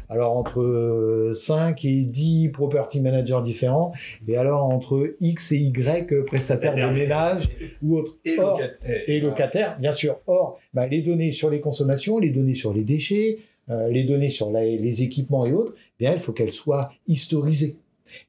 Alors 0.09 0.37
entre 0.37 1.31
5 1.35 1.83
et 1.85 2.03
10 2.05 2.49
property 2.49 3.01
managers 3.01 3.41
différents, 3.43 3.91
et 4.27 4.37
alors 4.37 4.63
entre 4.65 5.15
X 5.19 5.51
et 5.51 5.57
Y 5.57 6.23
prestataires 6.25 6.75
de 6.75 6.93
ménage 6.93 7.49
ou 7.83 7.97
autres. 7.97 8.17
Et, 8.25 8.37
Or, 8.39 8.59
locataire. 8.59 9.01
et 9.07 9.19
locataires, 9.19 9.77
bien 9.79 9.93
sûr. 9.93 10.19
Or, 10.27 10.59
bah, 10.73 10.87
les 10.87 11.01
données 11.01 11.31
sur 11.31 11.49
les 11.49 11.59
consommations, 11.59 12.19
les 12.19 12.29
données 12.31 12.55
sur 12.55 12.73
les 12.73 12.83
déchets, 12.83 13.39
euh, 13.69 13.89
les 13.89 14.03
données 14.03 14.29
sur 14.29 14.49
la- 14.51 14.63
les 14.63 15.03
équipements 15.03 15.45
et 15.45 15.51
autres, 15.51 15.73
eh 15.99 16.03
bien, 16.05 16.13
il 16.13 16.19
faut 16.19 16.31
qu'elles 16.31 16.53
soient 16.53 16.91
historisées. 17.07 17.75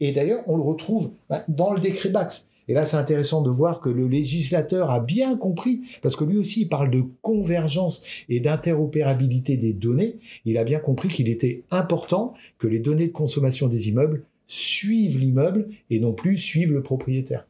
Et 0.00 0.10
d'ailleurs, 0.12 0.42
on 0.48 0.56
le 0.56 0.62
retrouve 0.64 1.12
bah, 1.30 1.44
dans 1.48 1.72
le 1.72 1.78
décret 1.80 2.08
Bax. 2.08 2.48
Et 2.68 2.74
là, 2.74 2.84
c'est 2.84 2.96
intéressant 2.96 3.42
de 3.42 3.50
voir 3.50 3.80
que 3.80 3.88
le 3.88 4.06
législateur 4.06 4.90
a 4.90 5.00
bien 5.00 5.36
compris, 5.36 5.82
parce 6.02 6.16
que 6.16 6.24
lui 6.24 6.36
aussi, 6.36 6.62
il 6.62 6.68
parle 6.68 6.90
de 6.90 7.02
convergence 7.22 8.04
et 8.28 8.40
d'interopérabilité 8.40 9.56
des 9.56 9.72
données. 9.72 10.16
Il 10.44 10.58
a 10.58 10.64
bien 10.64 10.78
compris 10.78 11.08
qu'il 11.08 11.28
était 11.28 11.62
important 11.70 12.34
que 12.58 12.66
les 12.66 12.78
données 12.78 13.08
de 13.08 13.12
consommation 13.12 13.68
des 13.68 13.88
immeubles 13.88 14.22
suivent 14.46 15.18
l'immeuble 15.18 15.68
et 15.90 16.00
non 16.00 16.12
plus 16.12 16.36
suivent 16.36 16.72
le 16.72 16.82
propriétaire. 16.82 17.46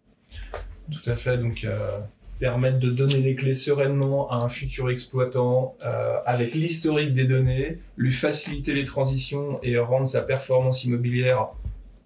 Tout 0.90 1.10
à 1.10 1.16
fait, 1.16 1.38
donc 1.38 1.64
euh, 1.64 1.98
permettre 2.38 2.78
de 2.78 2.90
donner 2.90 3.18
les 3.18 3.34
clés 3.34 3.54
sereinement 3.54 4.30
à 4.30 4.36
un 4.36 4.48
futur 4.48 4.90
exploitant 4.90 5.76
euh, 5.84 6.16
avec 6.26 6.54
l'historique 6.54 7.12
des 7.12 7.24
données, 7.24 7.78
lui 7.96 8.10
faciliter 8.10 8.74
les 8.74 8.84
transitions 8.84 9.58
et 9.62 9.78
rendre 9.78 10.06
sa 10.06 10.22
performance 10.22 10.84
immobilière 10.84 11.48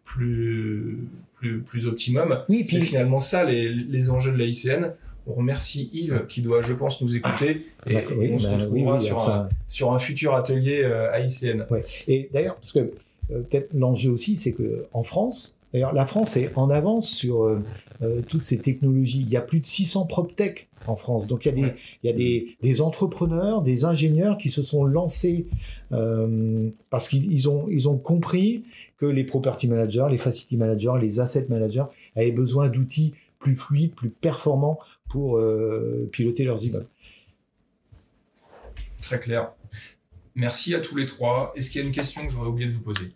plus, 0.04 0.98
plus, 1.42 1.60
plus 1.60 1.86
optimum. 1.88 2.38
Oui, 2.48 2.64
C'est 2.68 2.80
finalement 2.80 3.18
ça 3.18 3.44
les, 3.44 3.68
les 3.74 4.10
enjeux 4.10 4.30
de 4.32 4.38
la 4.38 4.44
ICN. 4.44 4.92
On 5.26 5.32
remercie 5.34 5.90
Yves 5.92 6.26
qui 6.28 6.40
doit, 6.42 6.62
je 6.62 6.72
pense, 6.72 7.00
nous 7.02 7.16
écouter 7.16 7.66
et, 7.88 7.96
oui, 8.16 8.26
et 8.26 8.32
on 8.34 8.38
se 8.38 8.46
bah, 8.48 8.54
retrouvera 8.58 8.92
oui, 8.94 9.00
oui, 9.00 9.06
sur, 9.06 9.20
ça- 9.20 9.42
un, 9.42 9.48
sur 9.68 9.92
un 9.92 9.98
futur 9.98 10.34
atelier 10.34 10.82
euh, 10.84 11.12
à 11.12 11.20
ICN. 11.20 11.64
Ouais. 11.70 11.82
Et 12.08 12.28
d'ailleurs, 12.32 12.56
parce 12.56 12.72
que 12.72 12.78
euh, 12.78 13.40
peut-être 13.48 13.72
l'enjeu 13.74 14.10
aussi, 14.10 14.36
c'est 14.36 14.52
que 14.52 14.84
en 14.92 15.02
France, 15.02 15.58
d'ailleurs, 15.72 15.92
la 15.92 16.06
France 16.06 16.36
est 16.36 16.50
en 16.56 16.70
avance 16.70 17.08
sur 17.08 17.44
euh, 17.44 17.60
euh, 18.02 18.20
toutes 18.28 18.42
ces 18.44 18.58
technologies. 18.58 19.20
Il 19.20 19.30
y 19.30 19.36
a 19.36 19.40
plus 19.40 19.60
de 19.60 19.66
600 19.66 20.06
PropTech 20.06 20.68
en 20.88 20.96
France. 20.96 21.28
Donc 21.28 21.44
il 21.44 21.48
y 21.48 21.52
a 21.52 21.54
des, 21.54 21.72
il 22.02 22.10
y 22.10 22.12
a 22.12 22.16
des, 22.16 22.56
des 22.60 22.80
entrepreneurs, 22.80 23.62
des 23.62 23.84
ingénieurs 23.84 24.38
qui 24.38 24.50
se 24.50 24.62
sont 24.62 24.84
lancés 24.84 25.46
parce 26.90 27.06
qu'ils 27.08 27.30
ils 27.32 27.48
ont, 27.48 27.66
ils 27.68 27.88
ont 27.88 27.98
compris 27.98 28.64
que 29.02 29.06
les 29.06 29.24
property 29.24 29.66
managers, 29.66 30.06
les 30.10 30.16
facility 30.18 30.56
managers, 30.56 30.92
les 31.00 31.18
asset 31.18 31.46
managers 31.48 31.82
avaient 32.14 32.30
besoin 32.30 32.68
d'outils 32.68 33.14
plus 33.40 33.56
fluides, 33.56 33.96
plus 33.96 34.10
performants 34.10 34.78
pour 35.08 35.38
euh, 35.38 36.08
piloter 36.12 36.44
leurs 36.44 36.64
immeubles. 36.64 36.86
Très 39.02 39.18
clair. 39.18 39.50
Merci 40.36 40.76
à 40.76 40.80
tous 40.80 40.94
les 40.96 41.06
trois. 41.06 41.52
Est-ce 41.56 41.68
qu'il 41.70 41.80
y 41.80 41.84
a 41.84 41.86
une 41.88 41.92
question 41.92 42.24
que 42.24 42.32
j'aurais 42.32 42.46
oublié 42.48 42.68
de 42.68 42.74
vous 42.74 42.80
poser? 42.80 43.10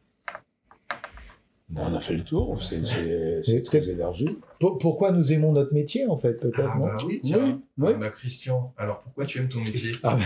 Bon, 1.68 1.83
on 1.88 1.94
a 1.94 2.01
fait 2.01 2.14
le 2.14 2.25
tour, 2.25 2.61
c'est 2.61 3.62
très 3.62 3.88
élargi. 3.88 4.29
Pour- 4.59 4.79
pourquoi 4.79 5.12
nous 5.12 5.33
aimons 5.33 5.53
notre 5.53 5.72
métier, 5.72 6.07
en 6.09 6.16
fait, 6.16 6.35
peut-être 6.35 6.72
Ah 6.75 6.79
bah 6.79 6.96
oui, 7.07 7.20
tiens. 7.22 7.61
Oui, 7.79 7.87
oui. 7.87 7.92
Ah 7.94 7.99
bah, 7.99 8.11
Christian, 8.11 8.72
alors 8.77 9.01
pourquoi 9.01 9.25
tu 9.25 9.38
aimes 9.38 9.49
ton 9.49 9.61
métier? 9.61 9.92
Ah 10.03 10.18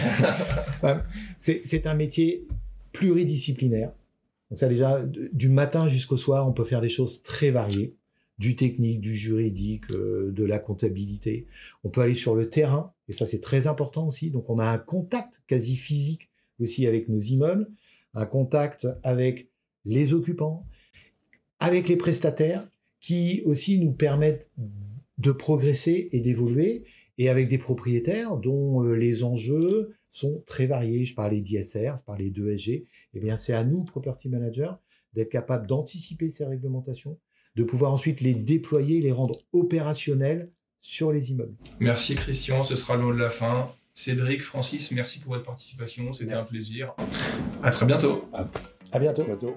c'est 1.40 1.60
c'est 1.64 1.86
un 1.86 1.94
métier 1.94 2.46
pluridisciplinaire. 2.92 3.92
Donc 4.50 4.58
ça 4.58 4.68
déjà, 4.68 5.04
du 5.06 5.48
matin 5.48 5.88
jusqu'au 5.88 6.16
soir, 6.16 6.48
on 6.48 6.52
peut 6.52 6.64
faire 6.64 6.80
des 6.80 6.88
choses 6.88 7.22
très 7.22 7.50
variées, 7.50 7.96
du 8.38 8.56
technique, 8.56 9.00
du 9.00 9.14
juridique, 9.14 9.90
euh, 9.90 10.32
de 10.32 10.44
la 10.44 10.58
comptabilité. 10.58 11.46
On 11.84 11.90
peut 11.90 12.00
aller 12.00 12.14
sur 12.14 12.34
le 12.34 12.48
terrain, 12.48 12.92
et 13.08 13.12
ça 13.12 13.26
c'est 13.26 13.40
très 13.40 13.66
important 13.66 14.08
aussi. 14.08 14.30
Donc 14.30 14.50
on 14.50 14.58
a 14.58 14.66
un 14.66 14.78
contact 14.78 15.42
quasi 15.46 15.76
physique 15.76 16.30
aussi 16.58 16.86
avec 16.86 17.08
nos 17.08 17.20
immeubles, 17.20 17.70
un 18.14 18.26
contact 18.26 18.88
avec 19.02 19.48
les 19.84 20.12
occupants, 20.12 20.66
avec 21.58 21.88
les 21.88 21.96
prestataires, 21.96 22.66
qui 23.00 23.42
aussi 23.46 23.78
nous 23.78 23.92
permettent 23.92 24.50
de 25.18 25.32
progresser 25.32 26.08
et 26.12 26.20
d'évoluer 26.20 26.84
et 27.18 27.28
avec 27.28 27.48
des 27.48 27.58
propriétaires 27.58 28.36
dont 28.36 28.82
euh, 28.82 28.94
les 28.94 29.24
enjeux 29.24 29.94
sont 30.10 30.42
très 30.46 30.66
variés. 30.66 31.04
Je 31.04 31.14
parlais 31.14 31.40
d'ISR, 31.40 31.96
je 31.98 32.04
parlais 32.04 32.30
d'ESG. 32.30 32.86
Eh 33.14 33.20
bien, 33.20 33.36
c'est 33.36 33.52
à 33.52 33.64
nous, 33.64 33.84
property 33.84 34.28
managers, 34.28 34.72
d'être 35.14 35.30
capables 35.30 35.66
d'anticiper 35.66 36.30
ces 36.30 36.44
réglementations, 36.44 37.18
de 37.56 37.64
pouvoir 37.64 37.92
ensuite 37.92 38.20
les 38.20 38.34
déployer, 38.34 39.00
les 39.00 39.12
rendre 39.12 39.38
opérationnels 39.52 40.50
sur 40.80 41.12
les 41.12 41.30
immeubles. 41.30 41.54
Merci 41.78 42.14
Christian, 42.14 42.62
ce 42.62 42.76
sera 42.76 42.96
le 42.96 43.02
mot 43.02 43.12
de 43.12 43.18
la 43.18 43.30
fin. 43.30 43.68
Cédric, 43.92 44.40
Francis, 44.42 44.92
merci 44.92 45.18
pour 45.18 45.32
votre 45.32 45.44
participation, 45.44 46.12
c'était 46.12 46.32
un 46.32 46.44
plaisir. 46.44 46.94
À 47.62 47.70
très 47.70 47.86
bientôt. 47.86 48.24
À 48.92 48.98
bientôt. 48.98 49.24
Bientôt. 49.24 49.56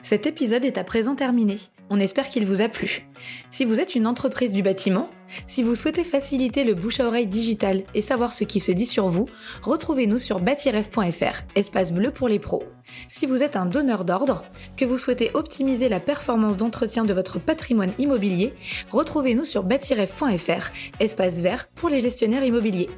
Cet 0.00 0.26
épisode 0.26 0.64
est 0.64 0.78
à 0.78 0.84
présent 0.84 1.14
terminé. 1.14 1.56
On 1.90 1.98
espère 1.98 2.28
qu'il 2.28 2.46
vous 2.46 2.60
a 2.60 2.68
plu. 2.68 3.08
Si 3.50 3.64
vous 3.64 3.80
êtes 3.80 3.94
une 3.94 4.06
entreprise 4.06 4.52
du 4.52 4.62
bâtiment, 4.62 5.08
si 5.46 5.62
vous 5.62 5.74
souhaitez 5.74 6.04
faciliter 6.04 6.64
le 6.64 6.74
bouche 6.74 7.00
à 7.00 7.06
oreille 7.06 7.26
digital 7.26 7.82
et 7.94 8.00
savoir 8.00 8.32
ce 8.32 8.44
qui 8.44 8.60
se 8.60 8.72
dit 8.72 8.86
sur 8.86 9.08
vous, 9.08 9.26
retrouvez-nous 9.62 10.18
sur 10.18 10.40
bâtiref.fr, 10.40 11.42
espace 11.54 11.92
bleu 11.92 12.10
pour 12.10 12.28
les 12.28 12.38
pros. 12.38 12.62
Si 13.08 13.26
vous 13.26 13.42
êtes 13.42 13.56
un 13.56 13.66
donneur 13.66 14.04
d'ordre, 14.04 14.44
que 14.76 14.84
vous 14.84 14.98
souhaitez 14.98 15.30
optimiser 15.34 15.88
la 15.88 16.00
performance 16.00 16.56
d'entretien 16.56 17.04
de 17.04 17.14
votre 17.14 17.40
patrimoine 17.40 17.92
immobilier, 17.98 18.54
retrouvez-nous 18.90 19.44
sur 19.44 19.64
bâtiref.fr, 19.64 20.70
espace 21.00 21.40
vert 21.40 21.68
pour 21.74 21.88
les 21.88 22.00
gestionnaires 22.00 22.44
immobiliers. 22.44 22.90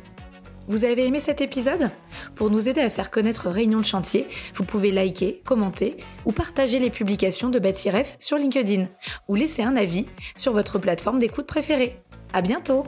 Vous 0.68 0.84
avez 0.84 1.06
aimé 1.06 1.18
cet 1.18 1.40
épisode? 1.40 1.90
Pour 2.34 2.50
nous 2.50 2.68
aider 2.68 2.82
à 2.82 2.90
faire 2.90 3.10
connaître 3.10 3.48
Réunion 3.48 3.80
de 3.80 3.86
chantier, 3.86 4.26
vous 4.52 4.64
pouvez 4.64 4.90
liker, 4.90 5.40
commenter 5.46 5.96
ou 6.26 6.32
partager 6.32 6.78
les 6.78 6.90
publications 6.90 7.48
de 7.48 7.58
Bâtiref 7.58 8.16
sur 8.18 8.36
LinkedIn 8.36 8.86
ou 9.28 9.34
laisser 9.34 9.62
un 9.62 9.76
avis 9.76 10.04
sur 10.36 10.52
votre 10.52 10.78
plateforme 10.78 11.20
d'écoute 11.20 11.46
préférée. 11.46 12.02
À 12.34 12.42
bientôt 12.42 12.84